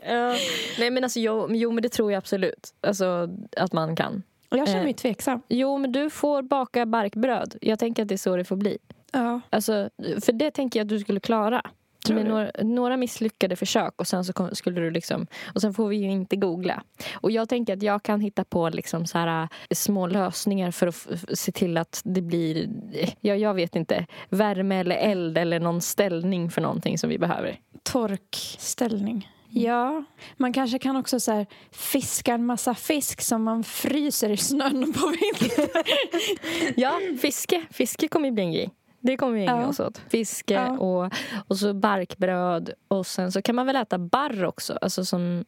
Nej 0.78 0.90
men 0.90 1.04
alltså 1.04 1.20
jo, 1.20 1.46
jo 1.50 1.72
men 1.72 1.82
det 1.82 1.88
tror 1.88 2.12
jag 2.12 2.18
absolut. 2.18 2.74
Alltså 2.86 3.28
att 3.56 3.72
man 3.72 3.96
kan. 3.96 4.22
Jag 4.50 4.66
känner 4.68 4.80
Eh. 4.80 4.84
mig 4.84 4.94
tveksam. 4.94 5.42
Jo 5.48 5.78
men 5.78 5.92
du 5.92 6.10
får 6.10 6.42
baka 6.42 6.86
barkbröd. 6.86 7.56
Jag 7.60 7.78
tänker 7.78 8.02
att 8.02 8.08
det 8.08 8.14
är 8.14 8.16
så 8.16 8.36
det 8.36 8.44
får 8.44 8.56
bli. 8.56 8.78
Ja. 9.12 9.40
Alltså, 9.50 9.90
för 10.24 10.32
det 10.32 10.50
tänker 10.50 10.80
jag 10.80 10.84
att 10.84 10.88
du 10.88 10.98
skulle 10.98 11.20
klara. 11.20 11.62
Tror 12.04 12.16
Med 12.16 12.26
några, 12.26 12.50
några 12.62 12.96
misslyckade 12.96 13.56
försök 13.56 13.94
och 13.96 14.06
sen 14.06 14.24
så 14.24 14.32
kom, 14.32 14.54
skulle 14.54 14.80
du 14.80 14.90
liksom 14.90 15.26
och 15.54 15.60
sen 15.60 15.74
får 15.74 15.88
vi 15.88 15.96
ju 15.96 16.10
inte 16.10 16.36
googla. 16.36 16.82
Och 17.14 17.30
jag 17.30 17.48
tänker 17.48 17.72
att 17.72 17.82
jag 17.82 18.02
kan 18.02 18.20
hitta 18.20 18.44
på 18.44 18.68
liksom 18.68 19.06
så 19.06 19.18
här, 19.18 19.42
äh, 19.42 19.74
små 19.74 20.06
lösningar 20.06 20.70
för 20.70 20.86
att 20.86 21.08
se 21.38 21.52
till 21.52 21.76
att 21.76 22.00
det 22.04 22.22
blir, 22.22 22.68
eh, 22.92 23.10
ja, 23.20 23.34
jag 23.34 23.54
vet 23.54 23.76
inte, 23.76 24.06
värme 24.28 24.80
eller 24.80 24.96
eld 24.96 25.38
eller 25.38 25.60
någon 25.60 25.80
ställning 25.80 26.50
för 26.50 26.60
någonting 26.60 26.98
som 26.98 27.10
vi 27.10 27.18
behöver. 27.18 27.58
Torkställning. 27.82 29.28
Ja, 29.56 30.04
man 30.36 30.52
kanske 30.52 30.78
kan 30.78 30.96
också 30.96 31.20
så 31.20 31.32
här, 31.32 31.46
fiska 31.70 32.34
en 32.34 32.46
massa 32.46 32.74
fisk 32.74 33.20
som 33.20 33.42
man 33.42 33.64
fryser 33.64 34.30
i 34.30 34.36
snön 34.36 34.92
på 34.92 35.06
vintern. 35.06 35.68
Ja, 36.76 37.00
fiske. 37.22 37.64
Fiske 37.70 38.08
kommer 38.08 38.28
ju 38.28 38.32
bli 38.32 38.42
en 38.42 38.52
grej. 38.52 38.70
Det 39.06 39.16
kommer 39.16 39.32
vi 39.34 39.40
ägna 39.40 39.60
Ja. 39.60 39.66
oss 39.68 39.80
åt. 39.80 39.98
Fiske 40.08 40.54
Ja. 40.54 40.78
och, 40.78 41.12
och 41.48 41.56
så 41.58 41.74
barkbröd. 41.74 42.70
Och 42.88 43.06
sen 43.06 43.32
så 43.32 43.42
kan 43.42 43.54
man 43.54 43.66
väl 43.66 43.76
äta 43.76 43.98
barr 43.98 44.44
också. 44.44 44.78
Alltså 44.80 45.04
som, 45.04 45.44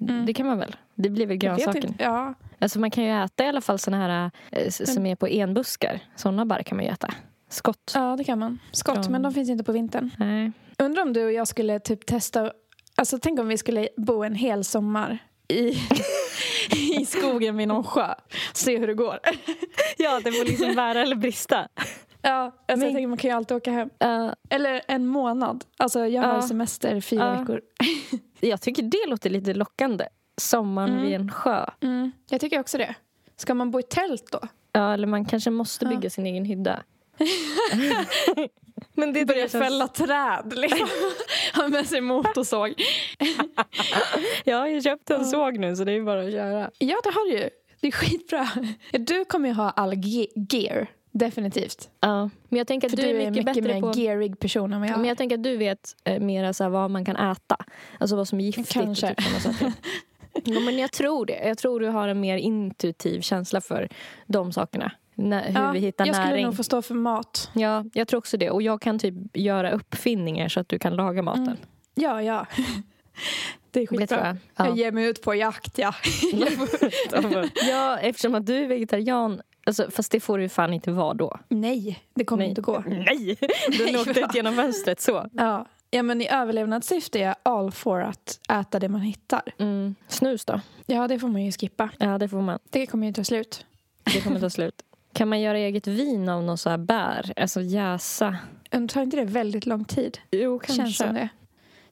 Mm. 0.00 0.26
Det 0.26 0.34
kan 0.34 0.46
man 0.46 0.58
väl? 0.58 0.76
Det 0.94 1.08
blir 1.10 1.26
väl 1.26 1.44
inte. 1.44 1.94
Ja, 1.98 2.34
Alltså 2.58 2.80
man 2.80 2.90
kan 2.90 3.04
ju 3.04 3.10
äta 3.24 3.44
i 3.44 3.48
alla 3.48 3.60
fall 3.60 3.78
såna 3.78 3.96
här 3.96 4.30
eh, 4.52 4.70
som 4.70 5.06
är 5.06 5.16
på 5.16 5.26
enbuskar. 5.26 6.00
Såna 6.16 6.46
barr 6.46 6.62
kan 6.62 6.76
man 6.76 6.84
ju 6.84 6.90
äta. 6.90 7.08
Skott. 7.48 7.92
ja, 7.94 8.16
det 8.16 8.24
kan 8.24 8.38
man. 8.38 8.58
Skott, 8.72 8.94
Från- 8.94 9.12
men 9.12 9.22
de 9.22 9.32
finns 9.34 9.50
inte 9.50 9.64
på 9.64 9.72
vintern. 9.72 10.10
Nej. 10.18 10.52
Undrar 10.78 11.02
om 11.02 11.12
du 11.12 11.24
och 11.24 11.32
jag 11.32 11.48
skulle 11.48 11.80
typ 11.80 12.06
testa... 12.06 12.52
Alltså 12.96 13.18
tänk 13.22 13.40
om 13.40 13.48
vi 13.48 13.58
skulle 13.58 13.88
bo 13.96 14.24
en 14.24 14.34
hel 14.34 14.64
sommar 14.64 15.18
i, 15.48 15.68
i 17.00 17.06
skogen 17.06 17.56
vid 17.56 17.68
någon 17.68 17.84
sjö. 17.84 18.14
Se 18.52 18.78
hur 18.78 18.86
det 18.86 18.94
går. 18.94 19.18
Ja, 19.98 20.20
det 20.24 20.32
får 20.32 20.44
liksom 20.44 20.74
bära 20.74 21.02
eller 21.02 21.16
brista. 21.16 21.68
Ja, 22.24 22.44
alltså 22.44 22.56
Men- 22.66 22.80
jag 22.80 22.92
tänker 22.92 23.06
man 23.06 23.18
kan 23.18 23.30
ju 23.30 23.36
alltid 23.36 23.56
åka 23.56 23.70
hem. 23.70 23.90
Uh, 24.04 24.32
Eller 24.50 24.82
en 24.88 25.06
månad. 25.06 25.64
Alltså 25.76 26.06
jag 26.06 26.22
har 26.22 26.34
Ja. 26.34 26.42
semester 26.42 27.00
fyra 27.00 27.24
Ja. 27.34 27.40
veckor. 27.40 27.60
jag 28.40 28.60
tycker 28.60 28.82
det 28.82 29.06
låter 29.10 29.30
lite 29.30 29.54
lockande. 29.54 30.06
Sommaren 30.40 30.90
Mm. 30.90 31.02
vid 31.02 31.14
en 31.14 31.30
sjö. 31.32 31.66
Mm, 31.82 32.12
jag 32.30 32.40
tycker 32.40 32.60
också 32.60 32.78
det. 32.78 32.94
Ska 33.36 33.54
man 33.54 33.70
bo 33.70 33.80
i 33.80 33.82
tält 33.82 34.28
då? 34.32 34.40
Ja, 34.72 34.92
eller 34.94 35.06
man 35.06 35.24
kanske 35.24 35.50
måste 35.50 35.86
bygga 35.86 36.10
sin 36.10 36.26
egen 36.26 36.44
hydda. 36.44 36.82
Men 38.94 39.12
det 39.12 39.24
Börja 39.24 39.48
känns- 39.48 39.64
fälla 39.64 39.88
träd 39.88 40.52
liksom. 40.56 40.88
ha 41.54 41.68
med 41.68 41.86
sig 41.86 42.00
motorsåg. 42.00 42.74
Ja, 44.44 44.68
jag 44.68 44.82
köpte 44.84 45.14
en 45.14 45.20
Ja. 45.20 45.26
såg 45.26 45.58
nu 45.58 45.76
så 45.76 45.84
det 45.84 45.92
är 45.92 46.02
bara 46.02 46.22
att 46.24 46.32
köra. 46.32 46.70
Ja, 46.78 46.96
det 47.04 47.10
har 47.10 47.30
du 47.30 47.38
ju. 47.38 47.50
Det 47.80 47.86
är 47.86 47.92
skitbra. 47.92 48.48
Du 48.92 49.24
kommer 49.24 49.48
ju 49.48 49.54
ha 49.54 49.70
all 49.70 49.94
ge- 49.94 50.28
gear. 50.50 50.86
Definitivt. 51.18 51.90
Ja. 52.00 52.30
Men 52.48 52.58
jag 52.58 52.66
tänker 52.66 52.88
att 52.88 52.90
För 52.94 53.02
du, 53.02 53.08
är 53.10 53.14
mycket, 53.30 53.32
mycket 53.46 53.64
bättre 53.64 53.74
mer 53.74 53.80
på... 53.80 53.92
gearig 53.98 54.38
person 54.38 54.72
än 54.72 54.80
vad 54.80 54.88
jag 54.88 54.96
Men 54.96 55.04
är. 55.04 55.08
jag 55.08 55.18
tänker 55.18 55.36
att 55.36 55.42
du 55.42 55.56
vet 55.56 55.96
eh, 56.04 56.20
mera 56.20 56.52
så 56.52 56.62
här, 56.64 56.70
vad 56.70 56.90
man 56.90 57.04
kan 57.04 57.16
äta. 57.16 57.56
Alltså 57.98 58.16
vad 58.16 58.28
som 58.28 58.40
är 58.40 58.44
giftigt. 58.44 58.72
Kanske. 58.72 59.08
Typ 59.14 59.22
såna 59.22 59.40
saker. 59.54 59.72
ja, 60.44 60.60
men 60.60 60.78
jag 60.78 60.92
tror 60.92 61.26
det. 61.26 61.46
Jag 61.48 61.58
tror 61.58 61.80
du 61.80 61.88
har 61.88 62.08
en 62.08 62.20
mer 62.20 62.36
intuitiv 62.36 63.20
känsla 63.20 63.60
för 63.60 63.88
de 64.26 64.52
sakerna. 64.52 64.92
Nä, 65.14 65.44
hur 65.46 65.60
Ja, 65.60 65.72
vi 65.72 65.78
hittar 65.78 66.06
jag 66.06 66.14
skulle 66.16 66.28
näring. 66.30 66.44
nog 66.44 66.56
få 66.56 66.62
stå 66.64 66.82
för 66.82 66.94
mat. 66.94 67.50
Ja, 67.54 67.84
jag 67.92 68.08
tror 68.08 68.18
också 68.18 68.36
det. 68.36 68.50
Och 68.50 68.62
jag 68.62 68.80
kan 68.82 68.98
typ 68.98 69.14
göra 69.36 69.70
uppfinningar 69.70 70.48
så 70.48 70.60
att 70.60 70.68
du 70.68 70.78
kan 70.78 70.96
laga 70.96 71.22
maten. 71.22 71.42
Mm. 71.46 71.56
Ja, 71.94 72.22
ja. 72.22 72.46
Det 73.70 73.80
är 73.80 73.86
Det 73.90 73.96
skitbra. 73.98 74.18
jag. 74.26 74.36
Jag 74.66 74.68
Ja. 74.68 74.76
ger 74.76 74.92
mig 74.92 75.04
ut 75.06 75.22
på 75.22 75.34
jakt, 75.34 75.78
ja. 75.78 75.94
ja, 77.68 77.98
eftersom 77.98 78.34
att 78.34 78.46
du 78.46 78.56
är 78.64 78.66
vegetarian. 78.68 79.40
Alltså, 79.66 79.90
fast 79.90 80.12
det 80.12 80.20
får 80.20 80.38
du 80.38 80.48
fan 80.48 80.72
inte 80.72 80.90
vara 80.90 81.14
då. 81.14 81.38
Nej, 81.48 82.04
det 82.14 82.24
kommer 82.24 82.42
Nej. 82.42 82.48
inte 82.48 82.60
gå. 82.60 82.78
Nej! 82.86 83.38
Nej, 83.78 83.96
åkte 83.96 84.20
ut 84.20 84.34
genom 84.34 84.54
fönstret 84.54 85.00
så. 85.00 85.26
Ja. 85.32 85.66
ja, 85.90 86.02
men 86.02 86.20
i 86.20 86.28
överlevnadssyfte 86.28 87.18
är 87.18 87.26
jag 87.26 87.36
all 87.42 87.70
for 87.72 88.00
att 88.00 88.40
äta 88.50 88.78
det 88.78 88.88
man 88.88 89.00
hittar. 89.00 89.42
Mm. 89.58 89.94
Snus 90.08 90.44
då? 90.44 90.60
Ja, 90.86 91.08
det 91.08 91.18
får 91.18 91.28
man 91.28 91.44
ju 91.44 91.52
skippa. 91.52 91.90
Ja, 91.98 92.18
det 92.18 92.28
får 92.28 92.40
man. 92.40 92.58
Det 92.70 92.86
kommer 92.86 93.06
ju 93.06 93.12
ta 93.12 93.24
slut. 93.24 93.66
Det 94.14 94.20
kommer 94.20 94.40
ta 94.40 94.50
slut. 94.50 94.82
Kan 95.12 95.28
man 95.28 95.40
göra 95.40 95.58
eget 95.58 95.86
vin 95.86 96.28
av 96.28 96.42
någon 96.42 96.58
så 96.58 96.70
här 96.70 96.78
bär? 96.78 97.32
Alltså 97.36 97.60
jäsa? 97.60 98.36
Tar 98.88 99.02
inte 99.02 99.16
det 99.16 99.24
väldigt 99.24 99.66
lång 99.66 99.84
tid? 99.84 100.18
Jo, 100.30 100.60
Känns 100.68 100.96
som 100.96 101.14
det. 101.14 101.28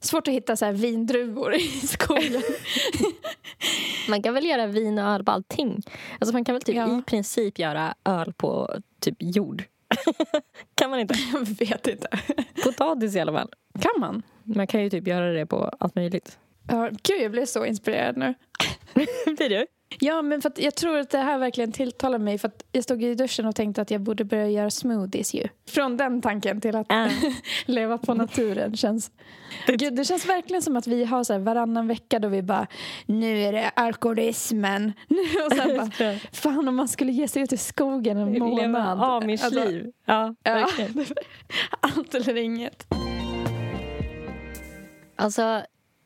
Svårt 0.03 0.27
att 0.27 0.33
hitta 0.33 0.55
så 0.55 0.65
här 0.65 0.73
vindruvor 0.73 1.55
i 1.55 1.59
skogen. 1.87 2.41
Man 4.09 4.21
kan 4.23 4.33
väl 4.33 4.45
göra 4.45 4.67
vin 4.67 4.99
och 4.99 5.05
öl 5.05 5.23
på 5.23 5.31
allting? 5.31 5.81
Alltså 6.19 6.33
man 6.33 6.45
kan 6.45 6.55
väl 6.55 6.61
typ 6.61 6.75
Ja. 6.75 6.99
i 6.99 7.01
princip 7.01 7.59
göra 7.59 7.93
öl 8.05 8.33
på 8.33 8.75
typ 8.99 9.15
jord? 9.19 9.63
kan 10.75 10.89
man 10.89 10.99
inte? 10.99 11.13
jag 11.33 11.39
vet 11.67 11.87
inte. 11.87 12.07
Potatis 12.63 13.15
i 13.15 13.19
alla 13.19 13.31
fall. 13.31 13.49
Kan 13.79 13.91
man? 13.99 14.23
Man 14.43 14.67
kan 14.67 14.83
ju 14.83 14.89
typ 14.89 15.07
göra 15.07 15.33
det 15.33 15.45
på 15.45 15.71
allt 15.79 15.95
möjligt. 15.95 16.37
Ja, 16.67 16.89
gud, 17.03 17.21
jag 17.21 17.31
blev 17.31 17.45
så 17.45 17.65
inspirerad 17.65 18.17
nu. 18.17 18.33
Blir 19.25 19.49
du? 19.49 19.65
Ja, 19.99 20.21
men 20.21 20.41
för 20.41 20.51
jag 20.55 20.75
tror 20.75 20.97
att 20.99 21.09
det 21.09 21.17
här 21.17 21.37
verkligen 21.37 21.71
tilltalar 21.71 22.17
mig. 22.19 22.37
För 22.37 22.51
jag 22.71 22.83
stod 22.83 23.03
i 23.03 23.15
duschen 23.15 23.45
och 23.45 23.55
tänkte 23.55 23.81
att 23.81 23.91
jag 23.91 24.01
borde 24.01 24.23
börja 24.23 24.49
göra 24.49 24.69
smoothies 24.69 25.33
ju. 25.33 25.47
Från 25.69 25.97
den 25.97 26.21
tanken 26.21 26.61
till 26.61 26.75
att 26.75 26.85
Ah. 26.89 27.09
leva 27.65 27.97
på 27.97 28.13
naturen 28.13 28.77
känns... 28.77 29.11
Gud, 29.67 29.95
det 29.95 30.05
känns 30.05 30.25
verkligen 30.25 30.61
som 30.61 30.77
att 30.77 30.87
vi 30.87 31.03
har 31.05 31.23
så 31.23 31.37
varannan 31.37 31.87
vecka 31.87 32.19
då 32.19 32.27
vi 32.27 32.41
bara 32.41 32.67
nu 33.05 33.39
är 33.41 33.51
det 33.53 33.69
alkoholismen. 33.69 34.93
och 35.45 35.51
sen 35.57 35.77
bara, 35.77 36.15
fan 36.31 36.67
om 36.67 36.75
man 36.75 36.87
skulle 36.87 37.11
ge 37.11 37.27
sig 37.27 37.41
ut 37.43 37.53
i 37.53 37.57
skogen 37.57 38.17
en 38.17 38.39
månad. 38.39 38.57
Leva 38.61 38.79
Alltså, 38.83 39.05
amish-liv. 39.05 39.91
ja, 40.05 40.35
ja, 40.43 40.53
verkligen. 40.53 41.05
allt 41.79 42.15
eller 42.15 42.37
inget. 42.37 42.85
Alltså, 45.15 45.61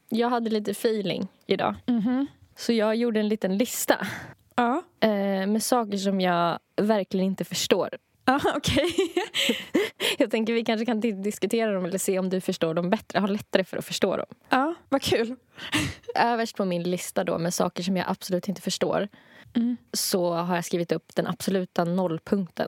jag 0.10 0.30
hade 0.30 0.50
lite 0.50 0.72
feeling 0.72 1.28
idag. 1.48 1.76
Mhm. 1.86 2.28
Så 2.58 2.74
jag 2.74 2.96
gjorde 2.96 3.20
en 3.20 3.28
liten 3.28 3.58
lista 3.58 4.08
Ja, 4.56 4.84
eh, 5.00 5.10
med 5.48 5.64
saker 5.64 5.98
som 5.98 6.22
jag 6.22 6.60
verkligen 6.82 7.26
inte 7.26 7.46
förstår. 7.46 7.90
ja 8.26 8.40
okej. 8.56 8.90
Jag 10.20 10.32
tänker 10.32 10.54
vi 10.54 10.64
kanske 10.66 10.86
kan 10.86 11.00
di- 11.00 11.12
diskutera 11.12 11.72
dem 11.72 11.86
eller 11.86 11.98
se 11.98 12.20
om 12.20 12.30
du 12.30 12.42
förstår 12.42 12.74
dem 12.74 12.90
bättre. 12.90 13.20
Har 13.20 13.28
lättare 13.28 13.64
för 13.64 13.78
att 13.78 13.86
förstå 13.86 14.18
dem. 14.18 14.26
Ja, 14.50 14.76
vad 14.90 15.02
kul. 15.02 15.36
Överst 16.16 16.56
på 16.58 16.66
min 16.66 16.84
lista 16.84 17.24
då 17.24 17.38
med 17.38 17.54
saker 17.54 17.84
som 17.84 17.98
jag 17.98 18.06
absolut 18.10 18.48
inte 18.48 18.62
förstår 18.62 19.08
Mm. 19.56 19.78
så 19.94 20.34
har 20.34 20.56
jag 20.56 20.66
skrivit 20.66 20.92
upp 20.92 21.16
den 21.16 21.28
absoluta 21.28 21.84
nollpunkten. 21.84 22.68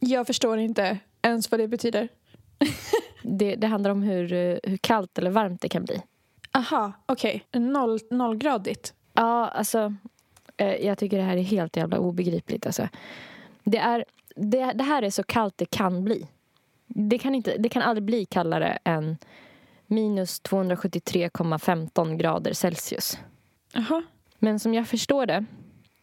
Jag 0.00 0.26
förstår 0.26 0.58
inte 0.58 0.98
ens 1.22 1.50
vad 1.50 1.60
det 1.60 1.68
betyder. 1.68 2.08
Det, 3.22 3.54
det 3.54 3.66
handlar 3.66 3.90
om 3.90 4.02
hur, 4.02 4.32
eh, 4.32 4.56
hur 4.62 4.76
kallt 4.76 5.18
eller 5.18 5.30
varmt 5.30 5.60
det 5.60 5.68
kan 5.68 5.84
bli. 5.84 6.02
Aha, 6.54 6.92
okej. 7.06 7.44
Noll, 7.52 7.98
nollgradigt. 8.10 8.94
Ja, 9.14 9.48
alltså 9.48 9.94
eh, 10.56 10.74
jag 10.74 10.98
tycker 10.98 11.16
det 11.16 11.22
här 11.22 11.36
är 11.36 11.42
helt 11.42 11.76
jävla 11.76 11.98
obegripligt. 11.98 12.66
Alltså. 12.66 12.88
Det, 13.64 13.78
är, 13.78 14.04
det, 14.36 14.72
det 14.72 14.84
här 14.84 15.02
är 15.02 15.10
så 15.10 15.22
kallt 15.22 15.58
det 15.58 15.70
kan 15.70 16.04
bli. 16.04 16.26
Det 16.86 17.18
kan, 17.18 17.34
inte, 17.34 17.56
det 17.58 17.68
kan 17.68 17.82
aldrig 17.82 18.04
bli 18.04 18.24
kallare 18.24 18.78
än 18.84 19.16
minus 19.86 20.42
273,15 20.42 22.16
grader 22.16 22.52
Celsius. 22.52 23.18
Jaha. 23.72 24.02
Men 24.38 24.58
som 24.58 24.74
jag 24.74 24.88
förstår 24.88 25.26
det 25.26 25.44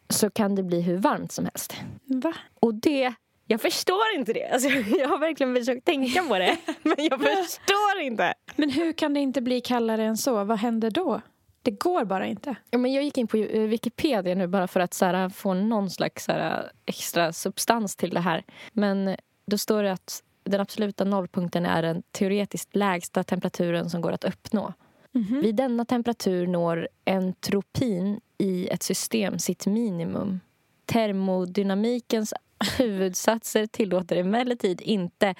så 0.08 0.30
kan 0.30 0.54
det 0.54 0.62
bli 0.62 0.80
hur 0.80 0.96
varmt 0.96 1.32
som 1.32 1.44
helst. 1.44 1.76
Va? 2.04 2.34
Och 2.60 2.74
det 2.74 3.14
Jag 3.52 3.60
förstår 3.60 4.14
inte 4.14 4.32
det. 4.32 4.48
Alltså, 4.48 4.68
jag 4.98 5.08
har 5.08 5.18
verkligen 5.18 5.56
försökt 5.56 5.84
tänka 5.84 6.22
på 6.22 6.38
det, 6.38 6.56
men 6.82 6.96
jag 6.98 7.20
förstår 7.20 8.00
inte. 8.00 8.34
Men 8.56 8.70
hur 8.70 8.92
kan 8.92 9.14
det 9.14 9.20
inte 9.20 9.40
bli 9.40 9.60
kallare 9.60 10.04
än 10.04 10.16
så? 10.16 10.44
Vad 10.44 10.58
händer 10.58 10.90
då? 10.90 11.20
Det 11.62 11.70
går 11.70 12.04
bara 12.04 12.26
inte. 12.26 12.54
Ja, 12.70 12.78
men 12.78 12.92
jag 12.92 13.04
gick 13.04 13.18
in 13.18 13.26
på 13.26 13.36
eh, 13.36 13.62
Wikipedia 13.62 14.34
nu 14.34 14.46
bara 14.46 14.66
för 14.66 14.80
att 14.80 14.94
så 14.94 15.04
här, 15.04 15.28
få 15.28 15.54
någon 15.54 15.90
slags 15.90 16.24
så 16.24 16.32
här, 16.32 16.72
extra 16.86 17.32
substans 17.32 17.96
till 17.96 18.10
det 18.10 18.20
här. 18.20 18.44
Men 18.72 19.16
då 19.46 19.58
står 19.58 19.82
det 19.82 19.92
att 19.92 20.22
den 20.44 20.60
absoluta 20.60 21.04
nollpunkten 21.04 21.66
är 21.66 21.82
den 21.82 22.02
teoretiskt 22.10 22.76
lägsta 22.76 23.24
temperaturen 23.24 23.90
som 23.90 24.00
går 24.00 24.12
att 24.12 24.24
uppnå. 24.24 24.72
Mhm. 25.12 25.40
Vid 25.40 25.54
denna 25.54 25.84
temperatur 25.84 26.46
når 26.46 26.88
entropin 27.04 28.20
i 28.38 28.68
ett 28.68 28.82
system 28.82 29.38
sitt 29.38 29.66
minimum. 29.66 30.40
Termodynamikens 30.86 32.34
huvudsatser 32.78 33.66
tillåter 33.66 34.16
emellertid 34.16 34.80
inte 34.80 35.34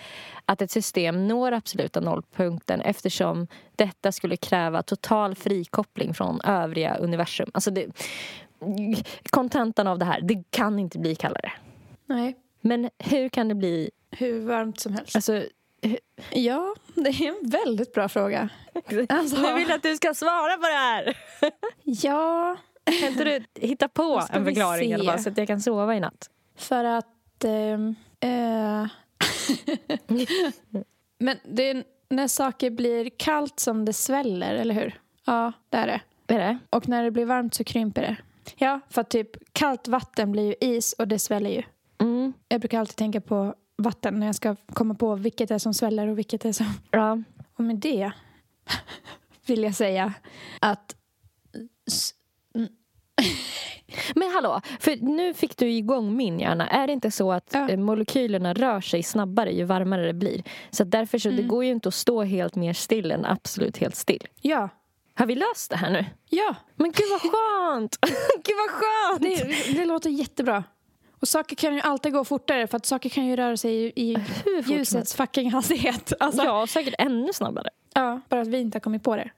att 0.45 0.63
ett 0.63 0.71
system 0.71 1.29
når 1.29 1.53
absoluta 1.53 2.01
nollpunkten 2.01 2.81
eftersom 2.81 3.47
detta 3.77 4.13
skulle 4.13 4.37
kräva 4.37 4.83
total 4.83 5.35
frikoppling 5.35 6.15
från 6.15 6.41
övriga 6.41 6.97
universum. 6.97 7.51
Alltså 7.55 7.71
det, 7.71 7.87
kontentan 9.31 9.87
av 9.87 9.99
det 9.99 10.05
här, 10.05 10.21
det 10.23 10.45
kan 10.51 10.79
inte 10.79 10.99
bli 10.99 11.15
kallare. 11.15 11.53
Nej, 12.07 12.37
Men 12.61 12.91
hur 12.99 13.29
kan 13.29 13.49
det 13.49 13.55
bli... 13.55 13.91
hur 14.11 14.41
varmt 14.47 14.81
som 14.81 14.93
helst. 14.95 15.17
Alltså, 15.17 15.43
Ja, 16.31 16.75
det 16.95 17.09
är 17.11 17.29
en 17.29 17.51
väldigt 17.51 17.93
bra 17.95 18.09
fråga. 18.09 18.49
Alltså- 19.09 19.43
Nu 19.43 19.55
vill 19.55 19.69
jag 19.69 19.77
att 19.77 19.83
du 19.83 19.97
ska 19.97 20.15
svara 20.15 20.57
på 20.57 20.63
det 20.63 20.73
här! 20.79 21.17
Ja, 21.83 22.57
Kan 22.85 23.09
inte 23.09 23.25
du 23.25 23.45
hitta 23.67 23.89
på 23.89 24.23
en 24.33 24.45
förklaring 24.45 24.91
i 24.91 24.95
alla 24.95 25.13
fall, 25.13 25.23
så 25.23 25.31
att 25.31 25.39
jag 25.39 25.47
kan 25.47 25.61
sova 25.61 25.97
i 25.97 26.01
natt? 26.01 26.29
för 26.57 26.85
att... 26.85 27.07
ehm, 27.45 27.95
eh, 28.21 28.87
men 31.19 31.39
det 31.45 31.71
är 31.71 31.85
när 32.09 32.29
saker 32.29 32.71
blir 32.71 33.11
kallt 33.17 33.61
som 33.61 33.85
det 33.85 33.93
sväller, 33.93 34.55
eller 34.55 34.75
hur? 34.75 35.01
Ja, 35.25 35.53
det 35.69 35.77
är 35.77 35.87
det. 35.87 36.01
Är 36.35 36.39
det? 36.39 36.59
Och 36.71 36.89
när 36.89 37.05
det 37.05 37.11
blir 37.11 37.25
varmt 37.25 37.55
så 37.55 37.65
krymper 37.65 38.03
det. 38.03 38.17
Ja, 38.57 38.81
för 38.91 39.01
att 39.01 39.11
typ 39.11 39.53
kallt 39.53 39.89
vatten 39.89 40.33
blir 40.33 40.47
ju 40.47 40.55
is 40.61 40.93
och 40.93 41.09
det 41.09 41.19
sväller 41.19 41.51
ju. 41.51 41.63
Mm. 42.01 42.33
Jag 42.49 42.61
brukar 42.61 42.81
alltid 42.81 42.97
tänka 42.97 43.21
på 43.21 43.55
vatten 43.77 44.21
när 44.21 44.27
jag 44.27 44.35
ska 44.35 44.57
komma 44.73 44.95
på 44.95 45.15
vilket 45.15 45.51
är 45.51 45.59
som 45.59 45.75
sväller 45.75 46.09
och 46.09 46.19
vilket 46.19 46.45
är 46.45 46.53
som... 46.53 46.67
Ja. 46.91 47.23
Och 47.57 47.65
med 47.65 47.77
det 47.77 48.13
vill 49.47 49.63
jag 49.63 49.75
säga 49.75 50.15
att... 50.61 50.97
Men 54.15 54.31
hallå, 54.31 54.61
för 54.81 54.97
nu 54.97 55.35
fick 55.35 55.57
du 55.57 55.71
igång 55.71 56.17
min 56.17 56.41
hjärna. 56.41 56.69
Är 56.69 56.87
det 56.87 56.93
inte 56.93 57.11
så 57.11 57.33
att 57.33 57.51
Ja. 57.53 57.69
eh, 57.69 57.77
molekylerna 57.79 58.55
rör 58.55 58.81
sig 58.81 59.03
snabbare 59.03 59.51
ju 59.53 59.65
varmare 59.65 60.07
det 60.07 60.13
blir? 60.15 60.43
Så 60.71 60.85
därför 60.85 61.19
så 61.19 61.29
det 61.29 61.35
Mm. 61.35 61.49
går 61.49 61.65
ju 61.65 61.71
inte 61.71 61.89
att 61.89 61.95
stå 61.95 62.23
helt 62.23 62.55
mer 62.55 62.73
still 62.73 63.11
än 63.11 63.25
absolut 63.25 63.77
helt 63.79 63.97
still. 63.97 64.27
Ja, 64.41 64.69
Har 65.15 65.27
vi 65.27 65.35
löst 65.35 65.71
det 65.71 65.77
här 65.77 65.91
nu? 65.91 66.05
ja. 66.31 66.55
Men 66.77 66.93
gud 66.93 67.07
vad 67.11 67.21
skönt! 67.21 67.99
gud 68.45 68.57
vad 68.57 68.71
skönt! 68.71 69.23
Det, 69.23 69.73
det 69.79 69.85
låter 69.85 70.11
jättebra. 70.11 70.65
Och 71.21 71.29
saker 71.29 71.57
kan 71.57 71.75
ju 71.75 71.81
alltid 71.81 72.13
gå 72.13 72.25
fortare 72.25 72.67
för 72.67 72.77
att 72.77 72.87
saker 72.87 73.09
kan 73.09 73.27
ju 73.27 73.37
röra 73.37 73.57
sig 73.57 73.75
i, 73.75 73.93
i 74.13 74.17
ljusets 74.67 75.15
fucking 75.15 75.51
hastighet. 75.51 76.13
Alltså, 76.21 76.43
Ja, 76.45 76.67
säkert 76.67 76.95
ännu 76.99 77.33
snabbare. 77.33 77.69
ja, 77.95 78.21
bara 78.29 78.41
att 78.41 78.49
vi 78.49 78.59
inte 78.61 78.77
har 78.77 78.81
kommit 78.81 79.03
på 79.03 79.17
det. 79.17 79.31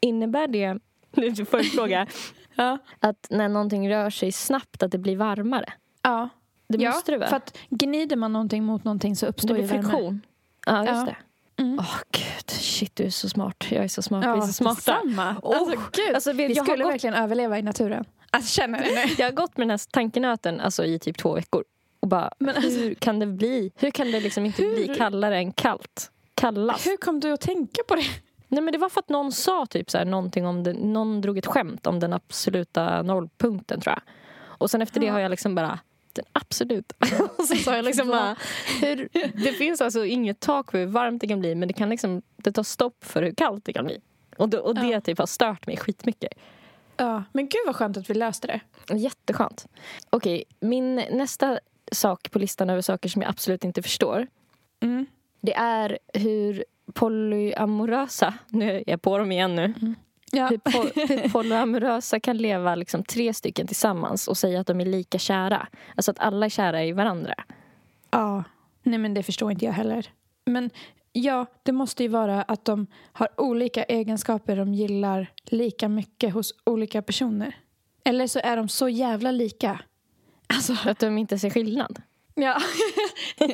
Innebär 0.00 0.46
det, 0.48 0.78
nu 1.12 1.34
får 1.46 1.58
jag 1.60 1.66
fråga, 1.72 2.06
Ja. 2.58 2.78
att 3.00 3.26
när 3.30 3.48
någonting 3.48 3.90
rör 3.90 4.10
sig 4.10 4.32
snabbt 4.32 4.82
att 4.82 4.90
det 4.92 4.98
blir 4.98 5.16
varmare? 5.16 5.72
Ja, 6.02 6.28
Det 6.68 6.78
ja 6.82 6.90
måste 6.90 7.12
det 7.12 7.18
väl? 7.18 7.28
för 7.28 7.36
att 7.36 7.56
gnider 7.70 8.16
man 8.16 8.32
någonting 8.32 8.64
mot 8.64 8.84
någonting 8.84 9.16
så 9.16 9.26
uppstår 9.26 9.56
ju 9.58 9.62
värme. 9.62 9.82
friktion. 9.82 10.20
Ja, 10.66 10.80
just 10.80 10.92
Ja. 10.92 11.04
det. 11.04 11.16
Mm. 11.62 11.78
Åh 11.80 11.98
gud, 12.12 12.50
shit 12.50 12.96
du 12.96 13.04
är 13.04 13.10
så 13.10 13.28
smart. 13.28 13.64
Jag 13.70 13.84
är 13.84 13.88
så 13.88 14.02
smart. 14.02 14.24
vi 14.24 14.28
är 14.28 14.34
Ja, 14.36 14.40
så 14.46 14.52
smarta. 14.52 14.74
detsamma. 14.76 15.36
Åh, 15.42 15.56
Alltså, 15.58 15.76
gud. 15.92 16.14
Alltså, 16.14 16.32
vi 16.32 16.56
har 16.58 16.64
skulle 16.64 16.84
gått, 16.84 16.92
verkligen 16.92 17.14
överleva 17.14 17.58
i 17.58 17.62
naturen. 17.62 18.04
Alltså, 18.30 18.60
känner 18.60 18.78
det 18.78 18.84
nu. 18.84 19.14
jag 19.18 19.26
har 19.26 19.32
gått 19.32 19.56
med 19.56 19.64
den 19.66 19.70
här 19.70 19.90
tankenöten 19.90 20.60
alltså, 20.60 20.84
i 20.84 20.98
typ 20.98 21.18
två 21.18 21.34
veckor. 21.34 21.64
Och 22.00 22.08
bara, 22.08 22.30
Men 22.38 22.56
alltså- 22.56 22.70
hur 22.70 22.94
kan 22.94 23.18
det 23.18 23.26
bli? 23.26 23.72
Hur 23.76 23.90
kan 23.90 24.10
det 24.12 24.20
liksom 24.20 24.46
inte 24.46 24.62
bli 24.62 24.86
Hur? 24.88 24.94
kallare 24.94 25.36
än 25.38 25.52
kallt? 25.52 26.10
Kallast. 26.34 26.86
Hur 26.86 26.96
kom 26.96 27.20
du 27.20 27.32
att 27.32 27.40
tänka 27.40 27.82
på 27.88 27.94
det? 27.94 28.04
Nej, 28.48 28.62
men 28.62 28.72
det 28.72 28.78
var 28.78 28.88
för 28.88 29.00
att 29.00 29.08
någon 29.08 29.32
sa 29.32 29.66
typ 29.66 29.90
så 29.90 29.98
här, 29.98 30.04
någonting 30.04 30.46
om 30.46 30.62
det, 30.62 30.72
någon 30.72 31.20
drog 31.20 31.38
ett 31.38 31.46
skämt 31.46 31.86
om 31.86 32.00
den 32.00 32.12
absoluta 32.12 33.02
nollpunkten 33.02 33.80
tror 33.80 33.92
jag. 33.94 34.02
Och 34.40 34.70
sen 34.70 34.82
efter 34.82 35.00
det 35.00 35.08
har 35.08 35.20
jag 35.20 35.30
liksom 35.30 35.54
bara 35.54 35.78
den 36.12 36.24
absolut. 36.32 36.92
och 37.38 37.44
så 37.44 37.56
sa 37.56 37.76
jag 37.76 37.84
liksom 37.84 38.08
bara, 38.08 38.36
hur, 38.80 39.08
det 39.44 39.52
finns 39.52 39.80
alltså 39.80 40.04
inget 40.04 40.40
tak 40.40 40.70
för 40.70 40.78
hur 40.78 40.86
varmt 40.86 41.20
det 41.20 41.26
kan 41.26 41.40
bli 41.40 41.54
men 41.54 41.68
det 41.68 41.74
kan 41.74 41.90
liksom, 41.90 42.22
det 42.36 42.52
tar 42.52 42.62
stopp 42.62 43.04
för 43.04 43.22
hur 43.22 43.32
kallt 43.34 43.64
det 43.64 43.72
kan 43.72 43.84
bli. 43.84 44.00
Och, 44.36 44.48
det, 44.48 44.58
och 44.58 44.74
det 44.74 44.86
Ja. 44.86 45.00
typ 45.00 45.18
har 45.18 45.26
stört 45.26 45.66
mig 45.66 45.76
skitmycket. 45.76 46.32
Ja, 46.96 47.24
men 47.32 47.44
gud 47.48 47.60
vad 47.66 47.76
skönt 47.76 47.96
att 47.96 48.10
vi 48.10 48.14
löste 48.14 48.46
det. 48.46 48.60
Jätteskönt. 48.96 49.66
Okej, 50.10 50.44
min 50.60 50.94
nästa 50.94 51.58
sak 51.92 52.30
på 52.30 52.38
listan 52.38 52.70
över 52.70 52.82
saker 52.82 53.08
som 53.08 53.22
jag 53.22 53.28
absolut 53.28 53.64
inte 53.64 53.82
förstår 53.82 54.26
Mm. 54.80 55.06
det 55.40 55.54
är 55.54 55.98
hur 56.14 56.64
polyamorösa, 56.94 58.34
nu 58.48 58.70
är 58.70 58.84
jag 58.86 59.02
på 59.02 59.18
dem 59.18 59.32
igen 59.32 59.54
nu, 59.54 59.74
Ja. 60.32 60.46
hur, 60.46 60.56
po- 60.58 61.08
hur 61.08 61.28
polyamorösa 61.28 62.20
kan 62.20 62.36
leva 62.36 62.74
liksom 62.74 63.04
tre 63.04 63.34
stycken 63.34 63.66
tillsammans 63.66 64.28
och 64.28 64.36
säga 64.36 64.60
att 64.60 64.66
de 64.66 64.80
är 64.80 64.84
lika 64.84 65.18
kära. 65.18 65.66
Alltså 65.96 66.10
att 66.10 66.18
alla 66.18 66.46
är 66.46 66.50
kära 66.50 66.84
i 66.84 66.92
varandra. 66.92 67.34
ja. 68.10 68.44
Nej, 68.82 68.98
men 68.98 69.14
det 69.14 69.22
förstår 69.22 69.50
inte 69.52 69.64
jag 69.64 69.72
heller. 69.72 70.06
Men 70.44 70.70
ja, 71.12 71.46
det 71.62 71.72
måste 71.72 72.02
ju 72.02 72.08
vara 72.08 72.42
att 72.42 72.64
de 72.64 72.86
har 73.12 73.28
olika 73.40 73.84
egenskaper 73.84 74.56
de 74.56 74.74
gillar 74.74 75.26
lika 75.44 75.88
mycket 75.88 76.34
hos 76.34 76.54
olika 76.66 77.02
personer. 77.02 77.56
Eller 78.04 78.26
så 78.26 78.38
är 78.38 78.56
de 78.56 78.68
så 78.68 78.88
jävla 78.88 79.30
lika. 79.30 79.80
Alltså, 80.46 80.76
Att 80.84 80.98
de 80.98 81.18
inte 81.18 81.38
ser 81.38 81.50
skillnad. 81.50 82.02
ja. 82.34 82.56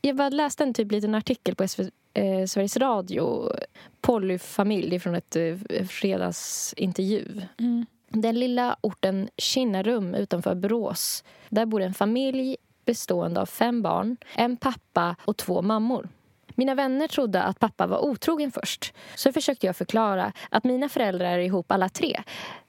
Jag 0.00 0.16
bara 0.16 0.28
läste 0.28 0.62
en 0.62 0.74
typ 0.74 0.92
liten 0.92 1.14
artikel 1.14 1.54
på 1.54 1.68
SV, 1.68 1.82
eh, 2.14 2.46
Sveriges 2.46 2.76
Radio. 2.76 3.52
Polyfamilj, 4.00 5.00
från 5.00 5.14
ett 5.14 5.36
eh, 5.36 5.84
fredagsintervju. 5.88 7.42
Mm. 7.58 7.86
Den 8.08 8.40
lilla 8.40 8.76
orten 8.80 9.28
Kinnarum 9.36 10.14
utanför 10.14 10.54
Borås. 10.54 11.24
Där 11.48 11.66
bor 11.66 11.82
en 11.82 11.94
familj 11.94 12.56
bestående 12.84 13.40
av 13.40 13.46
fem 13.46 13.82
barn, 13.82 14.16
en 14.36 14.56
pappa 14.56 15.16
och 15.24 15.36
två 15.36 15.62
mammor. 15.62 16.08
Mina 16.54 16.74
vänner 16.74 17.08
trodde 17.08 17.42
att 17.42 17.58
pappa 17.58 17.86
var 17.86 17.98
otrogen 17.98 18.52
först. 18.52 18.94
Så 19.14 19.32
försökte 19.32 19.66
jag 19.66 19.76
förklara 19.76 20.32
att 20.50 20.64
mina 20.64 20.88
föräldrar 20.88 21.26
är 21.26 21.38
ihop 21.38 21.72
alla 21.72 21.88
tre. 21.88 22.22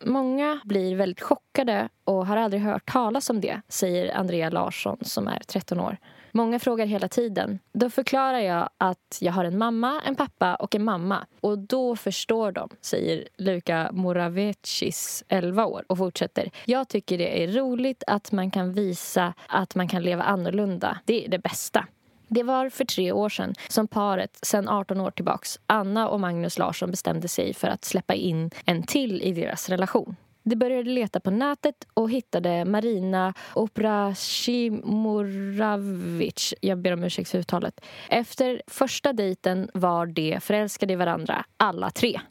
Många 0.06 0.60
blir 0.64 0.96
väldigt 0.96 1.22
chockade 1.22 1.90
och 2.04 2.28
har 2.28 2.38
aldrig 2.38 2.62
hört 2.62 2.92
talas 2.92 3.30
om 3.30 3.42
det, 3.42 3.62
säger 3.68 4.16
Andrea 4.16 4.50
Larsson 4.50 4.98
som 5.02 5.28
är 5.28 5.40
13 5.48 5.80
år. 5.80 5.98
Många 6.32 6.60
frågar 6.60 6.86
hela 6.86 7.08
tiden. 7.08 7.60
Då 7.74 7.90
förklarar 7.90 8.40
jag 8.40 8.70
att 8.78 9.18
jag 9.20 9.34
har 9.34 9.46
en 9.46 9.58
mamma, 9.58 10.02
en 10.06 10.16
pappa 10.16 10.56
och 10.56 10.76
en 10.76 10.84
mamma. 10.84 11.26
Och 11.42 11.58
då 11.58 11.96
förstår 11.96 12.52
de, 12.52 12.70
säger 12.82 13.28
Luka 13.38 13.90
Moravecis, 13.94 15.24
11 15.28 15.66
år 15.66 15.84
och 15.88 15.98
fortsätter. 15.98 16.52
Jag 16.66 16.88
tycker 16.88 17.18
det 17.18 17.44
är 17.44 17.48
roligt 17.48 18.04
att 18.08 18.32
man 18.32 18.52
kan 18.52 18.74
visa 18.74 19.34
att 19.48 19.76
man 19.76 19.88
kan 19.88 20.04
leva 20.04 20.24
annorlunda. 20.24 20.98
Det 21.06 21.26
är 21.26 21.30
det 21.30 21.40
bästa. 21.40 21.88
Det 22.28 22.44
var 22.44 22.70
för 22.70 22.86
tre 22.86 23.12
år 23.12 23.30
sedan 23.30 23.54
som 23.68 23.88
paret, 23.88 24.40
sedan 24.42 24.70
18 24.70 25.02
år 25.02 25.12
tillbaks, 25.12 25.60
Anna 25.68 26.10
och 26.10 26.20
Magnus 26.20 26.58
Larsson 26.58 26.92
bestämde 26.92 27.28
sig 27.28 27.54
för 27.54 27.68
att 27.68 27.86
släppa 27.86 28.14
in 28.14 28.52
en 28.66 28.84
till 28.84 29.22
i 29.22 29.32
deras 29.32 29.70
relation. 29.70 30.16
De 30.44 30.56
började 30.56 30.90
leta 30.90 31.20
på 31.20 31.32
nätet 31.32 31.88
och 31.94 32.12
hittade 32.12 32.66
Marina 32.66 33.34
Oprashimuravic. 33.54 36.54
Jag 36.62 36.78
ber 36.78 36.94
om 36.94 37.04
ursäkt 37.04 37.30
för 37.30 37.38
uttalet. 37.38 37.82
Efter 38.10 38.62
första 38.68 39.14
dejten 39.14 39.70
var 39.74 40.06
de 40.06 40.40
förälskade 40.40 40.94
i 40.94 40.96
varandra, 40.96 41.46
alla 41.58 41.90
tre. 41.90 42.22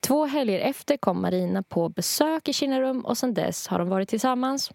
Två 0.00 0.26
helger 0.26 0.60
efter 0.60 0.96
kom 0.96 1.22
Marina 1.22 1.62
på 1.62 1.88
besök 1.88 2.48
i 2.48 2.52
Kinnarum 2.52 3.00
och 3.00 3.18
sen 3.18 3.34
dess 3.34 3.66
har 3.66 3.78
de 3.78 3.88
varit 3.88 4.08
tillsammans. 4.08 4.70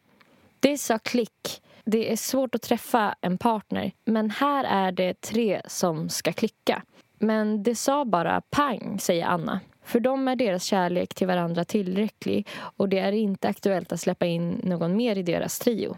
Det 0.60 0.78
sa 0.78 1.00
klick. 1.00 1.62
Det 1.86 2.12
är 2.12 2.16
svårt 2.16 2.56
att 2.56 2.62
träffa 2.62 3.16
en 3.22 3.38
partner, 3.38 3.92
men 4.06 4.30
här 4.30 4.64
är 4.64 4.92
det 4.92 5.22
tre 5.22 5.62
som 5.68 6.10
ska 6.10 6.34
klicka. 6.34 6.82
Men 7.20 7.64
det 7.64 7.76
sa 7.76 8.06
bara 8.06 8.42
pang, 8.42 9.00
säger 9.00 9.26
Anna. 9.26 9.60
För 9.86 10.00
dem 10.00 10.28
är 10.28 10.36
deras 10.36 10.64
kärlek 10.64 11.14
till 11.14 11.28
varandra 11.28 11.66
tillräcklig 11.66 12.48
och 12.78 12.90
det 12.90 13.00
är 13.00 13.12
inte 13.12 13.48
aktuellt 13.48 13.92
att 13.92 14.00
släppa 14.00 14.26
in 14.26 14.62
någon 14.64 14.96
mer 14.96 15.16
i 15.16 15.24
deras 15.24 15.60
trio. 15.60 15.98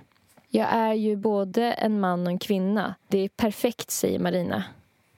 Jag 0.49 0.67
är 0.71 0.93
ju 0.93 1.15
både 1.15 1.71
en 1.73 1.99
man 1.99 2.27
och 2.27 2.31
en 2.31 2.39
kvinna. 2.39 2.95
Det 3.07 3.19
är 3.19 3.29
perfekt, 3.29 3.91
säger 3.91 4.19
Marina. 4.19 4.63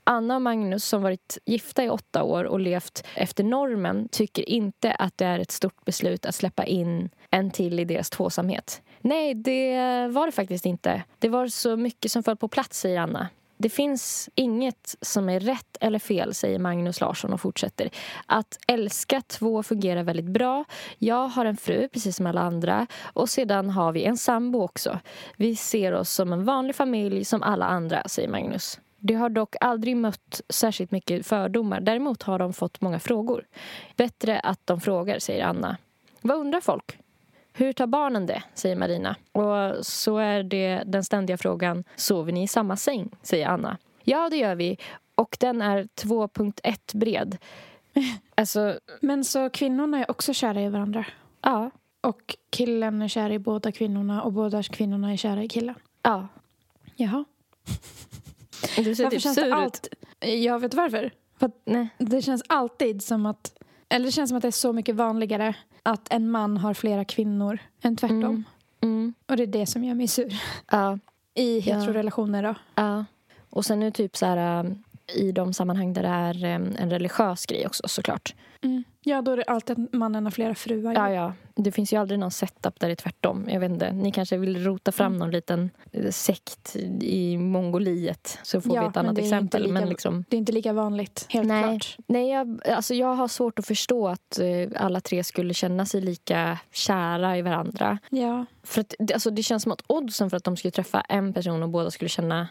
Anna 0.03 0.35
och 0.35 0.41
Magnus 0.41 0.85
som 0.85 1.01
varit 1.01 1.37
gifta 1.45 1.83
i 1.83 1.89
åtta 1.89 2.23
år 2.23 2.43
och 2.43 2.59
levt 2.59 3.07
efter 3.15 3.43
normen 3.43 4.07
tycker 4.11 4.49
inte 4.49 4.91
att 4.91 5.17
det 5.17 5.25
är 5.25 5.39
ett 5.39 5.51
stort 5.51 5.85
beslut 5.85 6.25
att 6.25 6.35
släppa 6.35 6.65
in 6.65 7.09
en 7.29 7.51
till 7.51 7.79
i 7.79 7.85
deras 7.85 8.09
tvåsamhet. 8.09 8.81
Nej, 9.01 9.33
det 9.33 9.77
var 10.07 10.25
det 10.25 10.31
faktiskt 10.31 10.65
inte. 10.65 11.03
Det 11.19 11.29
var 11.29 11.47
så 11.47 11.77
mycket 11.77 12.11
som 12.11 12.23
föll 12.23 12.37
på 12.37 12.47
plats, 12.47 12.79
säger 12.79 12.99
Anna. 12.99 13.29
Det 13.61 13.69
finns 13.69 14.29
inget 14.35 14.95
som 15.01 15.29
är 15.29 15.39
rätt 15.39 15.77
eller 15.79 15.99
fel, 15.99 16.33
säger 16.33 16.59
Magnus 16.59 17.01
Larsson 17.01 17.33
och 17.33 17.41
fortsätter. 17.41 17.89
Att 18.25 18.59
älska 18.67 19.21
två 19.21 19.63
fungerar 19.63 20.03
väldigt 20.03 20.25
bra. 20.25 20.65
Jag 20.97 21.27
har 21.27 21.45
en 21.45 21.57
fru, 21.57 21.87
precis 21.87 22.15
som 22.15 22.25
alla 22.25 22.41
andra. 22.41 22.87
Och 23.13 23.29
sedan 23.29 23.69
har 23.69 23.91
vi 23.91 24.03
en 24.03 24.17
sambo 24.17 24.61
också. 24.61 24.99
Vi 25.37 25.55
ser 25.55 25.93
oss 25.93 26.09
som 26.09 26.33
en 26.33 26.45
vanlig 26.45 26.75
familj 26.75 27.25
som 27.25 27.43
alla 27.43 27.65
andra, 27.65 28.07
säger 28.07 28.29
Magnus. 28.29 28.79
Det 28.97 29.13
har 29.13 29.29
dock 29.29 29.55
aldrig 29.61 29.97
mött 29.97 30.41
särskilt 30.49 30.91
mycket 30.91 31.27
fördomar. 31.27 31.81
Däremot 31.81 32.23
har 32.23 32.39
de 32.39 32.53
fått 32.53 32.81
många 32.81 32.99
frågor. 32.99 33.45
Bättre 33.95 34.39
att 34.39 34.67
de 34.67 34.81
frågar, 34.81 35.19
säger 35.19 35.45
Anna. 35.45 35.77
Vad 36.21 36.37
undrar 36.37 36.61
folk? 36.61 36.98
Hur 37.59 37.73
tar 37.73 37.87
barnen 37.87 38.25
det? 38.25 38.43
säger 38.53 38.75
Marina. 38.75 39.15
Och 39.31 39.85
så 39.85 40.17
är 40.17 40.43
det 40.43 40.83
den 40.85 41.03
ständiga 41.03 41.37
frågan. 41.37 41.83
Sover 41.95 42.31
ni 42.31 42.43
i 42.43 42.47
samma 42.47 42.75
säng? 42.77 43.09
säger 43.21 43.47
Anna. 43.47 43.77
Ja, 44.03 44.29
det 44.29 44.37
gör 44.37 44.55
vi. 44.55 44.77
Och 45.15 45.37
den 45.39 45.61
är 45.61 45.83
2.1 45.83 46.97
bred. 46.97 47.37
Alltså, 48.35 48.79
Men 49.01 49.23
så 49.23 49.49
kvinnorna 49.49 49.99
är 49.99 50.11
också 50.11 50.33
kära 50.33 50.61
i 50.61 50.69
varandra. 50.69 51.05
ja. 51.41 51.71
Och 52.01 52.35
killen 52.49 53.01
är 53.01 53.07
kär 53.07 53.29
i 53.31 53.39
båda 53.39 53.71
kvinnorna 53.71 54.23
och 54.23 54.33
båda 54.33 54.63
kvinnorna 54.63 55.11
är 55.13 55.17
kära 55.17 55.43
i 55.43 55.47
killen. 55.47 55.75
Ja. 56.01 56.27
Jaha. 56.95 57.25
Du 58.75 58.95
ser 58.95 59.03
Varför 59.03 59.09
typ 59.17 59.21
känns 59.23 59.35
sur 59.35 59.47
ut. 59.47 59.53
allt... 59.53 59.87
Jag 60.19 60.59
vet 60.59 60.73
varför. 60.73 61.11
För 61.39 61.51
det 61.97 62.21
känns 62.21 62.43
alltid 62.47 63.03
som 63.03 63.25
att... 63.25 63.53
Eller 63.89 64.05
det 64.05 64.11
känns 64.11 64.29
som 64.29 64.37
att 64.37 64.41
det 64.41 64.47
är 64.47 64.51
så 64.51 64.73
mycket 64.73 64.95
vanligare 64.95 65.55
att 65.83 66.13
en 66.13 66.31
man 66.31 66.57
har 66.57 66.73
flera 66.73 67.05
kvinnor 67.05 67.59
än 67.81 67.95
tvärtom. 67.97 68.23
Mm. 68.23 68.43
Mm. 68.81 69.13
Och 69.27 69.37
det 69.37 69.43
är 69.43 69.47
det 69.47 69.65
som 69.65 69.83
gör 69.83 69.95
mig 69.95 70.07
sur. 70.07 70.41
Ja. 70.71 70.99
I 71.33 71.55
Ja. 71.59 71.61
heterorelationer 71.61 72.43
då. 72.43 72.55
Ja. 72.75 73.05
Och 73.49 73.65
sen 73.65 73.79
nu 73.79 73.91
typ 73.91 74.17
så 74.17 74.25
här 74.25 74.59
um, 74.65 74.83
i 75.15 75.31
de 75.31 75.53
sammanhang 75.53 75.93
där 75.93 76.03
det 76.03 76.09
är 76.09 76.45
en 76.79 76.89
religiös 76.89 77.45
grej 77.45 77.65
också 77.65 77.87
såklart. 77.87 78.35
Mm. 78.63 78.83
Ja, 79.03 79.21
då 79.21 79.31
är 79.31 79.37
det 79.37 79.43
alltid 79.43 79.79
att 79.79 79.93
mannen 79.93 80.23
har 80.23 80.31
flera 80.31 80.55
fruar. 80.55 80.93
Ja, 80.93 81.11
ja. 81.11 81.33
Det 81.55 81.71
finns 81.71 81.93
ju 81.93 81.97
aldrig 81.97 82.19
någon 82.19 82.31
setup 82.31 82.79
där 82.79 82.87
det 82.87 82.93
är 82.93 82.95
tvärtom. 82.95 83.45
Jag 83.49 83.59
vet 83.59 83.71
inte. 83.71 83.91
Ni 83.91 84.11
kanske 84.11 84.37
vill 84.37 84.63
rota 84.63 84.91
fram 84.91 85.07
Mm. 85.07 85.19
någon 85.19 85.31
liten 85.31 85.69
eh, 85.91 86.09
sekt 86.11 86.75
i 87.01 87.37
Mongoliet 87.37 88.39
så 88.43 88.61
får 88.61 88.75
Ja, 88.75 88.81
vi 88.81 88.87
ett 88.87 88.97
annat 88.97 89.17
exempel. 89.17 89.61
lika- 89.61 89.73
Men 89.73 89.89
liksom, 89.89 90.25
Det 90.29 90.35
är 90.35 90.39
inte 90.39 90.51
lika 90.51 90.73
vanligt, 90.73 91.25
helt 91.29 91.47
Nej. 91.47 91.63
klart. 91.63 91.97
nej, 92.07 92.29
jag, 92.29 92.59
alltså 92.67 92.93
jag 92.93 93.13
har 93.15 93.27
svårt 93.27 93.59
att 93.59 93.65
förstå 93.67 94.07
att 94.07 94.39
eh, 94.39 94.69
alla 94.83 95.01
tre 95.01 95.23
skulle 95.23 95.53
känna 95.53 95.85
sig 95.85 96.01
lika 96.01 96.57
kära 96.71 97.37
i 97.37 97.41
varandra. 97.41 97.97
Ja. 98.09 98.45
För 98.63 98.81
att, 98.81 99.11
alltså 99.13 99.29
det 99.29 99.43
känns 99.43 99.63
som 99.63 99.71
att 99.71 99.83
oddsen 99.87 100.29
för 100.29 100.37
att 100.37 100.43
de 100.43 100.57
skulle 100.57 100.71
träffa 100.71 101.01
en 101.01 101.33
person 101.33 101.63
och 101.63 101.69
båda 101.69 101.91
skulle 101.91 102.09
känna 102.09 102.47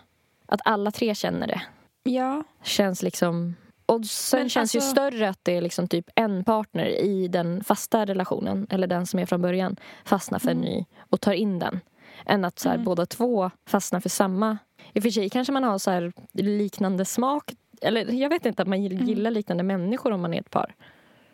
att 0.46 0.60
alla 0.64 0.90
tre 0.90 1.14
känner 1.14 1.46
det 1.46 1.60
Ja. 2.08 2.44
känns 2.62 3.02
liksom... 3.02 3.54
Oddsen 3.86 4.40
Men 4.40 4.48
känns 4.48 4.74
ju 4.74 4.78
alltså- 4.78 4.90
större 4.90 5.28
att 5.28 5.38
det 5.44 5.56
är 5.56 5.60
liksom 5.60 5.88
typ 5.88 6.10
en 6.14 6.44
partner 6.44 6.86
i 6.86 7.28
den 7.28 7.64
fasta 7.64 8.04
relationen 8.06 8.66
eller 8.70 8.86
den 8.86 9.06
som 9.06 9.18
är 9.20 9.26
från 9.26 9.42
början 9.42 9.76
fastnar 10.04 10.38
för 10.38 10.50
en 10.50 10.56
Mm. 10.58 10.70
ny 10.70 10.84
och 11.10 11.20
tar 11.20 11.32
in 11.32 11.58
den. 11.58 11.80
Än 12.26 12.44
att 12.44 12.58
så 12.58 12.68
här, 12.68 12.74
Mm. 12.76 12.84
båda 12.84 13.06
två 13.06 13.50
fastnar 13.66 14.00
för 14.00 14.08
samma. 14.08 14.58
I 14.92 14.98
och 14.98 15.02
för 15.02 15.10
sig 15.10 15.30
kanske 15.30 15.52
man 15.52 15.64
har 15.64 15.78
så 15.78 15.90
här 15.90 16.12
liknande 16.32 17.04
smak. 17.04 17.52
Eller 17.82 18.12
jag 18.12 18.28
vet 18.28 18.46
inte, 18.46 18.62
att 18.62 18.68
man 18.68 18.78
Mm. 18.86 19.06
gillar 19.06 19.30
liknande 19.30 19.62
människor 19.62 20.12
om 20.12 20.20
man 20.20 20.34
är 20.34 20.40
ett 20.40 20.50
par. 20.50 20.74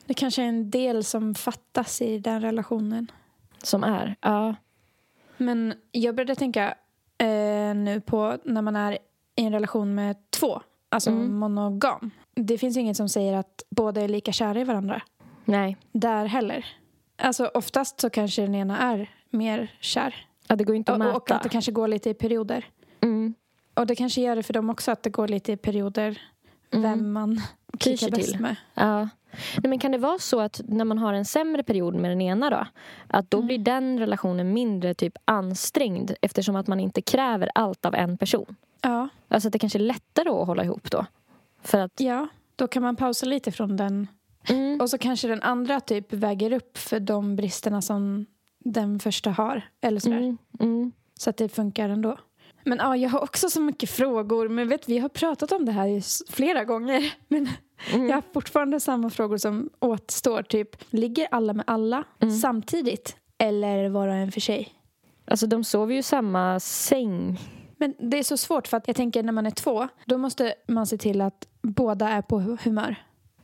Det 0.07 0.15
kanske 0.15 0.43
är 0.43 0.47
en 0.47 0.71
del 0.71 1.05
som 1.05 1.35
fattas 1.35 2.03
i 2.03 2.19
den 2.19 2.41
relationen. 2.41 3.11
Som 3.63 3.85
är. 3.85 4.17
Ja. 4.21 4.55
Men 5.37 5.75
jag 5.91 6.15
började 6.15 6.35
tänka 6.35 6.75
eh, 7.19 7.75
nu 7.75 8.03
på 8.07 8.39
när 8.45 8.63
man 8.63 8.77
är 8.77 8.93
i 9.37 9.45
en 9.45 9.53
relation 9.53 9.95
med 9.95 10.17
två. 10.47 10.63
Alltså 10.89 11.11
Mm. 11.11 11.35
monogam. 11.39 12.11
Det 12.35 12.59
finns 12.59 12.77
inget 12.77 12.97
som 12.97 13.09
säger 13.09 13.33
att 13.37 13.63
båda 13.71 14.01
är 14.01 14.09
lika 14.09 14.33
kära 14.33 14.61
i 14.61 14.65
varandra. 14.65 15.03
Nej. 15.45 15.77
Där 15.93 16.27
heller. 16.27 16.67
Alltså 17.19 17.51
oftast 17.55 18.01
så 18.01 18.11
kanske 18.11 18.43
den 18.43 18.55
ena 18.55 18.79
är 18.79 19.11
mer 19.31 19.77
kär. 19.81 20.27
Ja, 20.49 20.57
det 20.57 20.65
går 20.65 20.77
inte 20.77 20.93
att 20.93 20.97
Och, 20.97 20.99
mäta. 21.07 21.17
och 21.17 21.31
att 21.31 21.43
det 21.43 21.49
kanske 21.49 21.73
går 21.73 21.89
lite 21.89 22.11
i 22.11 22.15
perioder. 22.15 22.65
mm. 23.01 23.35
Och 23.75 23.87
det 23.87 23.95
kanske 23.97 24.21
gör 24.21 24.37
det 24.37 24.43
för 24.43 24.53
dem 24.53 24.71
också 24.71 24.91
att 24.91 25.03
det 25.03 25.11
går 25.11 25.29
lite 25.29 25.53
i 25.53 25.57
perioder 25.57 26.21
Mm. 26.71 26.83
vem 26.83 27.13
man 27.13 27.41
klickar 27.79 28.11
bäst 28.11 28.31
till. 28.31 28.41
med. 28.41 28.57
Ja. 28.75 28.99
Nej, 29.57 29.69
men 29.69 29.79
kan 29.79 29.93
det 29.93 29.99
vara 29.99 30.19
så 30.19 30.41
att 30.41 30.61
när 30.69 30.85
man 30.85 30.99
har 30.99 31.13
en 31.13 31.25
sämre 31.25 31.63
period 31.63 31.95
med 31.95 32.11
den 32.11 32.21
ena 32.21 32.51
då, 32.51 32.67
att 33.09 33.31
då 33.31 33.37
Mm. 33.39 33.47
blir 33.47 33.59
den 33.59 33.99
relationen 33.99 34.53
mindre 34.53 34.95
typ 34.95 35.13
ansträngd 35.25 36.11
eftersom 36.23 36.57
att 36.57 36.67
man 36.67 36.81
inte 36.81 37.03
kräver 37.03 37.51
allt 37.55 37.85
av 37.87 37.95
en 37.95 38.19
person? 38.19 38.57
Ja, 38.85 39.09
Alltså 39.29 39.49
att 39.49 39.53
det 39.53 39.59
kanske 39.59 39.79
är 39.79 39.81
lättare 39.81 40.29
att 40.29 40.47
hålla 40.47 40.65
ihop 40.65 40.91
då? 40.91 41.07
För 41.63 41.79
att... 41.79 42.01
ja, 42.01 42.29
då 42.57 42.67
kan 42.69 42.83
man 42.83 42.97
pausa 42.97 43.27
lite 43.27 43.53
från 43.53 43.77
den. 43.77 44.09
Mm. 44.49 44.81
Och 44.81 44.91
så 44.91 44.99
kanske 44.99 45.29
den 45.29 45.43
andra 45.43 45.81
typ 45.81 46.13
väger 46.13 46.53
upp 46.53 46.79
för 46.79 47.01
de 47.01 47.37
bristerna 47.37 47.83
som 47.83 48.27
den 48.65 48.99
första 48.99 49.31
har. 49.31 49.63
Eller 49.81 50.01
sådär. 50.01 50.17
Mm. 50.17 50.39
Mm. 50.61 50.93
Så 51.19 51.31
att 51.31 51.37
det 51.37 51.49
funkar 51.49 51.89
ändå. 51.89 52.17
Men 52.65 52.79
ja, 52.79 52.97
jag 52.97 53.11
har 53.11 53.21
också 53.23 53.51
så 53.51 53.61
mycket 53.61 53.91
frågor. 53.91 54.49
Men 54.49 54.69
vet, 54.69 54.89
vi 54.89 54.99
har 54.99 55.09
pratat 55.09 55.53
om 55.53 55.65
det 55.65 55.73
här 55.73 56.03
flera 56.33 56.65
gånger. 56.65 57.15
Men 57.29 57.49
Mm. 57.95 58.07
jag 58.09 58.15
har 58.17 58.23
fortfarande 58.35 58.81
samma 58.81 59.11
frågor 59.11 59.37
som 59.39 59.71
återstår. 59.81 60.43
Typ, 60.43 60.77
ligger 60.93 61.29
alla 61.31 61.53
med 61.53 61.65
alla 61.67 62.05
Mm. 62.21 62.35
samtidigt? 62.37 63.17
Eller 63.39 63.89
var 63.89 64.09
och 64.09 64.15
en 64.15 64.33
för 64.33 64.41
sig? 64.41 64.73
Alltså 65.27 65.47
de 65.47 65.65
sover 65.65 65.93
ju 65.93 65.99
i 65.99 66.03
samma 66.03 66.61
säng. 66.61 67.39
Men 67.77 67.95
det 67.99 68.19
är 68.19 68.23
så 68.23 68.37
svårt 68.37 68.69
för 68.69 68.77
att 68.77 68.87
jag 68.89 68.97
tänker 68.97 69.23
när 69.23 69.33
man 69.33 69.47
är 69.47 69.51
två, 69.51 69.89
då 70.07 70.19
måste 70.19 70.55
man 70.69 70.87
se 70.87 70.99
till 70.99 71.21
att 71.21 71.49
båda 71.63 72.09
är 72.09 72.23
på 72.23 72.41
hu- 72.41 72.59
humör. 72.65 72.97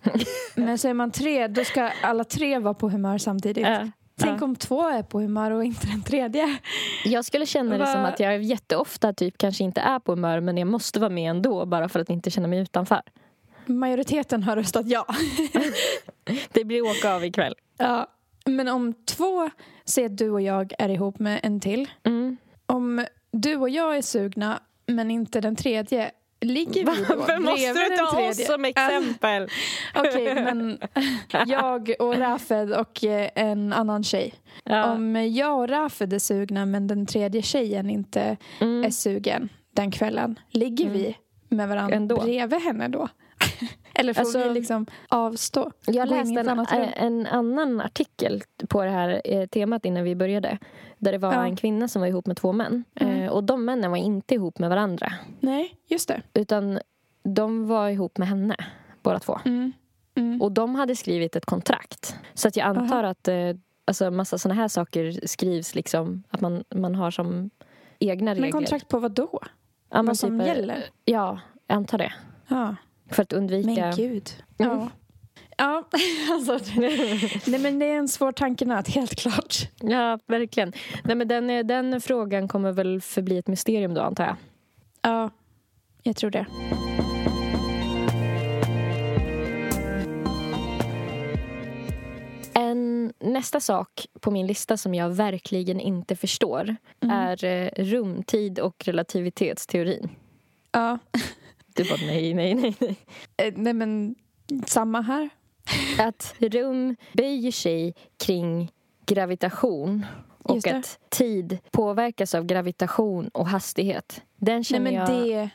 Men 0.55 0.79
så 0.79 0.89
är 0.89 0.95
man 0.95 1.11
tre, 1.11 1.49
då 1.49 1.65
ska 1.65 1.91
alla 2.03 2.25
tre 2.25 2.59
vara 2.59 2.75
på 2.75 2.89
humör 2.91 3.19
samtidigt. 3.19 3.67
Ja. 3.67 3.89
Tänk 4.23 4.43
om 4.43 4.57
två 4.57 4.89
är 4.89 5.03
på 5.03 5.21
humör 5.21 5.51
och 5.51 5.65
inte 5.65 5.87
den 5.87 6.03
tredje. 6.03 6.59
Jag 7.05 7.25
skulle 7.25 7.47
känna 7.47 7.79
det 7.79 7.87
som 7.87 8.05
att 8.05 8.21
jag 8.21 8.43
jätteofta 8.43 9.13
typ 9.13 9.39
kanske 9.39 9.65
inte 9.65 9.81
är 9.81 9.99
på 9.99 10.13
humör 10.13 10.41
men 10.41 10.59
jag 10.59 10.69
måste 10.69 11.01
vara 11.01 11.11
med 11.11 11.31
ändå 11.31 11.67
bara 11.67 11.89
för 11.89 12.01
att 12.01 12.11
inte 12.11 12.31
känna 12.31 12.49
mig 12.49 12.59
utanför. 12.59 13.03
Majoriteten 13.67 14.43
har 14.43 14.57
röstat 14.57 14.87
ja. 14.87 15.07
Det 16.53 16.65
blir 16.65 16.83
åka 16.83 17.15
av 17.15 17.25
ikväll. 17.25 17.55
ja. 17.79 18.07
Men 18.47 18.69
om 18.69 18.95
två, 19.05 19.51
säger 19.85 20.09
att 20.11 20.17
du 20.17 20.31
och 20.31 20.41
jag 20.41 20.73
är 20.79 20.89
ihop 20.89 21.19
med 21.19 21.41
en 21.43 21.61
till. 21.61 21.91
Mm. 22.05 22.37
Om 22.67 23.07
du 23.33 23.57
och 23.57 23.71
jag 23.71 23.97
är 23.97 24.03
sugna, 24.03 24.61
men 24.87 25.11
inte 25.11 25.41
den 25.41 25.57
tredje, 25.57 26.11
ligger 26.41 26.85
vi 26.85 27.05
då 27.09 27.17
Varför 27.17 27.39
måste 27.39 27.73
du 27.73 27.97
ta 27.97 28.29
oss 28.29 28.47
som 28.47 28.65
exempel? 28.65 29.49
Okej, 29.95 30.35
men 30.35 30.79
jag 31.47 31.95
och 31.99 32.17
Rafed 32.19 32.73
och 32.73 33.05
eh, 33.05 33.31
en 33.35 33.73
annan 33.73 34.05
tjej. 34.05 34.35
Ja. 34.65 34.93
Om 34.93 35.17
jag 35.35 35.59
och 35.59 35.69
Rafed 35.69 36.13
är 36.13 36.19
sugna 36.19 36.67
men 36.67 36.87
den 36.87 37.07
tredje 37.07 37.43
tjejen 37.43 37.91
inte 37.91 38.37
Mm. 38.61 38.85
är 38.85 38.91
sugen 38.91 39.49
den 39.75 39.91
kvällen, 39.91 40.39
ligger 40.51 40.85
Mm. 40.85 40.97
vi 40.99 41.17
med 41.49 41.69
varandra 41.69 41.97
Ändå. 41.97 42.21
bredvid 42.21 42.61
henne 42.61 42.89
då? 42.89 43.09
Eller 44.01 44.15
får 44.15 44.21
Alltså, 44.21 44.39
vi 44.49 44.55
liksom 44.55 44.87
avstå? 45.09 45.71
Jag 45.87 46.09
läste 46.09 46.41
en, 46.41 46.57
rum? 46.67 46.67
en 46.97 47.27
annan 47.27 47.81
artikel 47.81 48.43
på 48.69 48.85
det 48.85 48.91
här 48.91 49.21
eh, 49.25 49.47
temat 49.47 49.85
innan 49.85 50.05
vi 50.05 50.15
började. 50.17 50.59
Där 50.99 51.13
det 51.13 51.19
var 51.19 51.33
Ja. 51.33 51.45
en 51.45 51.57
kvinna 51.57 51.89
som 51.89 52.01
var 52.01 52.07
ihop 52.09 52.27
med 52.27 52.37
två 52.37 52.53
män. 52.53 52.85
Mm. 52.95 53.23
Eh, 53.23 53.31
och 53.31 53.45
de 53.45 53.65
männen 53.65 53.91
var 53.91 53.99
inte 53.99 54.35
ihop 54.35 54.59
med 54.59 54.69
varandra. 54.71 55.13
Nej, 55.41 55.75
just 55.87 56.09
det. 56.09 56.23
Utan 56.35 56.79
de 57.23 57.67
var 57.69 57.89
ihop 57.89 58.19
med 58.19 58.29
henne, 58.29 58.57
båda 59.03 59.19
två. 59.19 59.39
Mm. 59.45 59.73
Mm. 60.15 60.43
Och 60.43 60.53
de 60.53 60.75
hade 60.75 60.97
skrivit 60.97 61.37
ett 61.37 61.47
kontrakt. 61.47 62.17
Så 62.35 62.49
att 62.49 62.57
jag 62.57 62.67
antar 62.67 63.05
att 63.05 63.29
eh, 63.29 63.37
alltså, 63.85 64.11
massa 64.11 64.39
såna 64.39 64.55
här 64.55 64.69
saker 64.69 65.27
skrivs 65.27 65.75
liksom. 65.75 66.23
Att 66.31 66.41
man, 66.41 66.65
man 66.75 66.95
har 66.95 67.11
som 67.11 67.51
egna 67.99 68.31
regler. 68.31 68.41
Men 68.43 68.53
kontrakt 68.53 68.89
på 68.89 68.99
vad 68.99 69.13
då? 69.13 69.41
Ja, 69.91 70.03
vad 70.03 70.17
som 70.19 70.39
typ, 70.41 70.49
eh, 70.49 70.55
gäller? 70.57 70.85
Ja, 71.05 71.41
jag 71.67 71.77
antar 71.77 71.99
det. 71.99 72.13
Ja, 72.49 72.77
För 73.11 73.23
att 73.23 73.33
undvika... 73.33 73.71
men 73.71 73.97
gud. 73.97 74.31
Mm. 74.59 74.73
Ja. 74.79 74.89
Ja, 75.57 75.85
alltså. 76.31 76.59
Nej, 77.47 77.61
men 77.61 77.79
det 77.79 77.87
är 77.87 77.97
en 77.97 78.09
svår 78.09 78.33
tankenöt, 78.33 78.89
helt 78.89 79.15
klart. 79.15 79.57
Ja, 79.81 80.19
verkligen. 80.27 80.73
Nej, 81.05 81.17
men 81.17 81.29
den, 81.29 81.67
den 81.67 82.01
frågan 82.01 82.49
kommer 82.49 82.73
väl 82.73 83.01
förbli 83.01 83.39
ett 83.39 83.47
mysterium 83.47 83.95
då, 83.95 84.01
antar 84.01 84.25
jag. 84.25 84.37
Ja, 85.03 85.31
jag 86.03 86.17
tror 86.17 86.31
det. 86.31 86.47
En, 92.55 93.13
nästa 93.21 93.61
sak 93.61 94.07
på 94.21 94.31
min 94.31 94.47
lista 94.47 94.77
som 94.77 94.95
jag 94.95 95.11
verkligen 95.11 95.81
inte 95.81 96.17
förstår 96.17 96.77
Mm. 97.03 97.17
är 97.17 97.45
eh, 97.45 97.69
rumtid 97.85 98.59
och 98.59 98.85
relativitetsteorin. 98.87 100.11
Ja. 100.73 100.99
Du 101.83 101.89
bara 101.91 102.07
nej, 102.07 102.35
nej, 102.35 102.55
nej, 102.55 102.75
nej. 102.81 102.97
Eh, 103.37 103.53
Nej, 103.57 103.73
men 103.73 104.15
samma 104.67 105.01
här. 105.01 105.29
Att 105.99 106.35
rum 106.39 106.97
böjer 107.13 107.53
sig 107.53 107.95
kring 108.25 108.73
gravitation 109.07 110.07
och 110.43 110.67
att 110.67 110.99
tid 111.09 111.59
påverkas 111.71 112.35
av 112.35 112.45
gravitation 112.45 113.29
och 113.29 113.47
hastighet. 113.47 114.23
Den 114.37 114.55
Nej, 114.57 114.65
känner 114.65 114.81
men 114.85 114.95
jag... 114.95 115.09
det... 115.09 115.51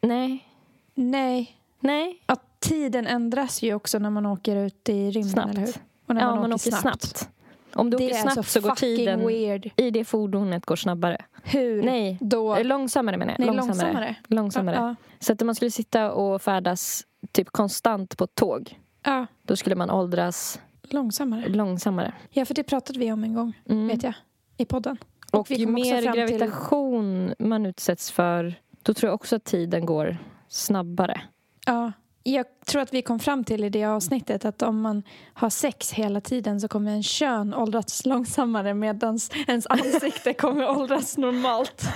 Nej. 0.00 0.48
Nej. 0.94 1.56
Nej. 1.80 2.22
Att 2.26 2.60
tiden 2.60 3.06
ändras 3.06 3.62
ju 3.62 3.74
också 3.74 3.98
när 3.98 4.10
man 4.10 4.26
åker 4.26 4.56
ut 4.56 4.88
i 4.88 5.10
rymden, 5.10 5.30
Snabbt. 5.32 5.50
eller 5.50 5.60
hur? 5.66 5.74
Och 6.06 6.14
när 6.14 6.22
Ja, 6.22 6.30
man, 6.30 6.40
man 6.40 6.52
åker 6.52 6.70
åker 6.70 6.78
snabbt. 6.78 7.02
snabbt. 7.04 7.30
Om 7.76 7.90
du 7.90 7.96
Det 7.96 8.04
åker 8.06 8.14
är 8.16 8.20
snabbt 8.20 8.34
så 8.34 8.42
så 8.42 8.60
går 8.60 8.68
fucking 8.70 8.96
tiden 8.96 9.26
weird. 9.26 9.70
i 9.76 9.90
det 9.90 10.04
fordonet 10.04 10.66
går 10.66 10.76
snabbare. 10.76 11.24
Hur? 11.42 11.82
Nej, 11.82 12.18
Då... 12.20 12.62
långsammare 12.62 13.16
menar 13.16 13.32
jag. 13.32 13.38
Nej, 13.38 13.46
långsammare. 13.56 13.76
långsammare. 13.92 14.16
långsammare. 14.26 14.76
Ja. 14.76 14.94
Så 15.18 15.32
att 15.32 15.42
om 15.42 15.46
man 15.46 15.54
skulle 15.54 15.70
sitta 15.70 16.12
och 16.12 16.42
färdas 16.42 17.02
typ 17.32 17.50
konstant 17.50 18.16
på 18.16 18.24
ett 18.24 18.34
tåg 18.34 18.78
ja, 19.04 19.26
då 19.42 19.56
skulle 19.56 19.76
man 19.76 19.90
åldras 19.90 20.60
långsammare. 20.82 21.48
långsammare. 21.48 22.12
Ja, 22.30 22.44
för 22.44 22.54
det 22.54 22.62
pratade 22.62 22.98
vi 22.98 23.12
om 23.12 23.24
en 23.24 23.34
gång, 23.34 23.52
Mm. 23.68 23.88
vet 23.88 24.02
jag, 24.02 24.12
i 24.56 24.64
podden. 24.64 24.96
Och, 25.32 25.50
vi 25.50 25.54
ju 25.54 25.66
mer 25.66 26.02
fram 26.02 26.12
till- 26.14 26.22
gravitation 26.38 27.34
man 27.38 27.66
utsätts 27.66 28.10
för 28.10 28.54
då 28.82 28.94
tror 28.94 29.08
jag 29.08 29.14
också 29.14 29.36
att 29.36 29.44
tiden 29.44 29.86
går 29.86 30.16
snabbare. 30.48 31.20
Ja. 31.66 31.92
Jag 32.28 32.46
tror 32.66 32.82
att 32.82 32.94
vi 32.94 33.02
kom 33.02 33.18
fram 33.18 33.44
till 33.44 33.64
i 33.64 33.68
det 33.68 33.84
avsnittet 33.84 34.44
att 34.44 34.62
om 34.62 34.80
man 34.80 35.02
har 35.34 35.50
sex 35.50 35.92
hela 35.92 36.20
tiden 36.20 36.60
så 36.60 36.68
kommer 36.68 36.92
en 36.92 37.02
kön 37.02 37.54
åldras 37.54 38.06
långsammare 38.06 38.74
medan 38.74 39.18
ens 39.46 39.66
ansikte 39.66 40.32
kommer 40.38 40.68
åldras 40.78 41.18
normalt. 41.18 41.82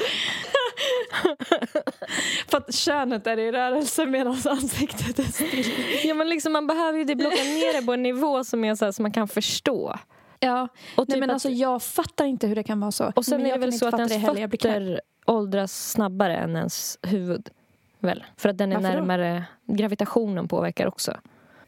För 2.49 2.59
att 2.59 2.75
könet 2.75 3.27
är 3.27 3.39
i 3.39 3.53
rörelse 3.53 4.07
medan 4.07 4.37
ansiktet 4.45 5.19
är 5.19 5.23
still. 5.23 5.67
Ja, 6.05 6.15
men 6.15 6.29
liksom, 6.29 6.53
man 6.53 6.67
behöver 6.67 6.99
ju 6.99 7.05
det 7.05 7.15
blocka 7.17 7.43
ner 7.43 7.81
det 7.81 7.87
på 7.87 7.93
en 7.93 8.03
nivå 8.03 8.45
som 8.45 8.65
är 8.65 8.75
så 8.75 8.85
här, 8.85 8.93
som 8.93 9.03
man 9.03 9.13
kan 9.13 9.29
förstå. 9.29 9.99
Ja, 10.41 10.69
Och, 10.97 11.09
nej 11.09 11.15
typ 11.15 11.21
men 11.21 11.31
att, 11.31 11.35
alltså 11.35 11.49
jag 11.49 11.83
fattar 11.83 12.25
inte 12.25 12.47
hur 12.47 12.55
det 12.55 12.65
kan 12.65 12.81
vara 12.81 12.93
så. 12.93 13.13
och 13.17 13.25
sen 13.25 13.43
men 13.43 13.51
är 13.51 13.55
det 13.55 13.61
väl 13.61 13.73
så 13.73 13.87
att 13.87 13.99
ens 13.99 14.27
fötter 14.27 15.01
åldras 15.27 15.91
snabbare 15.91 16.37
än 16.37 16.57
ens 16.57 16.99
huvud. 17.03 17.51
Väl? 18.01 18.25
För 18.37 18.49
att 18.49 18.59
den 18.59 18.73
är 18.73 18.77
Varför 18.77 18.89
då? 18.89 18.95
närmare... 18.95 19.45
Gravitationen 19.67 20.49
påverkar 20.49 20.87
också 20.87 21.17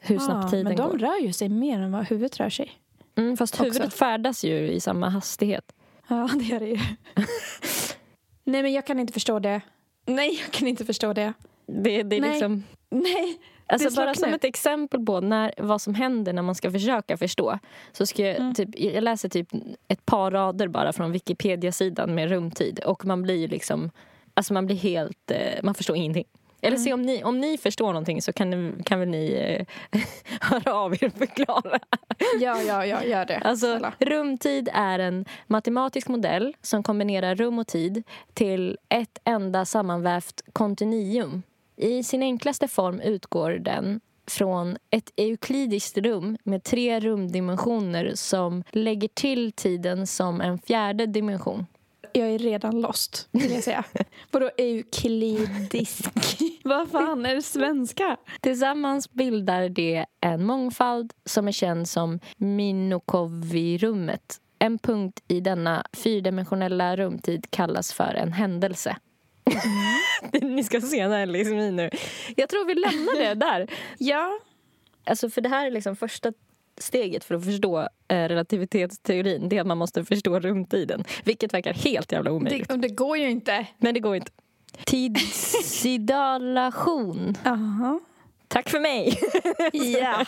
hur 0.00 0.18
snabbt 0.18 0.44
Ja, 0.44 0.50
tiden 0.50 0.64
Men 0.64 0.76
de 0.76 0.90
går. 0.90 0.98
rör 0.98 1.20
ju 1.22 1.32
sig 1.32 1.48
mer 1.48 1.78
än 1.80 1.92
vad 1.92 2.04
huvudet 2.06 2.40
rör 2.40 2.50
sig. 2.50 2.72
Mm, 3.16 3.36
fast 3.36 3.54
också. 3.54 3.64
huvudet 3.64 3.94
färdas 3.94 4.44
ju 4.44 4.70
i 4.70 4.80
samma 4.80 5.08
hastighet. 5.08 5.72
Ja, 6.08 6.28
det 6.38 6.44
gör 6.44 6.60
det 6.60 6.66
ju. 6.66 6.78
nej, 8.44 8.62
men 8.62 8.72
jag 8.72 8.86
kan 8.86 8.98
inte 8.98 9.12
förstå 9.12 9.38
det. 9.38 9.60
Nej, 10.06 10.40
jag 10.44 10.50
kan 10.52 10.68
inte 10.68 10.84
förstå 10.84 11.12
det. 11.12 11.32
Det, 11.66 12.02
det 12.02 12.16
är 12.16 12.20
Nej. 12.20 12.30
liksom... 12.30 12.64
Nej. 12.90 13.38
Alltså 13.66 13.96
bara 14.00 14.14
som 14.14 14.34
ett 14.34 14.44
exempel 14.44 15.06
på 15.06 15.20
när, 15.20 15.54
vad 15.58 15.80
som 15.80 15.94
händer 15.94 16.32
när 16.32 16.42
man 16.42 16.54
ska 16.54 16.70
försöka 16.70 17.16
förstå. 17.16 17.58
Så 17.92 18.06
ska 18.06 18.22
jag, 18.22 18.36
Mm. 18.36 18.54
typ, 18.54 18.68
jag 18.74 19.04
läser 19.04 19.28
typ 19.28 19.48
ett 19.88 20.06
par 20.06 20.30
rader 20.30 20.68
bara 20.68 20.92
från 20.92 21.12
Wikipedia-sidan 21.12 22.14
med 22.14 22.28
rumtid. 22.30 22.80
Och 22.84 23.04
man 23.04 23.22
blir 23.22 23.34
ju 23.36 23.48
liksom... 23.48 23.90
Alltså 24.34 24.54
man 24.54 24.66
blir 24.66 24.76
helt... 24.76 25.30
Eh, 25.30 25.62
man 25.62 25.74
förstår 25.74 25.96
ingenting. 25.96 26.24
Eller 26.64 26.76
Mm. 26.76 26.84
se 26.84 26.92
om 26.92 27.02
ni, 27.02 27.24
om 27.24 27.38
ni 27.40 27.58
förstår 27.58 27.86
någonting 27.86 28.22
så 28.22 28.32
kan, 28.32 28.50
ni, 28.50 28.82
kan 28.84 29.00
väl 29.00 29.08
ni 29.08 29.32
eh, 29.90 30.00
höra 30.40 30.74
av 30.74 30.94
er 30.94 31.04
och 31.06 31.12
förklara. 31.12 31.78
Ja, 32.40 32.62
ja, 32.62 32.86
ja, 32.86 33.04
gör 33.04 33.24
det. 33.24 33.38
Alltså, 33.38 33.92
rumtid 33.98 34.68
är 34.72 34.98
en 34.98 35.24
matematisk 35.46 36.08
modell 36.08 36.56
som 36.62 36.82
kombinerar 36.82 37.34
rum 37.34 37.58
och 37.58 37.66
tid 37.66 38.02
till 38.34 38.78
ett 38.88 39.18
enda 39.24 39.64
sammanvävt 39.64 40.42
kontinuum. 40.52 41.42
I 41.76 42.02
sin 42.02 42.22
enklaste 42.22 42.68
form 42.68 43.00
utgår 43.00 43.50
den 43.50 44.00
från 44.30 44.76
ett 44.90 45.10
euklidiskt 45.16 45.98
rum 45.98 46.36
med 46.44 46.64
tre 46.64 47.00
rumdimensioner 47.00 48.12
som 48.14 48.64
lägger 48.70 49.08
till 49.08 49.52
tiden 49.52 50.06
som 50.06 50.40
en 50.40 50.58
fjärde 50.58 51.06
dimension. 51.06 51.66
Jag 52.14 52.30
är 52.30 52.38
redan 52.38 52.80
lost, 52.80 53.28
vill 53.32 53.52
jag 53.52 53.64
säga. 53.64 53.84
Vadå 54.30 54.50
euklidisk? 54.56 56.10
Vad 56.64 56.90
fan 56.90 57.26
är 57.26 57.34
det 57.34 57.42
svenska? 57.42 58.16
Tillsammans 58.40 59.10
bildar 59.10 59.68
det 59.68 60.06
en 60.20 60.44
mångfald 60.44 61.12
som 61.24 61.48
är 61.48 61.52
känd 61.52 61.88
som 61.88 62.20
Minkowski-rummet. 62.36 64.40
En 64.58 64.78
punkt 64.78 65.20
i 65.28 65.40
denna 65.40 65.84
fyrdimensionella 65.92 66.96
rumtid 66.96 67.46
kallas 67.50 67.92
för 67.92 68.14
en 68.14 68.32
händelse. 68.32 68.96
Ni 70.42 70.64
ska 70.64 70.80
se 70.80 71.08
när 71.08 71.26
liksom 71.26 71.58
i 71.58 71.70
nu. 71.70 71.90
Jag 72.36 72.48
tror 72.48 72.66
vi 72.66 72.74
lämnar 72.74 73.28
det 73.28 73.34
där. 73.34 73.68
Ja. 73.98 74.38
Alltså 75.04 75.30
för 75.30 75.40
det 75.40 75.48
här 75.48 75.66
är 75.66 75.70
liksom 75.70 75.96
första 75.96 76.32
steget 76.78 77.24
för 77.24 77.34
att 77.34 77.44
förstå 77.44 77.80
eh, 78.08 78.28
relativitetsteorin. 78.28 79.48
Det 79.48 79.56
är 79.56 79.60
att 79.60 79.66
man 79.66 79.78
måste 79.78 80.04
förstå 80.04 80.40
rumtiden. 80.40 81.04
Vilket 81.24 81.54
verkar 81.54 81.72
helt 81.74 82.12
jävla 82.12 82.32
omöjligt. 82.32 82.68
Det, 82.68 82.76
det 82.76 82.88
går 82.88 83.16
ju 83.18 83.30
inte. 83.30 83.66
Men 83.78 83.94
det 83.94 84.00
går 84.00 84.16
inte. 84.16 84.30
Tidsidalation. 84.84 87.34
Jaha. 87.44 88.00
Tack 88.48 88.68
för 88.68 88.80
mig! 88.80 89.18
Ja. 89.72 90.24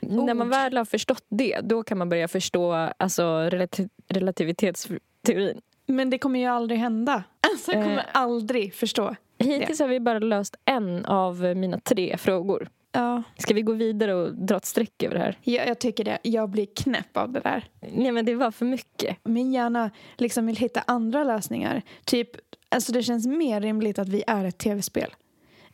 När 0.02 0.34
man 0.34 0.48
väl 0.48 0.76
har 0.76 0.84
förstått 0.84 1.24
det, 1.28 1.60
då 1.62 1.82
kan 1.82 1.98
man 1.98 2.08
börja 2.08 2.28
förstå 2.28 2.72
alltså, 2.98 3.22
relati- 3.22 3.88
relativitetsteorin. 4.08 5.60
Men 5.86 6.10
det 6.10 6.18
kommer 6.18 6.40
ju 6.40 6.46
aldrig 6.46 6.80
hända. 6.80 7.24
Alltså, 7.52 7.72
jag 7.72 7.82
kommer 7.82 7.96
Eh. 7.98 8.04
aldrig 8.12 8.74
förstå. 8.74 9.14
Hittills 9.38 9.80
har 9.80 9.88
vi 9.88 10.00
bara 10.00 10.18
löst 10.18 10.56
en 10.64 11.04
av 11.04 11.42
mina 11.56 11.80
tre 11.80 12.16
frågor. 12.18 12.68
Ja, 12.96 13.22
Ska 13.38 13.54
vi 13.54 13.62
gå 13.62 13.72
vidare 13.72 14.14
och 14.14 14.34
dra 14.34 14.56
ett 14.56 14.64
streck 14.64 15.02
över 15.02 15.14
det 15.14 15.20
här? 15.20 15.38
jag, 15.42 15.68
jag 15.68 15.78
tycker 15.78 16.04
det. 16.04 16.18
Jag 16.22 16.50
blir 16.50 16.66
knäpp 16.76 17.16
av 17.16 17.32
det 17.32 17.40
där. 17.40 17.64
Nej, 17.92 18.12
men 18.12 18.24
det 18.24 18.34
var 18.34 18.50
för 18.50 18.64
mycket. 18.66 19.16
Min 19.24 19.52
hjärna 19.52 19.90
liksom 20.16 20.46
vill 20.46 20.56
hitta 20.56 20.82
andra 20.86 21.24
lösningar. 21.24 21.82
Typ, 22.04 22.30
alltså 22.68 22.92
det 22.92 23.02
känns 23.02 23.26
mer 23.26 23.60
rimligt 23.60 23.98
att 23.98 24.08
vi 24.08 24.24
är 24.26 24.44
ett 24.44 24.58
tv-spel. 24.58 25.14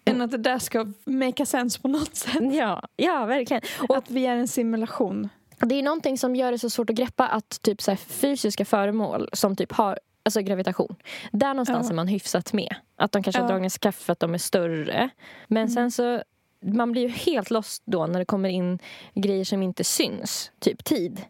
Än 0.04 0.20
att 0.20 0.30
det 0.30 0.38
där 0.38 0.58
ska 0.58 0.86
make 1.04 1.46
sense 1.46 1.80
på 1.80 1.88
något 1.88 2.16
sätt. 2.16 2.54
Ja, 2.54 2.82
ja 2.96 3.24
verkligen. 3.24 3.62
Och 3.88 3.96
att 3.96 4.10
vi 4.10 4.26
är 4.26 4.36
en 4.36 4.48
simulation. 4.48 5.28
Det 5.58 5.74
är 5.74 5.82
någonting 5.82 6.18
som 6.18 6.36
gör 6.36 6.52
det 6.52 6.58
så 6.58 6.70
svårt 6.70 6.90
att 6.90 6.96
greppa 6.96 7.26
att 7.28 7.62
typ 7.62 7.82
så 7.82 7.96
fysiska 7.96 8.64
föremål 8.64 9.28
som 9.32 9.56
typ 9.56 9.72
har 9.72 9.98
alltså 10.24 10.40
gravitation. 10.40 10.96
Där 11.32 11.54
någonstans 11.54 11.86
Ja. 11.86 11.92
är 11.92 11.96
man 11.96 12.08
hyfsat 12.08 12.52
med. 12.52 12.74
Att 12.96 13.12
de 13.12 13.22
kanske 13.22 13.42
har 13.42 13.48
Ja. 13.48 13.54
dragits 13.54 13.78
kaffe 13.78 14.04
för 14.04 14.12
att 14.12 14.20
de 14.20 14.34
är 14.34 14.38
större. 14.38 15.08
Men 15.48 15.62
Mm. 15.62 15.68
sen 15.74 15.90
så 15.90 16.22
man 16.62 16.92
blir 16.92 17.02
ju 17.02 17.08
helt 17.08 17.50
lost 17.50 17.82
då 17.86 18.06
när 18.06 18.18
det 18.18 18.24
kommer 18.24 18.48
in 18.48 18.78
grejer 19.14 19.44
som 19.44 19.62
inte 19.62 19.84
syns. 19.84 20.50
Typ 20.58 20.84
tid. 20.84 21.22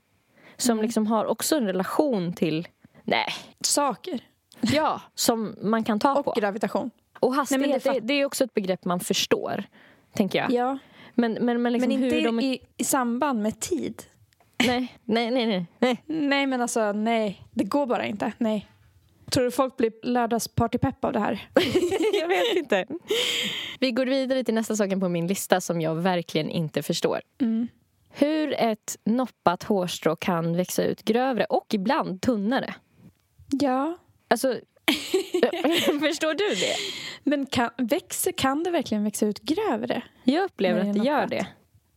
Som 0.56 0.72
Mm. 0.72 0.82
liksom 0.84 1.06
har 1.06 1.24
också 1.24 1.56
en 1.56 1.66
relation 1.66 2.32
till, 2.32 2.68
nej, 3.04 3.26
Saker. 3.60 4.20
ja, 4.60 5.00
som 5.14 5.56
man 5.62 5.84
kan 5.84 6.00
ta 6.00 6.14
Och 6.18 6.24
på. 6.24 6.32
gravitation. 6.40 6.90
Och 7.20 7.34
hastighet, 7.34 7.68
Nej, 7.68 7.80
det 7.84 8.00
det, 8.00 8.06
det 8.06 8.14
är 8.14 8.24
också 8.24 8.44
ett 8.44 8.54
begrepp 8.54 8.84
man 8.84 9.00
förstår. 9.00 9.64
Tänker 10.14 10.38
jag. 10.38 10.50
Ja, 10.50 10.78
Men, 11.14 11.32
men, 11.32 11.62
men, 11.62 11.72
liksom 11.72 11.92
men 11.92 12.04
inte 12.04 12.20
de... 12.20 12.40
i, 12.40 12.60
i 12.76 12.84
samband 12.84 13.42
med 13.42 13.60
tid. 13.60 14.02
Nej, 14.66 14.98
nej, 15.04 15.30
nej, 15.30 15.46
nej. 15.46 15.66
nej. 15.78 16.02
Nej, 16.06 16.46
men 16.46 16.60
alltså 16.62 16.92
nej. 16.92 17.42
Det 17.50 17.64
går 17.64 17.86
bara 17.86 18.06
inte. 18.06 18.32
Nej. 18.38 18.68
Tror 19.32 19.44
du 19.44 19.50
folk 19.50 19.76
blir 19.76 19.92
lördagspartypepp 20.02 21.04
av 21.04 21.12
det 21.12 21.18
här? 21.18 21.48
jag 22.20 22.28
vet 22.28 22.56
inte. 22.56 22.86
Vi 23.80 23.90
går 23.90 24.06
vidare 24.06 24.44
till 24.44 24.54
nästa 24.54 24.76
saken 24.76 25.00
på 25.00 25.08
min 25.08 25.26
lista 25.26 25.60
som 25.60 25.80
jag 25.80 25.94
verkligen 25.94 26.50
inte 26.50 26.82
förstår. 26.82 27.20
Mm. 27.40 27.68
Hur 28.10 28.54
ett 28.58 28.96
noppat 29.04 29.62
hårstrå 29.62 30.16
kan 30.16 30.56
växa 30.56 30.84
ut 30.84 31.02
grövre 31.02 31.44
och 31.44 31.66
ibland 31.74 32.22
tunnare. 32.22 32.74
Ja, 33.60 33.98
Alltså, 34.28 34.48
förstår 36.00 36.34
du 36.34 36.54
det? 36.54 36.74
men 37.24 37.46
kan, 37.46 37.70
växer, 37.78 38.32
kan 38.32 38.62
det 38.62 38.70
verkligen 38.70 39.04
växa 39.04 39.26
ut 39.26 39.40
grövre? 39.40 40.02
Jag 40.24 40.44
upplever 40.44 40.80
att 40.80 40.94
det 40.94 41.00
är 41.00 41.04
gör 41.04 41.14
noppat. 41.16 41.30
det. 41.30 41.46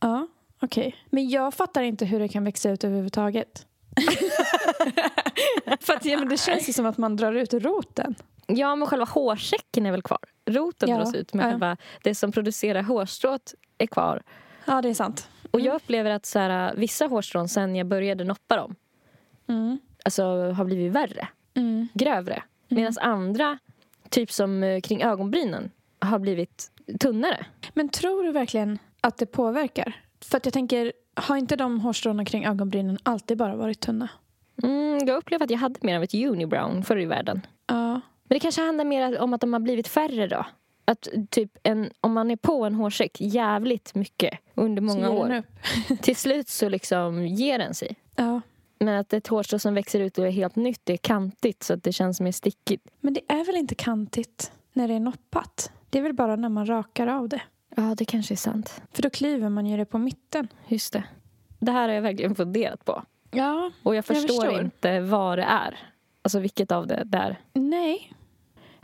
Ja, 0.00 0.28
okej. 0.62 0.96
Men 1.10 1.28
jag 1.28 1.54
fattar 1.54 1.82
inte 1.82 2.04
hur 2.04 2.20
det 2.20 2.28
kan 2.28 2.44
växa 2.44 2.70
ut 2.70 2.84
överhuvudtaget. 2.84 3.66
För 5.80 5.92
att 5.94 6.04
ja, 6.04 6.18
men 6.18 6.28
det 6.28 6.36
känns 6.40 6.68
ju 6.68 6.72
som 6.72 6.86
att 6.86 6.98
man 6.98 7.16
drar 7.16 7.32
ut 7.32 7.54
roten. 7.54 8.14
Ja, 8.46 8.76
men 8.76 8.88
själva 8.88 9.04
hårsäcken 9.04 9.86
är 9.86 9.90
väl 9.90 10.02
kvar. 10.02 10.18
Roten 10.46 10.88
Ja, 10.88 10.96
dras 10.96 11.14
ut, 11.14 11.34
men 11.34 11.44
ja. 11.46 11.50
själva 11.52 11.76
det 12.02 12.14
som 12.14 12.32
producerar 12.32 12.82
hårstrået 12.82 13.54
är 13.78 13.86
kvar. 13.86 14.22
Ja, 14.64 14.82
det 14.82 14.88
är 14.88 14.94
sant. 14.94 15.28
Och 15.50 15.60
jag 15.60 15.74
upplever 15.74 16.10
att 16.10 16.26
så 16.26 16.38
här, 16.38 16.74
vissa 16.76 17.06
hårstrån 17.06 17.48
sen 17.48 17.76
jag 17.76 17.86
började 17.86 18.24
noppa 18.24 18.56
dem 18.56 18.74
Mm. 19.48 19.78
alltså, 20.04 20.22
har 20.52 20.64
blivit 20.64 20.92
värre, 20.92 21.28
Mm. 21.54 21.88
grövre. 21.94 22.42
Medan 22.68 22.92
andra, 23.00 23.58
typ 24.10 24.32
som 24.32 24.62
eh, 24.62 24.80
kring 24.80 25.02
ögonbrynen, 25.02 25.70
har 25.98 26.18
blivit 26.18 26.70
tunnare. 27.00 27.46
Men 27.74 27.88
tror 27.88 28.22
du 28.24 28.32
verkligen 28.32 28.78
att 29.00 29.18
det 29.18 29.26
påverkar? 29.26 29.92
För 30.20 30.36
att 30.36 30.46
jag 30.46 30.52
tänker, 30.54 30.92
har 31.14 31.36
inte 31.36 31.56
de 31.56 31.80
hårstråna 31.80 32.24
kring 32.24 32.44
ögonbrynen 32.46 32.98
alltid 33.02 33.38
bara 33.38 33.56
varit 33.56 33.80
tunna? 33.80 34.08
Mm, 34.62 35.06
jag 35.06 35.16
upplever 35.16 35.44
att 35.44 35.50
jag 35.50 35.58
hade 35.58 35.80
mer 35.82 35.96
av 35.96 36.02
ett 36.02 36.14
unibrown 36.14 36.82
förr 36.82 36.98
i 37.00 37.04
världen. 37.04 37.46
Ja. 37.66 38.00
Men 38.28 38.36
det 38.36 38.40
kanske 38.40 38.62
handlar 38.62 38.84
mer 38.84 39.20
om 39.20 39.34
att 39.34 39.40
de 39.40 39.52
har 39.52 39.60
blivit 39.60 39.88
färre 39.88 40.26
då. 40.26 40.46
Att 40.84 41.08
typ 41.30 41.58
en, 41.62 41.90
om 42.00 42.12
man 42.12 42.30
är 42.30 42.36
på 42.36 42.64
en 42.64 42.74
hårsäck 42.74 43.20
jävligt 43.20 43.94
mycket 43.94 44.38
under 44.54 44.82
många 44.82 45.10
år. 45.10 45.42
Till 46.02 46.16
slut 46.16 46.48
så 46.48 46.68
liksom 46.68 47.26
ger 47.26 47.58
den 47.58 47.74
sig. 47.74 47.96
Ja. 48.16 48.40
Men 48.78 49.00
att 49.00 49.12
ett 49.12 49.26
hårstrå 49.26 49.58
som 49.58 49.74
växer 49.74 50.00
ut 50.00 50.18
och 50.18 50.26
är 50.26 50.30
helt 50.30 50.56
nytt 50.56 50.80
det 50.84 50.92
är 50.92 50.96
kantigt 50.96 51.62
så 51.62 51.74
att 51.74 51.82
det 51.82 51.92
känns 51.92 52.20
mer 52.20 52.32
stickigt. 52.32 52.86
Men 53.00 53.14
det 53.14 53.20
är 53.28 53.44
väl 53.44 53.56
inte 53.56 53.74
kantigt 53.74 54.52
när 54.72 54.88
det 54.88 54.94
är 54.94 55.00
noppat? 55.00 55.72
Det 55.90 55.98
är 55.98 56.02
väl 56.02 56.12
bara 56.12 56.36
när 56.36 56.48
man 56.48 56.66
rakar 56.66 57.06
av 57.06 57.28
det. 57.28 57.42
Ja, 57.76 57.94
det 57.96 58.04
kanske 58.04 58.34
är 58.34 58.36
sant. 58.36 58.82
För 58.92 59.02
då 59.02 59.10
klyver 59.10 59.48
man 59.48 59.66
ju 59.66 59.76
det 59.76 59.84
på 59.84 59.98
mitten. 59.98 60.48
Just 60.68 60.92
det. 60.92 61.04
Det 61.58 61.72
här 61.72 61.88
har 61.88 61.94
jag 61.94 62.02
verkligen 62.02 62.34
funderat 62.34 62.84
på. 62.84 63.02
Ja, 63.36 63.70
Och 63.82 63.94
jag 63.94 64.04
förstår, 64.04 64.40
förstår. 64.42 64.60
inte 64.60 65.00
vad 65.00 65.38
det 65.38 65.44
är. 65.44 65.78
Alltså 66.22 66.38
vilket 66.38 66.72
av 66.72 66.86
det 66.86 67.02
det 67.04 67.18
är. 67.18 67.36
nej. 67.52 68.12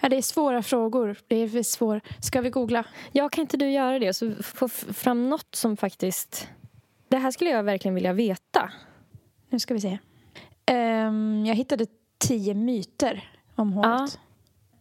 Ja, 0.04 0.08
det 0.08 0.16
är 0.16 0.22
svåra 0.22 0.62
frågor. 0.62 1.16
Det 1.28 1.36
är 1.36 1.62
svår. 1.62 2.00
Ska 2.20 2.40
vi 2.40 2.50
googla? 2.50 2.84
Ja, 3.12 3.28
kan 3.28 3.42
inte 3.42 3.56
du 3.56 3.70
göra 3.70 3.98
det? 3.98 4.12
Så 4.14 4.32
få 4.42 4.68
fram 4.68 5.30
något 5.30 5.54
som 5.54 5.76
faktiskt... 5.76 6.48
Det 7.08 7.16
här 7.16 7.30
skulle 7.30 7.50
jag 7.50 7.62
verkligen 7.62 7.94
vilja 7.94 8.12
veta. 8.12 8.72
Nu 9.50 9.58
ska 9.58 9.74
vi 9.74 9.80
se. 9.80 9.98
Ehm, 10.66 11.44
jag 11.46 11.54
hittade 11.54 11.86
tio 12.18 12.54
myter 12.54 13.30
om 13.54 13.72
håret. 13.72 14.18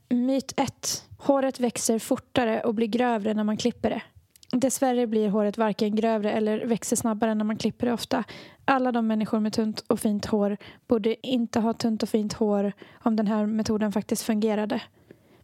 Myt 0.09 0.53
ett. 0.59 1.05
Håret 1.19 1.59
växer 1.59 1.99
fortare 1.99 2.61
och 2.63 2.76
blir 2.76 2.88
grövre 2.88 3.34
när 3.34 3.43
man 3.43 3.57
klipper 3.57 3.89
det. 3.89 4.01
Dessvärre 4.52 5.08
blir 5.08 5.30
håret 5.30 5.58
varken 5.58 5.95
grövre 5.95 6.32
eller 6.32 6.66
växer 6.66 6.95
snabbare 6.95 7.36
när 7.36 7.45
man 7.45 7.58
klipper 7.58 7.88
det 7.88 7.93
ofta. 7.93 8.24
Alla 8.66 8.91
de 8.91 9.08
människor 9.08 9.39
med 9.39 9.54
tunt 9.54 9.84
och 9.88 9.99
fint 9.99 10.26
hår 10.26 10.58
borde 10.88 11.28
inte 11.28 11.60
ha 11.60 11.74
tunt 11.74 12.04
och 12.04 12.10
fint 12.10 12.34
hår 12.34 12.74
om 13.04 13.16
den 13.16 13.28
här 13.28 13.45
metoden 13.45 13.91
faktiskt 13.91 14.24
fungerade. 14.24 14.82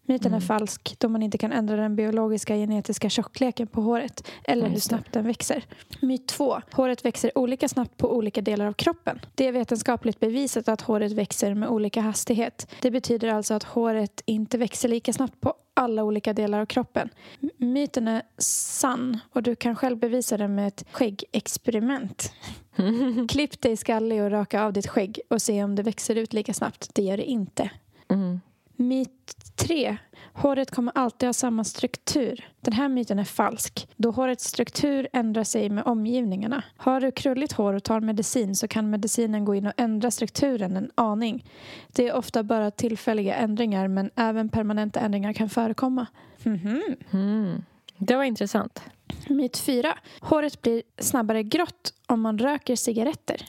Myten 0.05 0.31
är 0.33 0.37
Mm. 0.37 0.47
falsk 0.47 0.95
då 0.99 1.09
man 1.09 1.23
inte 1.23 1.37
kan 1.37 1.51
ändra 1.51 1.75
den 1.75 1.95
biologiska 1.95 2.55
genetiska 2.55 3.09
tjockleken 3.09 3.67
på 3.67 3.81
håret 3.81 4.27
eller 4.43 4.69
hur 4.69 4.79
snabbt 4.79 5.13
den 5.13 5.25
växer. 5.25 5.63
Myt 6.01 6.27
2. 6.27 6.61
Håret 6.71 7.05
växer 7.05 7.37
olika 7.37 7.67
snabbt 7.67 7.97
på 7.97 8.15
olika 8.17 8.41
delar 8.41 8.65
av 8.65 8.73
kroppen. 8.73 9.19
Det 9.35 9.47
är 9.47 9.51
vetenskapligt 9.51 10.19
bevisat 10.19 10.67
att 10.67 10.81
håret 10.81 11.11
växer 11.11 11.53
med 11.53 11.69
olika 11.69 12.01
hastighet. 12.01 12.67
Det 12.81 12.91
betyder 12.91 13.27
alltså 13.27 13.53
att 13.53 13.63
håret 13.63 14.21
inte 14.25 14.57
växer 14.57 14.89
lika 14.89 15.13
snabbt 15.13 15.41
på 15.41 15.53
alla 15.77 16.03
olika 16.03 16.33
delar 16.33 16.59
av 16.59 16.65
kroppen. 16.65 17.09
Myten 17.57 18.07
är 18.07 18.21
sann 18.37 19.19
och 19.33 19.43
du 19.43 19.55
kan 19.55 19.75
själv 19.75 19.97
bevisa 19.97 20.37
den 20.37 20.55
med 20.55 20.67
ett 20.67 20.83
skäggexperiment. 20.91 22.33
Klipp 23.29 23.61
dig 23.61 23.77
skallig 23.77 24.21
och 24.21 24.31
raka 24.31 24.63
av 24.63 24.73
ditt 24.73 24.87
skägg 24.87 25.19
och 25.29 25.41
se 25.41 25.63
om 25.63 25.75
det 25.75 25.83
växer 25.83 26.15
ut 26.15 26.33
lika 26.33 26.53
snabbt. 26.53 26.89
Det 26.95 27.01
gör 27.01 27.17
det 27.17 27.25
inte. 27.25 27.69
Mm. 28.09 28.41
Myt 28.77 29.35
3. 29.55 29.97
Håret 30.33 30.71
kommer 30.71 30.93
alltid 30.95 31.27
ha 31.27 31.33
samma 31.33 31.63
struktur. 31.63 32.45
Den 32.61 32.73
här 32.73 32.89
myten 32.89 33.19
är 33.19 33.23
falsk, 33.23 33.87
då 33.95 34.11
hårets 34.11 34.43
struktur 34.43 35.07
ändrar 35.13 35.43
sig 35.43 35.69
med 35.69 35.83
omgivningarna. 35.85 36.63
Har 36.77 37.01
du 37.01 37.11
krulligt 37.11 37.51
hår 37.51 37.73
och 37.73 37.83
tar 37.83 37.99
medicin 37.99 38.55
så 38.55 38.67
kan 38.67 38.89
medicinen 38.89 39.45
gå 39.45 39.55
in 39.55 39.67
och 39.67 39.73
ändra 39.77 40.11
strukturen 40.11 40.77
en 40.77 40.91
aning. 40.95 41.45
Det 41.87 42.07
är 42.07 42.15
ofta 42.15 42.43
bara 42.43 42.71
tillfälliga 42.71 43.35
ändringar 43.35 43.87
men 43.87 44.09
även 44.15 44.49
permanenta 44.49 44.99
ändringar 44.99 45.33
kan 45.33 45.49
förekomma. 45.49 46.05
Mhm. 46.43 46.95
Mm. 47.11 47.63
Det 47.97 48.15
var 48.15 48.23
intressant. 48.23 48.81
Myt 49.29 49.57
4. 49.57 49.97
Håret 50.21 50.61
blir 50.61 50.83
snabbare 50.99 51.43
grått 51.43 51.93
om 52.07 52.21
man 52.21 52.37
röker 52.37 52.75
cigaretter. 52.75 53.45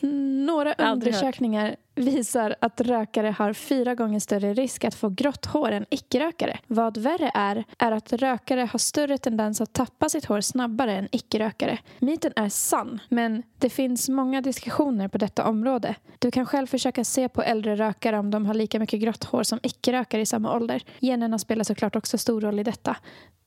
Några 0.46 0.74
undersökningar 0.74 1.76
visar 1.94 2.56
att 2.60 2.80
rökare 2.80 3.34
har 3.38 3.52
fyra 3.52 3.94
gånger 3.94 4.20
större 4.20 4.54
risk 4.54 4.84
att 4.84 4.94
få 4.94 5.08
grått 5.08 5.46
hår 5.46 5.72
än 5.72 5.86
icke-rökare. 5.90 6.58
Vad 6.66 6.96
värre 6.96 7.30
är, 7.34 7.64
är 7.78 7.92
att 7.92 8.12
rökare 8.12 8.60
har 8.60 8.78
större 8.78 9.18
tendens 9.18 9.60
att 9.60 9.72
tappa 9.72 10.08
sitt 10.08 10.24
hår 10.24 10.40
snabbare 10.40 10.96
än 10.96 11.08
icke-rökare. 11.12 11.78
Myten 11.98 12.32
är 12.36 12.48
sann, 12.48 13.00
men 13.08 13.42
det 13.58 13.70
finns 13.70 14.08
många 14.08 14.40
diskussioner 14.40 15.08
på 15.08 15.18
detta 15.18 15.48
område. 15.48 15.94
Du 16.18 16.30
kan 16.30 16.46
själv 16.46 16.66
försöka 16.66 17.04
se 17.04 17.28
på 17.28 17.42
äldre 17.42 17.76
rökare 17.76 18.18
om 18.18 18.30
de 18.30 18.46
har 18.46 18.54
lika 18.54 18.78
mycket 18.78 19.00
grått 19.00 19.24
hår 19.24 19.42
som 19.42 19.58
icke-rökare 19.62 20.20
i 20.20 20.26
samma 20.26 20.56
ålder. 20.56 20.82
Generna 21.00 21.38
spelar 21.38 21.64
såklart 21.64 21.96
också 21.96 22.18
stor 22.18 22.40
roll 22.40 22.60
i 22.60 22.62
detta. 22.62 22.96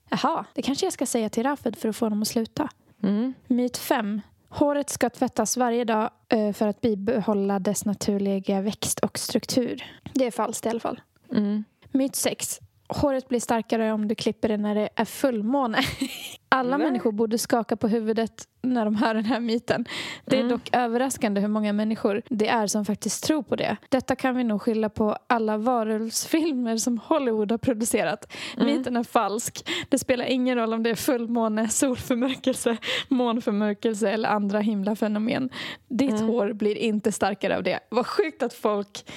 Jaha, 0.08 0.44
det 0.54 0.62
kanske 0.62 0.86
jag 0.86 0.92
ska 0.92 1.06
säga 1.06 1.28
till 1.28 1.42
Rafed 1.42 1.76
för 1.76 1.88
att 1.88 1.96
få 1.96 2.06
honom 2.06 2.22
att 2.22 2.28
sluta. 2.28 2.68
Mm. 3.02 3.34
Myt 3.46 3.76
5. 3.76 4.20
Håret 4.48 4.90
ska 4.90 5.10
tvättas 5.10 5.56
varje 5.56 5.84
dag 5.84 6.10
eh, 6.28 6.52
för 6.52 6.68
att 6.68 6.80
bibehålla 6.80 7.58
dess 7.58 7.84
naturliga 7.84 8.60
växt 8.60 8.98
och 9.00 9.18
struktur. 9.18 9.84
Det 10.12 10.26
är 10.26 10.30
falskt 10.30 10.66
i 10.66 10.68
alla 10.68 10.80
fall. 10.80 11.00
Mm. 11.32 11.64
Myt 11.90 12.16
6. 12.16 12.60
Håret 12.88 13.28
blir 13.28 13.40
starkare 13.40 13.92
om 13.92 14.08
du 14.08 14.14
klipper 14.14 14.48
det 14.48 14.56
när 14.56 14.74
det 14.74 14.88
är 14.94 15.04
fullmåne. 15.04 15.78
Alla 16.48 16.78
Va? 16.78 16.84
människor 16.84 17.12
borde 17.12 17.38
skaka 17.38 17.76
på 17.76 17.88
huvudet 17.88 18.48
när 18.62 18.84
de 18.84 18.94
hör 18.96 19.14
den 19.14 19.24
här 19.24 19.40
myten. 19.40 19.84
Det 20.24 20.36
är 20.36 20.40
Mm. 20.40 20.52
dock 20.52 20.68
överraskande 20.72 21.40
hur 21.40 21.48
många 21.48 21.72
människor 21.72 22.22
det 22.28 22.48
är 22.48 22.66
som 22.66 22.84
faktiskt 22.84 23.24
tror 23.24 23.42
på 23.42 23.56
det. 23.56 23.76
Detta 23.88 24.16
kan 24.16 24.36
vi 24.36 24.44
nog 24.44 24.62
skylla 24.62 24.88
på 24.88 25.16
alla 25.26 25.56
varulvsfilmer 25.56 26.76
som 26.76 26.98
Hollywood 26.98 27.50
har 27.50 27.58
producerat. 27.58 28.32
Mm. 28.56 28.66
Myten 28.66 28.96
är 28.96 29.02
falsk. 29.04 29.68
Det 29.88 29.98
spelar 29.98 30.24
ingen 30.24 30.56
roll 30.58 30.74
om 30.74 30.82
det 30.82 30.90
är 30.90 30.94
fullmåne, 30.94 31.68
solförmörkelse, 31.68 32.76
månförmörkelse 33.08 34.10
eller 34.10 34.28
andra 34.28 34.60
himlafenomen. 34.60 35.50
Ditt 35.88 36.10
Mm. 36.10 36.26
hår 36.26 36.52
blir 36.52 36.76
inte 36.76 37.12
starkare 37.12 37.56
av 37.56 37.62
det. 37.62 37.80
Vad 37.88 38.06
sjukt 38.06 38.42
att 38.42 38.54
folk 38.54 39.10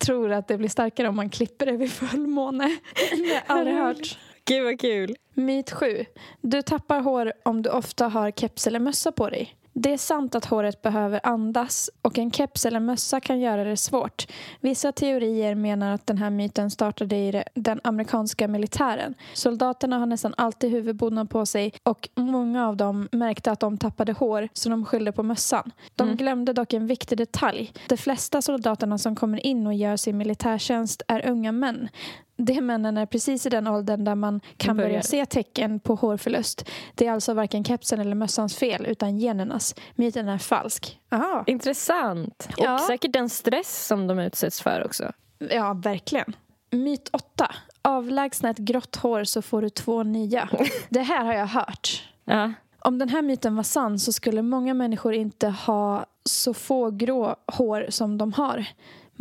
tror 0.00 0.32
att 0.32 0.48
det 0.48 0.58
blir 0.58 0.68
starkare 0.68 1.08
om 1.08 1.16
man 1.16 1.30
klipper 1.30 1.66
det 1.66 1.72
vid 1.76 1.92
fullmåne. 1.92 2.64
Det 3.10 3.16
har 3.26 3.26
jag 3.26 3.42
aldrig 3.46 3.76
hört. 3.76 4.18
Gud 4.44 4.64
vad 4.64 4.80
kul. 4.80 5.16
Myt 5.34 5.70
7. 5.70 6.04
Du 6.40 6.62
tappar 6.62 7.00
hår 7.00 7.32
om 7.42 7.62
du 7.62 7.70
ofta 7.70 8.08
har 8.08 8.30
keps 8.30 8.66
eller 8.66 8.78
mössa 8.78 9.12
på 9.12 9.28
dig. 9.30 9.56
Det 9.74 9.92
är 9.92 9.96
sant 9.98 10.34
att 10.34 10.44
håret 10.44 10.82
behöver 10.82 11.20
andas 11.22 11.90
och 12.02 12.18
en 12.18 12.30
keps 12.30 12.66
eller 12.66 12.80
mössa 12.80 13.20
kan 13.20 13.40
göra 13.40 13.64
det 13.64 13.76
svårt. 13.76 14.26
Vissa 14.60 14.92
teorier 14.92 15.54
menar 15.54 15.94
att 15.94 16.06
den 16.06 16.18
här 16.18 16.30
myten 16.30 16.70
startade 16.70 17.16
i 17.16 17.42
den 17.54 17.80
amerikanska 17.84 18.48
militären. 18.48 19.14
Soldaterna 19.34 19.98
har 19.98 20.06
nästan 20.06 20.34
alltid 20.36 20.70
huvudbonad 20.70 21.30
på 21.30 21.46
sig 21.46 21.72
och 21.82 22.08
många 22.16 22.68
av 22.68 22.76
dem 22.76 23.08
märkte 23.12 23.50
att 23.50 23.60
de 23.60 23.78
tappade 23.78 24.12
hår 24.12 24.48
så 24.52 24.68
de 24.68 24.84
skyllde 24.84 25.12
på 25.12 25.22
mössan. 25.22 25.70
De 25.96 26.02
Mm. 26.02 26.16
glömde 26.16 26.52
dock 26.52 26.72
en 26.72 26.86
viktig 26.86 27.18
detalj. 27.18 27.72
De 27.88 27.96
flesta 27.96 28.42
soldaterna 28.42 28.98
som 28.98 29.16
kommer 29.16 29.46
in 29.46 29.66
och 29.66 29.74
gör 29.74 29.96
sin 29.96 30.18
militärtjänst 30.18 31.02
är 31.08 31.26
unga 31.28 31.52
män. 31.52 31.88
De 32.36 32.60
männen 32.60 32.96
är 32.96 33.06
precis 33.06 33.46
i 33.46 33.48
den 33.48 33.66
åldern 33.66 34.04
där 34.04 34.14
man 34.14 34.40
kan 34.56 34.76
börja 34.76 35.02
se 35.02 35.26
tecken 35.26 35.80
på 35.80 35.94
hårförlust. 35.94 36.68
Det 36.94 37.06
är 37.06 37.12
alltså 37.12 37.34
varken 37.34 37.64
kepsen 37.64 38.00
eller 38.00 38.14
mössans 38.14 38.56
fel 38.56 38.86
utan 38.86 39.18
genernas. 39.18 39.74
Myten 39.94 40.28
är 40.28 40.38
falsk. 40.38 41.00
Aha. 41.10 41.44
Intressant. 41.46 42.48
Ja. 42.56 42.74
Och 42.74 42.80
säkert 42.80 43.12
den 43.12 43.28
stress 43.28 43.86
som 43.86 44.06
de 44.06 44.18
utsätts 44.18 44.60
för 44.60 44.84
också. 44.84 45.12
Ja, 45.50 45.72
verkligen. 45.74 46.32
Myt 46.70 47.08
8. 47.12 47.50
Avlägsna 47.82 48.50
ett 48.50 48.58
grått 48.58 48.96
hår 48.96 49.24
så 49.24 49.42
får 49.42 49.62
du 49.62 49.68
två 49.68 50.02
nya. 50.02 50.48
Det 50.88 51.02
här 51.02 51.24
har 51.24 51.34
jag 51.34 51.46
hört. 51.46 52.08
Ja. 52.24 52.52
Om 52.78 52.98
den 52.98 53.08
här 53.08 53.22
myten 53.22 53.56
var 53.56 53.62
sann 53.62 53.98
så 53.98 54.12
skulle 54.12 54.42
många 54.42 54.74
människor 54.74 55.14
inte 55.14 55.48
ha 55.48 56.06
så 56.24 56.54
få 56.54 56.90
grå 56.90 57.36
hår 57.46 57.86
som 57.88 58.18
de 58.18 58.32
har. 58.32 58.66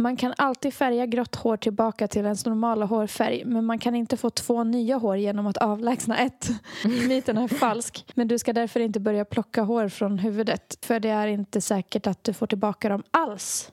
Man 0.01 0.15
kan 0.15 0.33
alltid 0.37 0.73
färga 0.73 1.05
grått 1.05 1.35
hår 1.35 1.57
tillbaka 1.57 2.07
till 2.07 2.25
ens 2.25 2.45
normala 2.45 2.85
hårfärg 2.85 3.45
men 3.45 3.65
man 3.65 3.79
kan 3.79 3.95
inte 3.95 4.17
få 4.17 4.29
två 4.29 4.63
nya 4.63 4.97
hår 4.97 5.17
genom 5.17 5.47
att 5.47 5.57
avlägsna 5.57 6.17
ett. 6.17 6.49
Myten 6.83 7.37
är 7.37 7.47
falsk, 7.47 8.05
men 8.15 8.27
du 8.27 8.39
ska 8.39 8.53
därför 8.53 8.79
inte 8.79 8.99
börja 8.99 9.25
plocka 9.25 9.61
hår 9.61 9.89
från 9.89 10.19
huvudet 10.19 10.77
för 10.85 10.99
det 10.99 11.09
är 11.09 11.27
inte 11.27 11.61
säkert 11.61 12.07
att 12.07 12.23
du 12.23 12.33
får 12.33 12.47
tillbaka 12.47 12.89
dem 12.89 13.03
alls. 13.11 13.71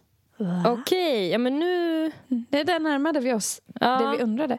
Okej, 0.67 1.29
ja 1.29 1.39
men 1.39 1.59
nu... 1.59 2.13
Det 2.29 2.65
där 2.65 2.79
närmade 2.79 3.21
vi 3.21 3.33
oss 3.33 3.63
Ja. 3.81 3.99
det 3.99 4.17
vi 4.17 4.23
undrade. 4.23 4.59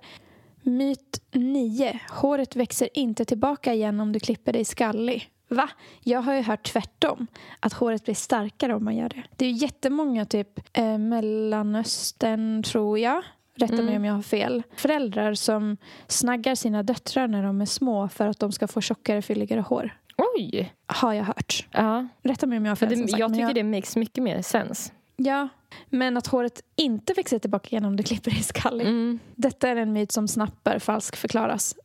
Myt 0.61 1.21
9. 1.31 1.99
Håret 2.09 2.55
växer 2.55 2.89
inte 2.93 3.25
tillbaka 3.25 3.73
igen 3.73 3.99
om 3.99 4.11
du 4.11 4.19
klipper 4.19 4.53
dig 4.53 4.65
skallig. 4.65 5.29
Va? 5.49 5.69
Jag 6.03 6.21
har 6.21 6.33
ju 6.33 6.41
hört 6.41 6.63
tvärtom. 6.63 7.27
Att 7.59 7.73
håret 7.73 8.05
blir 8.05 8.15
starkare 8.15 8.75
om 8.75 8.83
man 8.83 8.95
gör 8.95 9.09
det. 9.09 9.23
Det 9.37 9.45
är 9.45 9.49
ju 9.49 9.55
jättemånga, 9.55 10.25
typ 10.25 10.77
eh, 10.77 10.97
Mellanöstern 10.97 12.63
tror 12.63 12.99
jag. 12.99 13.23
Rätta 13.55 13.73
mig 13.75 13.81
Mm. 13.83 13.95
om 13.95 14.05
jag 14.05 14.13
har 14.13 14.21
fel. 14.21 14.63
Föräldrar 14.75 15.33
som 15.33 15.77
snaggar 16.07 16.55
sina 16.55 16.83
döttrar 16.83 17.27
när 17.27 17.43
de 17.43 17.61
är 17.61 17.65
små 17.65 18.09
för 18.09 18.27
att 18.27 18.39
de 18.39 18.51
ska 18.51 18.67
få 18.67 18.81
tjockare, 18.81 19.21
fylligare 19.21 19.61
hår. 19.61 19.97
Oj! 20.37 20.73
Har 20.87 21.13
jag 21.13 21.23
hört. 21.23 21.67
Ja. 21.71 22.07
Rätta 22.23 22.47
mig 22.47 22.57
om 22.57 22.65
jag 22.65 22.71
har 22.71 22.75
fel. 22.75 22.89
det, 22.89 23.17
jag 23.17 23.33
tycker 23.33 23.53
det 23.53 23.63
makes 23.63 23.95
mycket 23.95 24.23
mer 24.23 24.41
sens. 24.41 24.93
Ja, 25.15 25.47
men 25.89 26.17
att 26.17 26.27
håret 26.27 26.61
inte 26.75 27.13
växer 27.13 27.39
tillbaka 27.39 27.67
igen 27.71 27.85
om 27.85 27.95
du 27.95 28.03
klipper 28.03 28.31
dig 28.31 28.43
skallig. 28.43 28.87
Mm. 28.87 29.19
Detta 29.35 29.69
är 29.69 29.75
en 29.75 29.93
myt 29.93 30.11
som 30.11 30.27
snabbt 30.27 30.63
bör 30.63 30.79
falsk 30.79 31.15
förklaras. 31.15 31.75
Ja. 31.77 31.83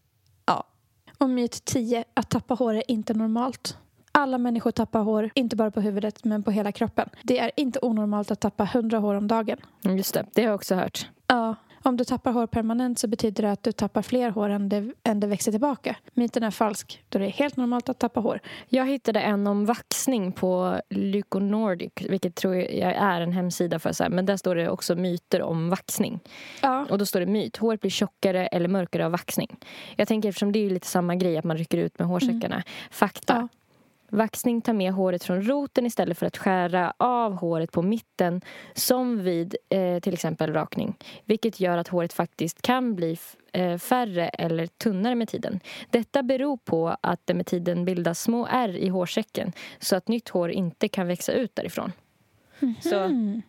Och 1.24 1.30
myt 1.30 1.64
10. 1.64 2.04
Att 2.14 2.30
tappa 2.30 2.54
hår 2.54 2.74
är 2.74 2.90
inte 2.90 3.14
normalt. 3.14 3.78
Alla 4.12 4.38
människor 4.38 4.70
tappar 4.70 5.00
hår, 5.00 5.30
inte 5.34 5.56
bara 5.56 5.70
på 5.70 5.80
huvudet 5.80 6.24
men 6.24 6.42
på 6.42 6.50
hela 6.50 6.72
kroppen. 6.72 7.08
Det 7.22 7.38
är 7.38 7.50
inte 7.56 7.78
onormalt 7.82 8.30
att 8.30 8.40
tappa 8.40 8.64
100 8.64 8.98
hår 8.98 9.14
om 9.14 9.28
dagen. 9.28 9.58
Just 9.82 10.14
det, 10.14 10.26
det 10.32 10.42
har 10.42 10.48
jag 10.48 10.54
också 10.54 10.74
hört. 10.74 11.08
Ja. 11.26 11.54
Om 11.86 11.96
du 11.96 12.04
tappar 12.04 12.32
hår 12.32 12.46
permanent 12.46 12.98
så 12.98 13.08
betyder 13.08 13.42
det 13.42 13.52
att 13.52 13.62
du 13.62 13.72
tappar 13.72 14.02
fler 14.02 14.30
hår 14.30 14.48
än 14.48 14.68
det, 14.68 14.92
än 15.02 15.20
det 15.20 15.26
växer 15.26 15.52
tillbaka. 15.52 15.96
Myten 16.14 16.42
är 16.42 16.50
falsk, 16.50 17.04
då 17.08 17.18
det 17.18 17.24
är 17.24 17.30
helt 17.30 17.56
normalt 17.56 17.88
att 17.88 17.98
tappa 17.98 18.20
hår. 18.20 18.40
Jag 18.68 18.86
hittade 18.86 19.20
en 19.20 19.46
om 19.46 19.66
vaxning 19.66 20.32
på 20.32 20.80
Lyco 20.90 21.38
Nordic, 21.38 21.92
vilket 22.08 22.34
tror 22.34 22.54
jag 22.54 22.94
är 22.94 23.20
en 23.20 23.32
hemsida 23.32 23.78
för 23.78 23.92
så 23.92 24.02
här, 24.02 24.10
men 24.10 24.26
där 24.26 24.36
står 24.36 24.54
det 24.54 24.68
också 24.68 24.94
myter 24.94 25.42
om 25.42 25.70
vaxning. 25.70 26.20
Ja. 26.62 26.86
Och 26.90 26.98
då 26.98 27.06
står 27.06 27.20
det 27.20 27.26
myt, 27.26 27.56
håret 27.56 27.80
blir 27.80 27.90
tjockare 27.90 28.46
eller 28.46 28.68
mörkare 28.68 29.06
av 29.06 29.12
vaxning. 29.12 29.56
Jag 29.96 30.08
tänker 30.08 30.28
eftersom 30.28 30.52
det 30.52 30.66
är 30.66 30.70
lite 30.70 30.86
samma 30.86 31.14
grej 31.14 31.38
att 31.38 31.44
man 31.44 31.56
rycker 31.56 31.78
ut 31.78 31.98
med 31.98 32.08
hårsäckarna. 32.08 32.62
Fakta. 32.90 33.34
Ja. 33.34 33.48
Vaxning 34.08 34.60
tar 34.60 34.72
med 34.72 34.92
håret 34.92 35.24
från 35.24 35.42
roten 35.42 35.86
istället 35.86 36.18
för 36.18 36.26
att 36.26 36.36
skära 36.36 36.94
av 36.96 37.32
håret 37.34 37.72
på 37.72 37.82
mitten 37.82 38.40
som 38.74 39.22
vid 39.22 39.56
eh, 39.70 40.00
till 40.00 40.14
exempel 40.14 40.52
rakning. 40.52 40.96
Vilket 41.24 41.60
gör 41.60 41.78
att 41.78 41.88
håret 41.88 42.12
faktiskt 42.12 42.62
kan 42.62 42.94
bli 42.94 43.18
eh, 43.52 43.78
färre 43.78 44.28
eller 44.28 44.66
tunnare 44.66 45.14
med 45.14 45.28
tiden. 45.28 45.60
Detta 45.90 46.22
beror 46.22 46.56
på 46.56 46.96
att 47.00 47.20
det 47.24 47.34
med 47.34 47.46
tiden 47.46 47.84
bildas 47.84 48.20
små 48.22 48.46
ärr 48.50 48.76
i 48.76 48.88
hårsäcken 48.88 49.52
så 49.78 49.96
att 49.96 50.08
nytt 50.08 50.28
hår 50.28 50.50
inte 50.50 50.88
kan 50.88 51.06
växa 51.06 51.32
ut 51.32 51.56
därifrån. 51.56 51.92
Så, 52.80 52.98
Mm. 52.98 53.42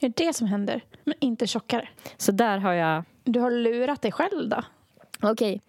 Det 0.00 0.06
är 0.06 0.26
det 0.26 0.32
som 0.32 0.46
händer, 0.46 0.84
men 1.04 1.14
inte 1.20 1.46
tjockare. 1.46 1.88
så 2.16 2.32
där 2.32 2.58
har 2.58 2.72
jag 2.72 3.04
Du 3.24 3.40
har 3.40 3.50
lurat 3.50 4.02
dig 4.02 4.12
själv 4.12 4.48
då? 4.48 4.62
Okej. 5.22 5.60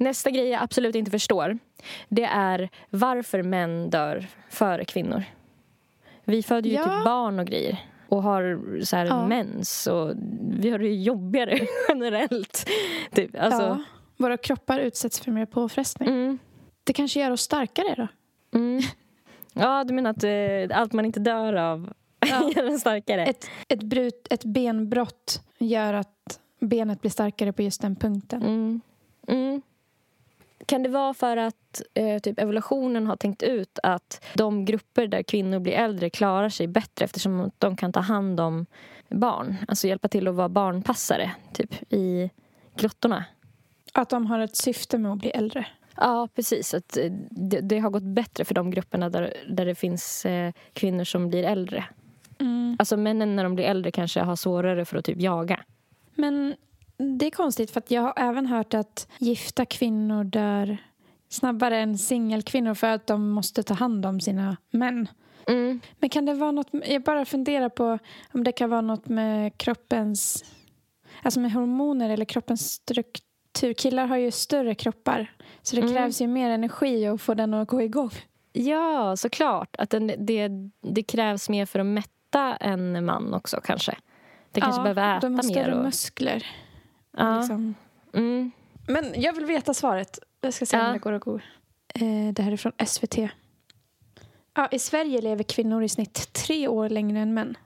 Nästa 0.00 0.30
grej 0.30 0.48
jag 0.48 0.62
absolut 0.62 0.94
inte 0.94 1.10
förstår 1.10 1.58
det 2.08 2.24
är 2.24 2.68
varför 2.90 3.42
män 3.42 3.90
dör 3.90 4.26
före 4.48 4.84
kvinnor. 4.84 5.24
Vi 6.24 6.42
föder 6.42 6.70
ju 6.70 6.76
Ja. 6.76 6.84
typ 6.84 7.04
barn 7.04 7.38
och 7.38 7.46
grejer 7.46 7.78
och 8.08 8.22
har 8.22 8.60
så 8.84 8.96
här 8.96 9.06
Ja. 9.06 9.26
mens 9.26 9.86
och 9.86 10.12
vi 10.58 10.70
har 10.70 10.78
det 10.78 10.94
jobbigare 10.94 11.58
generellt. 11.88 12.66
Typ. 13.12 13.30
Alltså, 13.40 13.62
ja. 13.62 13.82
Våra 14.16 14.36
kroppar 14.36 14.78
utsätts 14.78 15.20
för 15.20 15.30
mer 15.32 15.46
påfrestning. 15.46 16.08
mm, 16.08 16.38
Det 16.84 16.92
kanske 16.92 17.20
gör 17.20 17.30
oss 17.30 17.40
starkare 17.42 17.94
då? 17.96 18.08
mm. 18.58 18.82
Ja, 19.52 19.84
du 19.84 19.94
menar 19.94 20.10
att 20.10 20.24
eh, 20.24 20.78
allt 20.80 20.92
man 20.92 21.04
inte 21.04 21.20
dör 21.20 21.54
av 21.54 21.92
gör 22.56 22.64
en 22.64 22.78
starkare? 22.80 23.26
Ett, 23.26 23.46
ett, 23.68 23.82
brut, 23.82 24.26
ett 24.30 24.44
benbrott 24.44 25.42
gör 25.58 25.94
att 25.94 26.40
benet 26.60 27.00
blir 27.00 27.10
starkare 27.10 27.52
på 27.52 27.62
just 27.62 27.80
den 27.82 27.96
punkten. 27.96 28.42
Mm. 28.42 29.62
Kan 30.70 30.82
det 30.82 30.88
vara 30.88 31.14
för 31.14 31.36
att 31.36 31.82
eh, 31.94 32.18
typ 32.18 32.38
evolutionen 32.40 33.06
har 33.06 33.16
tänkt 33.16 33.42
ut 33.42 33.78
att 33.82 34.24
de 34.34 34.64
grupper 34.64 35.06
där 35.06 35.22
kvinnor 35.22 35.58
blir 35.58 35.72
äldre 35.72 36.10
klarar 36.10 36.48
sig 36.48 36.66
bättre 36.66 37.04
eftersom 37.04 37.50
de 37.58 37.76
kan 37.76 37.92
ta 37.92 38.00
hand 38.00 38.40
om 38.40 38.66
barn? 39.08 39.56
Alltså 39.68 39.88
hjälpa 39.88 40.08
till 40.08 40.28
att 40.28 40.34
vara 40.34 40.48
barnpassare 40.48 41.30
typ 41.52 41.92
i 41.92 42.30
grottorna. 42.76 43.24
Att 43.92 44.08
de 44.08 44.26
har 44.26 44.38
ett 44.38 44.56
syfte 44.56 44.98
med 44.98 45.12
att 45.12 45.18
bli 45.18 45.30
äldre. 45.30 45.66
Ja, 45.96 46.28
precis. 46.34 46.74
Att 46.74 46.96
eh, 46.96 47.12
det, 47.30 47.60
det 47.60 47.78
har 47.78 47.90
gått 47.90 48.02
bättre 48.02 48.44
för 48.44 48.54
de 48.54 48.70
grupperna 48.70 49.08
där, 49.08 49.34
där 49.48 49.66
det 49.66 49.74
finns 49.74 50.26
eh, 50.26 50.52
kvinnor 50.72 51.04
som 51.04 51.28
blir 51.28 51.44
äldre. 51.44 51.84
Mm. 52.40 52.76
Alltså 52.78 52.96
männen 52.96 53.36
när 53.36 53.44
de 53.44 53.54
blir 53.54 53.64
äldre 53.64 53.90
kanske 53.90 54.20
har 54.20 54.36
svårare 54.36 54.84
för 54.84 54.96
att 54.96 55.04
typ 55.04 55.20
jaga. 55.20 55.60
Men 56.14 56.54
det 57.18 57.26
är 57.26 57.30
konstigt 57.30 57.70
för 57.70 57.82
jag 57.88 58.02
har 58.02 58.12
även 58.16 58.46
hört 58.46 58.74
att 58.74 59.08
gifta 59.18 59.64
kvinnor 59.64 60.24
dör 60.24 60.76
snabbare 61.28 61.78
än 61.78 61.98
singelkvinnor 61.98 62.74
för 62.74 62.86
att 62.86 63.06
de 63.06 63.30
måste 63.30 63.62
ta 63.62 63.74
hand 63.74 64.06
om 64.06 64.20
sina 64.20 64.56
män. 64.70 65.08
Mm. 65.48 65.80
Men 65.98 66.10
kan 66.10 66.26
det 66.26 66.34
vara 66.34 66.50
något, 66.50 66.68
jag 66.86 67.02
bara 67.02 67.24
funderar 67.24 67.68
på 67.68 67.98
om 68.32 68.44
det 68.44 68.52
kan 68.52 68.70
vara 68.70 68.80
något 68.80 69.08
med 69.08 69.58
kroppens, 69.58 70.44
alltså 71.22 71.40
med 71.40 71.52
hormoner 71.52 72.10
eller 72.10 72.24
kroppens 72.24 72.72
struktur. 72.72 73.72
Killar 73.74 74.06
har 74.06 74.16
ju 74.16 74.30
större 74.30 74.74
kroppar 74.74 75.32
så 75.62 75.76
det 75.76 75.82
Mm. 75.82 75.94
krävs 75.94 76.20
ju 76.20 76.26
mer 76.26 76.50
energi 76.50 77.06
att 77.06 77.20
få 77.20 77.34
den 77.34 77.54
att 77.54 77.68
gå 77.68 77.82
igång. 77.82 78.10
Ja, 78.52 79.16
såklart. 79.16 79.76
Att 79.78 79.90
den, 79.90 80.12
det, 80.18 80.48
det 80.82 81.02
krävs 81.02 81.48
mer 81.48 81.66
för 81.66 81.78
att 81.78 81.86
mätta 81.86 82.56
en 82.56 83.04
man 83.04 83.34
också 83.34 83.60
kanske. 83.64 83.96
Det 84.52 84.60
kanske 84.60 84.82
behöver 84.82 85.16
äta 85.16 85.26
de 85.28 85.34
har 85.34 85.42
mer. 85.42 85.50
större 85.50 85.74
Och, 85.74 85.84
muskler. 85.84 86.46
Ja. 87.16 87.38
Liksom. 87.38 87.74
mm. 88.12 88.50
Men 88.88 89.20
jag 89.20 89.32
vill 89.32 89.44
veta 89.46 89.74
svaret. 89.74 90.18
Jag 90.40 90.54
ska 90.54 90.66
se 90.66 90.76
Ja. 90.76 90.86
om 90.86 90.92
det 90.92 90.98
går 90.98 91.12
att 91.12 91.22
gå. 91.22 91.34
Eh, 91.94 92.32
det 92.32 92.42
här 92.42 92.52
är 92.52 92.56
från 92.56 92.72
SVT. 92.86 93.18
Ja, 94.54 94.68
I 94.70 94.78
Sverige 94.78 95.20
lever 95.20 95.42
kvinnor 95.44 95.82
i 95.82 95.88
snitt 95.88 96.32
tre 96.32 96.68
år 96.68 96.88
längre 96.88 97.18
än 97.20 97.34
män. 97.34 97.56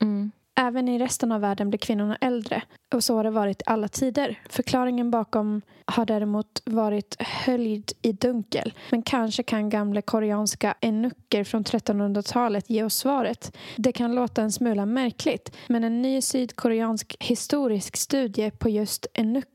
Mm. 0.00 0.32
Även 0.54 0.88
i 0.88 0.98
resten 0.98 1.32
av 1.32 1.40
världen 1.40 1.70
blir 1.70 1.78
kvinnorna 1.78 2.16
äldre. 2.20 2.62
Och 2.94 3.04
så 3.04 3.16
har 3.16 3.24
det 3.24 3.30
varit 3.30 3.62
i 3.62 3.64
alla 3.66 3.88
tider. 3.88 4.40
Förklaringen 4.48 5.10
bakom 5.10 5.62
har 5.84 6.06
däremot 6.06 6.62
varit 6.64 7.16
höljd 7.18 7.92
i 8.02 8.12
dunkel. 8.12 8.72
Men 8.90 9.02
kanske 9.02 9.42
kan 9.42 9.68
gamla 9.68 10.02
koreanska 10.02 10.74
enucker 10.80 11.44
från 11.44 11.64
1300-talet 11.64 12.70
ge 12.70 12.84
oss 12.84 12.94
svaret. 12.94 13.56
Det 13.76 13.92
kan 13.92 14.14
låta 14.14 14.42
en 14.42 14.52
smula 14.52 14.86
märkligt. 14.86 15.56
Men 15.68 15.84
en 15.84 16.02
ny 16.02 16.20
sydkoreansk 16.20 17.16
historisk 17.20 17.96
studie 17.96 18.50
på 18.50 18.68
just 18.68 19.06
enucker, 19.14 19.51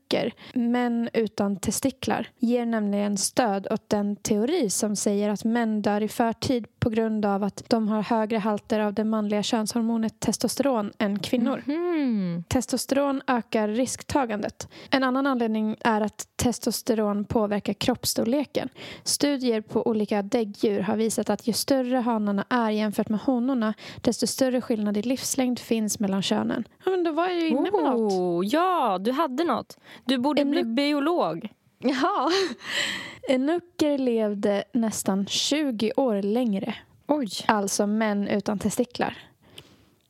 män 0.54 1.08
utan 1.12 1.56
testiklar, 1.56 2.28
ger 2.38 2.66
nämligen 2.66 3.16
stöd 3.16 3.66
åt 3.70 3.88
den 3.88 4.16
teori 4.16 4.70
som 4.70 4.96
säger 4.96 5.30
att 5.30 5.44
män 5.44 5.82
dör 5.82 6.02
i 6.02 6.08
förtid 6.08 6.66
på 6.80 6.90
grund 6.90 7.26
av 7.26 7.44
att 7.44 7.62
de 7.68 7.88
har 7.88 8.02
högre 8.02 8.38
halter 8.38 8.80
av 8.80 8.94
det 8.94 9.04
manliga 9.04 9.42
könshormonet 9.42 10.20
testosteron 10.20 10.92
än 10.98 11.18
kvinnor. 11.18 11.62
Mm. 11.66 12.44
Testosteron 12.48 13.22
ökar 13.26 13.68
risktagandet. 13.68 14.68
En 14.90 15.04
annan 15.04 15.26
anledning 15.26 15.76
är 15.80 16.00
att 16.00 16.28
testosteron 16.36 17.24
påverkar 17.24 17.72
kroppsstorleken. 17.72 18.68
Studier 19.04 19.60
på 19.60 19.86
olika 19.86 20.22
däggdjur 20.22 20.80
har 20.80 20.96
visat 20.96 21.30
att 21.30 21.46
ju 21.46 21.52
större 21.52 21.96
hanarna 21.96 22.44
är 22.50 22.70
jämfört 22.70 23.08
med 23.08 23.20
honorna 23.20 23.74
desto 24.00 24.26
större 24.26 24.60
skillnad 24.60 24.96
i 24.96 25.02
livslängd 25.02 25.58
finns 25.58 26.00
mellan 26.00 26.22
könen. 26.22 26.64
Ja, 26.84 26.90
men 26.90 27.04
då 27.04 27.12
var 27.12 27.28
jag 27.28 27.40
ju 27.40 27.48
inne 27.48 27.70
på 27.70 27.80
något. 27.80 28.12
Oh, 28.12 28.46
ja, 28.46 28.98
du 29.00 29.12
hade 29.12 29.44
något. 29.44 29.78
Du 30.04 30.18
borde 30.18 30.42
En 30.42 30.50
bli 30.50 30.64
biolog. 30.64 31.48
Ja. 31.78 32.30
Enucker 33.28 33.98
levde 33.98 34.64
nästan 34.72 35.26
20 35.26 35.92
år 35.96 36.22
längre. 36.22 36.74
Oj. 37.06 37.30
Alltså 37.46 37.86
män 37.86 38.28
utan 38.28 38.58
testiklar. 38.58 39.18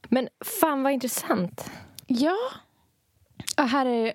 Men 0.09 0.29
fan 0.45 0.83
vad 0.83 0.93
intressant. 0.93 1.71
Ja. 2.07 2.37
Och 3.59 3.69
här 3.69 3.87
är, 3.87 4.13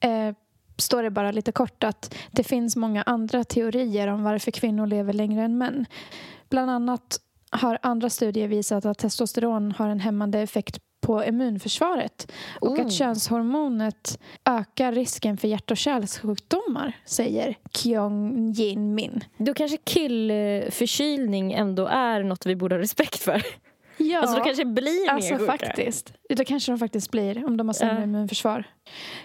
eh, 0.00 0.34
står 0.76 1.02
det 1.02 1.10
bara 1.10 1.30
lite 1.30 1.52
kort 1.52 1.84
att 1.84 2.14
det 2.30 2.44
finns 2.44 2.76
många 2.76 3.02
andra 3.02 3.44
teorier 3.44 4.08
om 4.08 4.22
varför 4.22 4.50
kvinnor 4.50 4.86
lever 4.86 5.12
längre 5.12 5.42
än 5.42 5.58
män. 5.58 5.86
Bland 6.48 6.70
annat 6.70 7.20
har 7.50 7.78
andra 7.82 8.10
studier 8.10 8.48
visat 8.48 8.84
att 8.84 8.98
testosteron 8.98 9.72
har 9.72 9.88
en 9.88 10.00
hämmande 10.00 10.38
effekt 10.40 10.78
på 11.08 11.24
immunförsvaret 11.24 12.32
och 12.60 12.68
Oh. 12.78 12.80
att 12.86 12.92
könshormonet 12.92 14.18
ökar 14.44 14.92
risken 14.92 15.36
för 15.36 15.48
hjärt 15.48 15.70
och 15.70 15.76
kärlsjukdomar, 15.76 16.92
säger 17.04 17.54
Kyung 17.76 18.50
Jin 18.52 18.94
Min. 18.94 19.24
Då 19.36 19.54
kanske 19.54 19.76
killförkylning 19.76 21.52
ändå 21.52 21.86
är 21.86 22.22
något 22.22 22.46
vi 22.46 22.56
borde 22.56 22.74
ha 22.74 22.80
respekt 22.80 23.16
för. 23.18 23.42
Ja, 24.00 24.20
Alltså 24.20 24.36
då 24.38 24.44
kanske 24.44 24.64
blir 24.64 25.06
mer 25.06 25.10
alltså 25.12 25.34
sjuka. 25.38 25.52
faktiskt. 25.52 26.12
Då 26.36 26.44
kanske 26.44 26.72
de 26.72 26.78
faktiskt 26.78 27.10
blir, 27.10 27.44
om 27.46 27.56
de 27.56 27.68
har 27.68 27.72
sämre 27.74 27.94
Ja. 27.96 28.02
immunförsvar. 28.02 28.64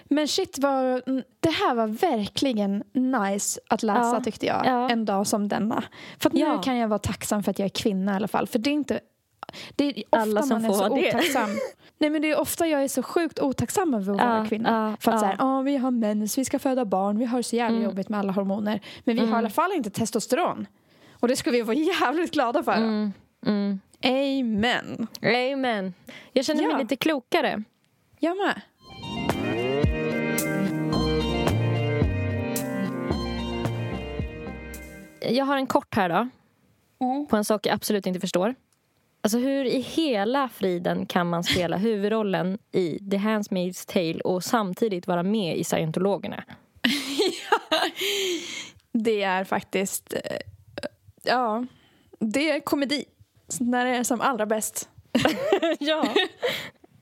Men 0.04 0.28
shit, 0.28 0.58
vad, 0.58 1.02
det 1.40 1.50
här 1.50 1.74
var 1.74 1.86
verkligen 1.86 2.82
nice 2.92 3.60
att 3.68 3.82
läsa 3.82 4.00
Ja. 4.00 4.20
tyckte 4.24 4.46
jag. 4.46 4.62
Ja. 4.66 4.90
En 4.90 5.04
dag 5.04 5.26
som 5.26 5.48
denna. 5.48 5.84
För 6.18 6.30
nu 6.30 6.58
kan 6.62 6.76
jag 6.76 6.88
vara 6.88 6.98
tacksam 6.98 7.42
för 7.42 7.50
att 7.50 7.58
jag 7.58 7.66
är 7.66 7.70
kvinna 7.82 8.12
i 8.12 8.16
alla 8.16 8.28
fall. 8.28 8.46
För 8.46 8.58
det 8.58 8.70
är 8.70 8.72
inte... 8.72 9.00
Det 9.76 9.84
är 9.84 9.90
ofta 10.10 10.18
Alla 10.18 10.42
som 10.42 10.48
man 10.48 10.64
är 10.64 10.68
får 10.68 10.74
så 10.74 10.88
vara 10.88 11.00
det. 11.00 11.08
otacksam. 11.08 11.50
Nej 11.98 12.10
men 12.10 12.22
det 12.22 12.30
är 12.30 12.38
ofta 12.40 12.66
jag 12.66 12.84
är 12.84 12.88
så 12.88 13.02
sjukt 13.02 13.40
otacksam 13.40 13.94
över 13.94 14.12
att 14.12 14.20
vara 14.20 14.38
Ja, 14.38 14.44
kvinna. 14.48 14.90
ja, 14.90 14.96
för 15.00 15.10
att 15.10 15.14
ja. 15.16 15.20
så 15.20 15.26
här, 15.26 15.36
"Ja, 15.38 15.60
vi 15.60 15.76
har 15.76 15.90
mens, 15.90 16.38
vi 16.38 16.44
ska 16.44 16.58
föda 16.58 16.84
barn, 16.84 17.18
vi 17.18 17.24
har 17.24 17.42
så 17.42 17.56
jävla 17.56 17.76
Mm. 17.76 17.88
jobbigt 17.90 18.08
med 18.08 18.20
alla 18.20 18.32
hormoner. 18.32 18.80
Men 19.04 19.14
vi 19.16 19.20
Mm. 19.20 19.32
har 19.32 19.38
i 19.38 19.40
alla 19.40 19.50
fall 19.50 19.72
inte 19.72 19.90
testosteron. 19.90 20.66
Och 21.20 21.28
det 21.28 21.36
ska 21.36 21.50
vi 21.50 21.62
vara 21.62 21.76
jävligt 22.00 22.30
glada 22.32 22.62
för. 22.62 22.72
Mm. 22.76 23.12
Mm. 23.46 23.80
Amen. 24.04 25.06
Amen. 25.52 25.94
Jag 26.32 26.44
känner 26.44 26.66
mig 26.72 26.78
lite 26.82 26.96
klokare. 26.96 27.62
Jag 28.18 28.36
med. 28.36 28.60
Jag 35.20 35.44
har 35.44 35.56
en 35.56 35.66
kort 35.66 35.94
här 35.94 36.08
då. 36.08 36.28
På 37.30 37.36
en 37.36 37.44
sak 37.44 37.66
jag 37.66 37.74
absolut 37.74 38.06
inte 38.06 38.20
förstår. 38.20 38.54
Alltså 39.24 39.38
hur 39.38 39.64
i 39.64 39.80
hela 39.80 40.48
friden 40.48 41.06
kan 41.06 41.28
man 41.28 41.44
spela 41.44 41.76
huvudrollen 41.76 42.58
i 42.72 42.98
The 43.10 43.16
Handmaid's 43.16 43.92
Tale 43.92 44.20
och 44.20 44.44
samtidigt 44.44 45.06
vara 45.06 45.22
med 45.22 45.56
i 45.56 45.64
Scientologerna? 45.64 46.44
Det 48.92 49.22
är 49.22 49.44
faktiskt... 49.44 50.12
eh, 50.12 50.20
Ja, 51.22 51.66
det 52.20 52.50
är 52.50 52.60
komedi. 52.60 53.04
När 53.60 53.84
det 53.84 53.90
är 53.96 54.04
som 54.04 54.20
allra 54.20 54.46
bäst. 54.46 54.88
ja. 55.78 56.14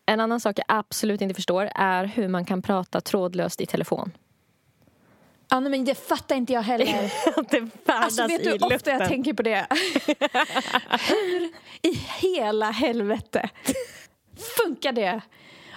En 0.07 0.21
annan 0.21 0.41
sak 0.41 0.59
jag 0.59 0.65
absolut 0.69 1.21
inte 1.21 1.35
förstår 1.35 1.71
är 1.75 2.05
hur 2.05 2.29
man 2.29 2.45
kan 2.45 2.63
prata 2.63 3.01
trådlöst 3.01 3.61
i 3.61 3.67
telefon. 3.67 4.13
Ja, 5.53 5.61
nej, 5.61 5.71
men 5.71 5.85
det 5.85 5.95
fattar 5.95 6.37
inte 6.37 6.53
jag 6.53 6.63
heller. 6.63 7.13
Det 7.51 7.93
Alltså 7.93 8.27
vet 8.27 8.45
du 8.45 8.51
hur 8.51 8.75
ofta 8.75 8.91
jag 8.91 9.09
tänker 9.09 9.33
på 9.33 9.43
det? 9.43 9.67
hur 11.09 11.51
i 11.83 11.95
hela 12.21 12.71
helvete 12.71 13.51
funkar 14.57 14.93
det? 14.93 15.21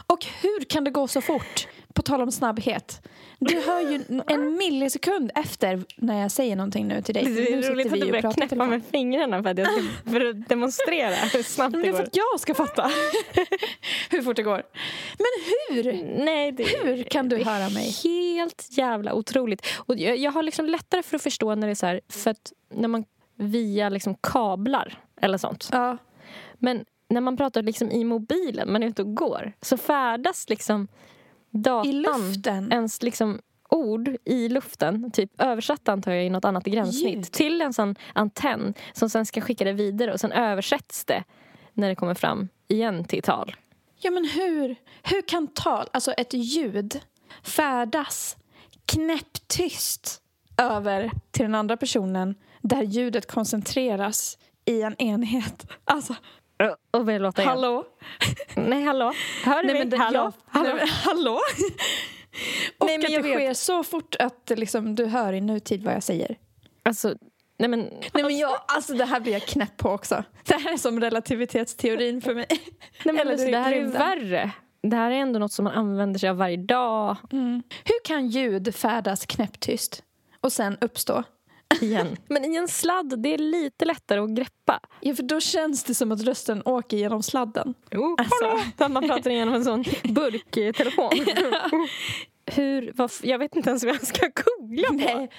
Och 0.08 0.26
hur 0.42 0.66
kan 0.66 0.84
det 0.84 0.92
gå 0.92 1.08
så 1.08 1.22
fort? 1.22 1.68
På 1.96 2.02
tal 2.02 2.22
om 2.22 2.32
snabbhet. 2.32 3.08
Du 3.40 3.62
hör 3.62 3.92
ju 3.92 4.22
en 4.28 4.54
millisekund 4.58 5.32
efter 5.36 5.84
när 5.98 6.22
jag 6.22 6.32
säger 6.32 6.56
någonting 6.56 6.88
nu 6.88 7.02
till 7.02 7.14
dig. 7.16 7.24
Det 7.24 7.54
är 7.54 7.72
roligt 7.72 7.94
att 7.94 8.00
du 8.00 8.12
börjar 8.12 8.34
knäppa 8.34 8.66
med 8.66 8.82
fingrarna 8.92 9.44
för 9.44 9.50
att, 9.50 9.58
jag 9.58 9.68
ska, 9.68 9.82
för 10.12 10.26
att 10.30 10.50
demonstrera 10.50 11.16
hur 11.16 11.44
snabbt 11.44 11.72
Men 11.72 11.82
det 11.82 11.88
det 11.88 11.90
är 11.90 11.94
för 11.94 12.04
går. 12.04 12.08
att 12.08 12.16
jag 12.16 12.40
ska 12.40 12.54
fatta 12.54 12.92
hur 14.10 14.22
fort 14.22 14.36
det 14.36 14.44
går. 14.44 14.64
Men 15.18 15.76
hur? 15.84 16.04
Nej, 16.26 16.52
det, 16.52 16.64
Hur 16.64 17.04
kan 17.04 17.30
du 17.30 17.44
höra 17.44 17.70
mig? 17.70 17.96
Helt 18.04 18.68
jävla 18.70 19.14
otroligt. 19.14 19.68
Och 19.78 19.96
jag, 19.98 20.18
jag 20.18 20.32
har 20.32 20.44
liksom 20.44 20.66
lättare 20.66 21.04
för 21.04 21.16
att 21.16 21.22
förstå 21.24 21.56
när 21.56 21.68
det 21.68 21.72
är 21.74 21.76
så 21.76 21.86
här, 21.86 22.02
för 22.10 22.32
att 22.32 22.54
när 22.74 22.88
man 22.88 23.06
via 23.38 23.90
liksom 23.90 24.16
kablar 24.16 25.00
eller 25.22 25.38
sånt. 25.38 25.70
Ja. 25.72 25.98
Men 26.60 26.86
när 27.10 27.22
man 27.22 27.38
pratar 27.38 27.62
liksom 27.62 27.92
i 27.92 28.04
mobilen, 28.04 28.72
man 28.72 28.84
är 28.84 28.88
ute 28.88 29.02
och 29.02 29.16
går, 29.16 29.54
så 29.62 29.78
färdas 29.78 30.50
liksom 30.50 30.88
datan, 31.56 31.90
I 31.90 31.94
luften. 31.94 32.72
ens 32.72 33.04
liksom 33.04 33.40
ord 33.70 34.18
i 34.26 34.50
luften, 34.50 35.12
typ 35.12 35.42
översatt 35.42 35.90
antar 35.90 36.12
jag 36.12 36.26
i 36.26 36.30
något 36.30 36.46
annat 36.46 36.66
gränssnitt, 36.66 37.16
Ljud. 37.16 37.32
till 37.32 37.62
en 37.62 37.74
sån 37.74 37.96
antenn 38.14 38.74
som 38.94 39.10
sen 39.10 39.26
ska 39.26 39.42
skicka 39.42 39.64
det 39.64 39.74
vidare 39.74 40.14
och 40.14 40.20
sen 40.20 40.32
översätts 40.32 41.06
det 41.06 41.24
när 41.74 41.90
det 41.90 41.96
kommer 41.96 42.14
fram 42.14 42.48
igen 42.68 43.04
till 43.04 43.22
tal. 43.24 43.56
Ja, 43.98 44.12
men 44.12 44.26
hur, 44.26 44.76
hur 45.04 45.22
kan 45.22 45.48
tal, 45.48 45.88
alltså 45.94 46.12
ett 46.12 46.34
ljud, 46.34 47.00
färdas 47.44 48.38
knäpptyst 48.86 50.22
över 50.58 51.12
till 51.32 51.44
den 51.46 51.56
andra 51.56 51.78
personen 51.78 52.36
där 52.62 52.84
ljudet 52.84 53.32
koncentreras 53.32 54.38
i 54.66 54.82
en 54.82 54.96
enhet? 55.02 55.72
Alltså, 55.84 56.16
Och 56.92 57.06
vad 57.06 57.22
låter 57.22 57.44
jag? 57.44 57.50
hallå? 57.50 57.84
Nej, 58.56 58.84
hallå? 58.84 59.14
Hör 59.44 59.64
du 59.64 59.74
mig? 59.74 59.98
hallå? 59.98 60.18
jag- 60.20 60.34
hallå? 60.48 60.70
Nej, 60.70 60.76
men, 60.76 60.88
hallå? 60.88 61.40
Och 62.78 62.88
Nej, 62.88 62.98
men 62.98 63.12
jag 63.12 63.24
det 63.24 63.34
sker 63.34 63.54
så 63.54 63.84
fort 63.84 64.16
att 64.20 64.52
liksom, 64.56 64.96
du 64.96 65.06
hör 65.06 65.34
i 65.34 65.42
nutid 65.42 65.84
vad 65.84 65.94
jag 65.94 66.04
säger. 66.04 66.38
Alltså, 66.84 67.16
nej 67.60 67.70
men... 67.70 67.80
Nej, 68.14 68.24
men 68.24 68.38
jag, 68.38 68.58
alltså, 68.68 68.94
det 68.94 69.06
här 69.06 69.20
blir 69.20 69.34
jag 69.34 69.42
knäpp 69.42 69.78
på 69.78 69.90
också. 69.90 70.24
Det 70.46 70.54
här 70.56 70.74
är 70.74 70.78
som 70.78 71.02
relativitetsteorin 71.02 72.22
för 72.22 72.36
mig. 72.36 72.46
Nej, 73.04 73.16
men 73.16 73.28
alltså, 73.28 73.48
det 73.48 73.58
här 73.58 73.72
är 73.72 73.76
ju 73.76 73.88
värre. 73.88 74.52
Det 74.82 74.96
här 74.96 75.12
är 75.12 75.16
ändå 75.16 75.40
något 75.40 75.52
som 75.52 75.64
man 75.66 75.74
använder 75.74 76.20
sig 76.20 76.30
av 76.30 76.38
varje 76.38 76.58
dag 76.58 77.18
Hur 77.84 78.06
kan 78.06 78.28
ljud 78.28 78.76
färdas 78.76 79.26
knäpptyst 79.26 80.04
och 80.42 80.54
sen 80.54 80.78
uppstå? 80.82 81.24
Igen. 81.82 82.18
Men 82.28 82.46
i 82.46 82.56
en 82.56 82.68
sladd, 82.68 83.20
det 83.22 83.34
är 83.34 83.38
lite 83.38 83.86
lättare 83.86 84.20
att 84.20 84.30
greppa. 84.30 84.80
Ja, 85.02 85.16
för 85.16 85.24
då 85.24 85.40
känns 85.40 85.84
det 85.84 85.94
som 85.96 86.12
att 86.12 86.22
rösten 86.22 86.62
åker 86.66 86.98
genom 86.98 87.24
sladden. 87.24 87.74
Oh, 87.92 88.16
Alltså. 88.18 88.84
Att 88.84 88.92
man 88.92 89.08
pratar 89.08 89.32
igenom 89.32 89.54
en 89.54 89.64
sån 89.64 89.84
burktelefon. 90.04 91.12
Hur, 92.52 92.92
vad, 92.96 93.06
f- 93.12 93.22
jag 93.24 93.40
vet 93.40 93.56
inte 93.56 93.70
ens 93.70 93.84
vad 93.84 93.94
jag 93.96 94.08
ska 94.08 94.28
googla 94.46 94.88
på. 94.88 94.94
Nej. 94.94 95.30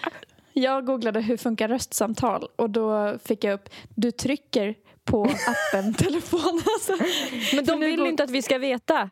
Jag 0.52 0.86
googlade 0.86 1.20
hur 1.20 1.36
funkar 1.36 1.68
röstsamtal 1.68 2.48
och 2.56 2.70
då 2.70 3.18
fick 3.24 3.44
jag 3.44 3.54
upp 3.54 3.68
du 3.94 4.10
trycker 4.10 4.74
på 5.04 5.22
appen 5.24 5.94
telefon. 5.94 6.60
Alltså. 6.74 6.92
Men 7.56 7.64
de 7.64 7.80
vill 7.80 8.06
inte 8.06 8.24
att 8.24 8.30
vi 8.30 8.42
ska 8.42 8.58
veta. 8.58 9.10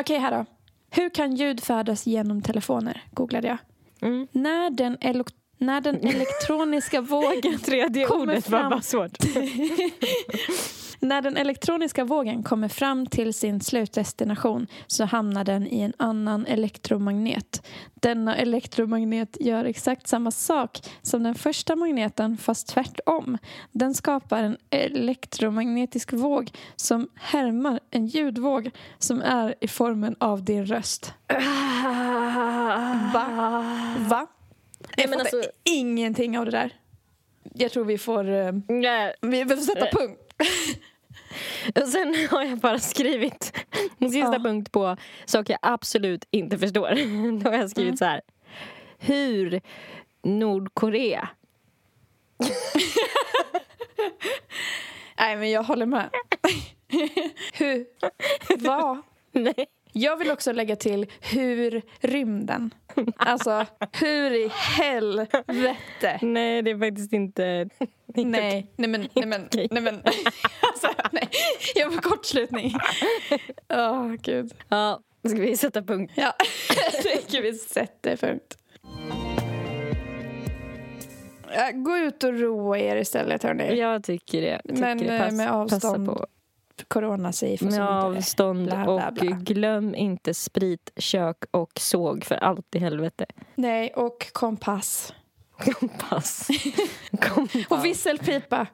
Okej, 0.00 0.18
här 0.18 0.30
då. 0.38 0.44
Hur 0.90 1.08
kan 1.10 1.34
ljud 1.34 1.62
färdas 1.64 2.06
genom 2.06 2.42
telefoner? 2.42 3.02
Googlade 3.10 3.48
jag. 3.48 3.58
Mm. 4.08 4.26
När 4.32 4.70
den, 4.70 4.96
när 5.58 5.80
den 5.80 6.00
elektroniska 6.02 7.00
vågen 7.00 7.58
Tredje 7.64 8.04
Kommer 8.04 8.22
ordet 8.32 8.50
var 8.50 8.58
fram. 8.58 8.70
bara 8.70 8.82
svårt. 8.82 9.18
När 11.00 11.22
den 11.22 11.36
elektroniska 11.36 12.04
vågen 12.04 12.42
kommer 12.42 12.68
fram 12.68 13.06
till 13.06 13.34
sin 13.34 13.60
slutdestination 13.60 14.66
så 14.86 15.04
hamnar 15.04 15.44
den 15.44 15.66
i 15.66 15.80
en 15.80 15.92
annan 15.96 16.46
elektromagnet. 16.46 17.66
Denna 17.94 18.36
elektromagnet 18.36 19.36
gör 19.40 19.64
exakt 19.64 20.08
samma 20.08 20.30
sak 20.30 20.78
som 21.02 21.22
den 21.22 21.34
första 21.34 21.76
magneten 21.76 22.36
fast 22.36 22.68
tvärtom. 22.68 23.38
Den 23.72 23.94
skapar 23.94 24.42
en 24.42 24.56
elektromagnetisk 24.70 26.12
våg 26.12 26.50
som 26.76 27.08
härmar 27.14 27.80
en 27.90 28.06
ljudvåg 28.06 28.70
som 28.98 29.22
är 29.22 29.54
i 29.60 29.68
formen 29.68 30.16
av 30.20 30.44
din 30.44 30.66
röst. 30.66 31.14
Va? 33.14 33.26
Va? 34.08 34.26
Jag 34.96 35.04
fattar 35.10 35.20
alltså- 35.20 35.42
ingenting 35.64 36.38
av 36.38 36.44
det 36.44 36.50
där. 36.50 36.70
Jag 37.54 37.72
tror 37.72 37.84
vi 37.84 37.98
får, 37.98 38.30
eh, 38.30 38.52
Nej. 38.68 39.14
vi 39.20 39.28
behöver 39.44 39.56
sätta 39.56 39.86
punkt. 39.86 40.20
Och 41.82 41.88
sen 41.88 42.26
har 42.30 42.42
jag 42.44 42.58
bara 42.58 42.78
skrivit 42.78 43.52
en 43.98 44.10
sista 44.10 44.32
Ja. 44.32 44.38
punkt 44.38 44.72
på 44.72 44.96
saker 45.26 45.52
jag 45.52 45.72
absolut 45.72 46.24
inte 46.30 46.58
förstår. 46.58 46.88
Då 47.44 47.50
har 47.50 47.56
jag 47.58 47.70
skrivit 47.70 47.88
Mm. 47.88 47.96
så 47.96 48.04
här. 48.04 48.20
Hur 48.98 49.60
Nordkorea 50.22 51.28
Nej, 55.18 55.36
men 55.36 55.50
jag 55.50 55.62
håller 55.62 55.86
med. 55.86 56.10
hur? 57.52 57.86
Vad? 58.58 59.02
Nej. 59.32 59.66
Jag 59.98 60.16
vill 60.16 60.30
också 60.30 60.52
lägga 60.52 60.76
till 60.76 61.06
hur 61.20 61.82
rymden. 62.00 62.74
Alltså, 63.16 63.66
hur 63.92 64.30
i 64.34 64.48
helvete? 64.78 66.18
Nej, 66.22 66.62
det 66.62 66.70
är 66.70 66.78
faktiskt 66.78 67.12
inte... 67.12 67.68
Nej, 68.06 68.70
nej 68.76 68.88
men, 68.88 69.08
nej 69.14 69.26
men, 69.26 69.48
nej 69.70 69.82
men. 69.82 70.02
Alltså, 70.60 70.88
nej. 71.12 71.28
Jag 71.74 71.94
får 71.94 72.00
kortslutning. 72.00 72.74
Åh, 73.74 74.12
gud. 74.22 74.54
Ja, 74.68 75.00
ska 75.28 75.38
vi 75.38 75.56
sätta 75.56 75.82
punkt? 75.82 76.12
Ja, 76.16 76.32
jag 76.92 77.02
tycker 77.02 77.42
vi 77.42 77.54
sätter 77.54 78.16
punkt. 78.16 78.58
Ja, 81.54 81.70
Gå 81.74 81.96
ut 81.96 82.24
och 82.24 82.38
roa 82.40 82.78
er 82.78 82.96
istället, 82.96 83.42
hörni. 83.42 83.78
Jag 83.78 84.04
tycker 84.04 84.42
det. 84.42 84.60
Tycker 84.68 84.80
Men, 84.80 84.98
det. 84.98 85.16
eh, 85.16 85.32
med 85.32 85.50
avstånd 85.52 86.06
Passa 86.06 86.14
på. 86.14 86.26
Corona 86.88 87.32
safe 87.32 87.52
och 87.52 87.58
så 87.58 87.64
Med 87.64 87.72
vidare. 87.72 88.02
avstånd 88.02 88.64
Bla, 88.66 88.84
bla, 88.84 89.10
bla. 89.12 89.30
och 89.36 89.38
glöm 89.42 89.94
inte 89.94 90.34
sprit, 90.34 90.90
kök 90.96 91.36
och 91.50 91.70
såg 91.80 92.24
för 92.24 92.34
allt 92.34 92.74
i 92.74 92.78
helvete. 92.78 93.26
Nej, 93.54 93.90
och 93.94 94.32
kompass. 94.32 95.14
Kompass. 95.58 96.48
Kompass. 97.20 97.66
Och 97.70 97.84
visselpipa. 97.84 98.66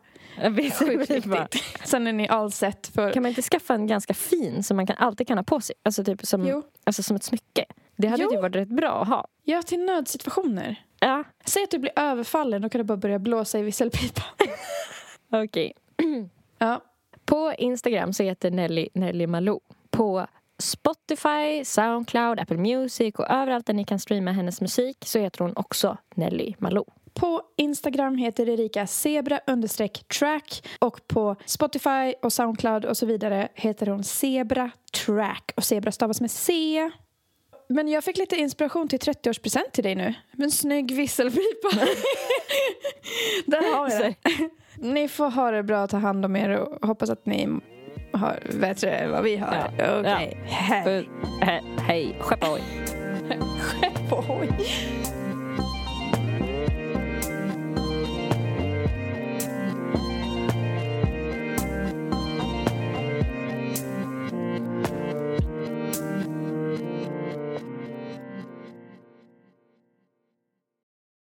Viktigt. 0.50 1.64
Sen 1.84 2.06
är 2.06 2.12
ni 2.12 2.28
all 2.28 2.52
set 2.52 2.86
för... 2.94 3.12
Kan 3.12 3.22
man 3.22 3.28
inte 3.28 3.42
skaffa 3.42 3.74
en 3.74 3.86
ganska 3.86 4.14
fin 4.14 4.62
som 4.62 4.76
man 4.76 4.86
kan, 4.86 4.96
alltid 4.98 5.28
kan 5.28 5.38
ha 5.38 5.44
på 5.44 5.60
sig? 5.60 5.74
Alltså 5.82 6.04
typ 6.04 6.26
som, 6.26 6.46
Jo. 6.46 6.62
alltså 6.84 7.02
som 7.02 7.16
ett 7.16 7.22
smycke. 7.22 7.64
Det 7.96 8.08
hade 8.08 8.22
Jo. 8.22 8.32
ju 8.34 8.40
varit 8.40 8.56
rätt 8.56 8.68
bra 8.68 9.02
att 9.02 9.08
ha. 9.08 9.26
Ja, 9.44 9.62
till 9.62 9.84
nödsituationer. 9.84 10.84
Ja, 11.00 11.24
Säg 11.44 11.64
att 11.64 11.70
du 11.70 11.78
blir 11.78 11.92
överfallen, 11.96 12.62
då 12.62 12.68
kan 12.68 12.78
du 12.78 12.84
bara 12.84 12.96
börja 12.96 13.18
blåsa 13.18 13.58
i 13.58 13.62
visselpipa. 13.62 14.22
okej. 15.44 15.72
Ja. 16.58 16.80
På 17.32 17.54
Instagram 17.58 18.12
så 18.12 18.22
heter 18.22 18.50
Nelly 18.50 18.88
Nelly 18.94 19.26
Malou. 19.26 19.60
På 19.90 20.26
Spotify, 20.58 21.64
Soundcloud, 21.64 22.40
Apple 22.40 22.56
Music 22.56 23.14
och 23.14 23.30
överallt 23.30 23.66
där 23.66 23.74
ni 23.74 23.84
kan 23.84 23.98
streama 23.98 24.32
hennes 24.32 24.60
musik 24.60 24.96
så 25.04 25.18
heter 25.18 25.38
hon 25.40 25.52
också 25.56 25.96
Nelly 26.14 26.54
Malou. 26.58 26.84
På 27.14 27.42
Instagram 27.56 28.16
heter 28.16 28.48
Erika 28.48 28.86
zebra 28.86 29.40
track 30.18 30.68
och 30.78 31.06
på 31.06 31.36
Spotify 31.46 32.14
och 32.22 32.32
Soundcloud 32.32 32.84
och 32.84 32.96
så 32.96 33.06
vidare 33.06 33.48
heter 33.54 33.86
hon 33.86 34.04
zebra 34.04 34.70
track 35.06 35.52
och 35.56 35.64
zebra 35.64 35.92
stavas 35.92 36.20
med 36.20 36.30
C. 36.30 36.90
Men 37.68 37.88
jag 37.88 38.04
fick 38.04 38.16
lite 38.16 38.36
inspiration 38.36 38.88
till 38.88 38.98
30-årspresent 38.98 39.70
till 39.72 39.84
dig 39.84 39.94
nu. 39.94 40.14
En 40.38 40.50
snygg 40.50 40.94
visselpipa. 40.94 41.68
Där 43.46 43.76
har 43.76 43.88
vi 43.88 43.96
det. 43.98 44.14
Ni 44.82 45.08
får 45.08 45.30
ha 45.30 45.50
det 45.50 45.62
bra, 45.62 45.86
ta 45.86 45.96
hand 45.96 46.24
om 46.24 46.36
er 46.36 46.50
och 46.50 46.86
hoppas 46.86 47.10
att 47.10 47.26
ni 47.26 47.48
har 48.12 48.38
bättre 48.60 48.90
än 48.90 49.10
vad 49.10 49.22
vi 49.22 49.36
har. 49.36 49.54
Ja. 49.78 49.98
Okej. 50.00 50.38
Ja. 50.44 50.52
Hej. 50.52 51.08
He, 51.40 51.60
hej, 51.78 52.16
skeppa 52.20 52.52
oj. 52.52 52.62
Skepp 53.60 54.12
ohoj. 54.12 54.48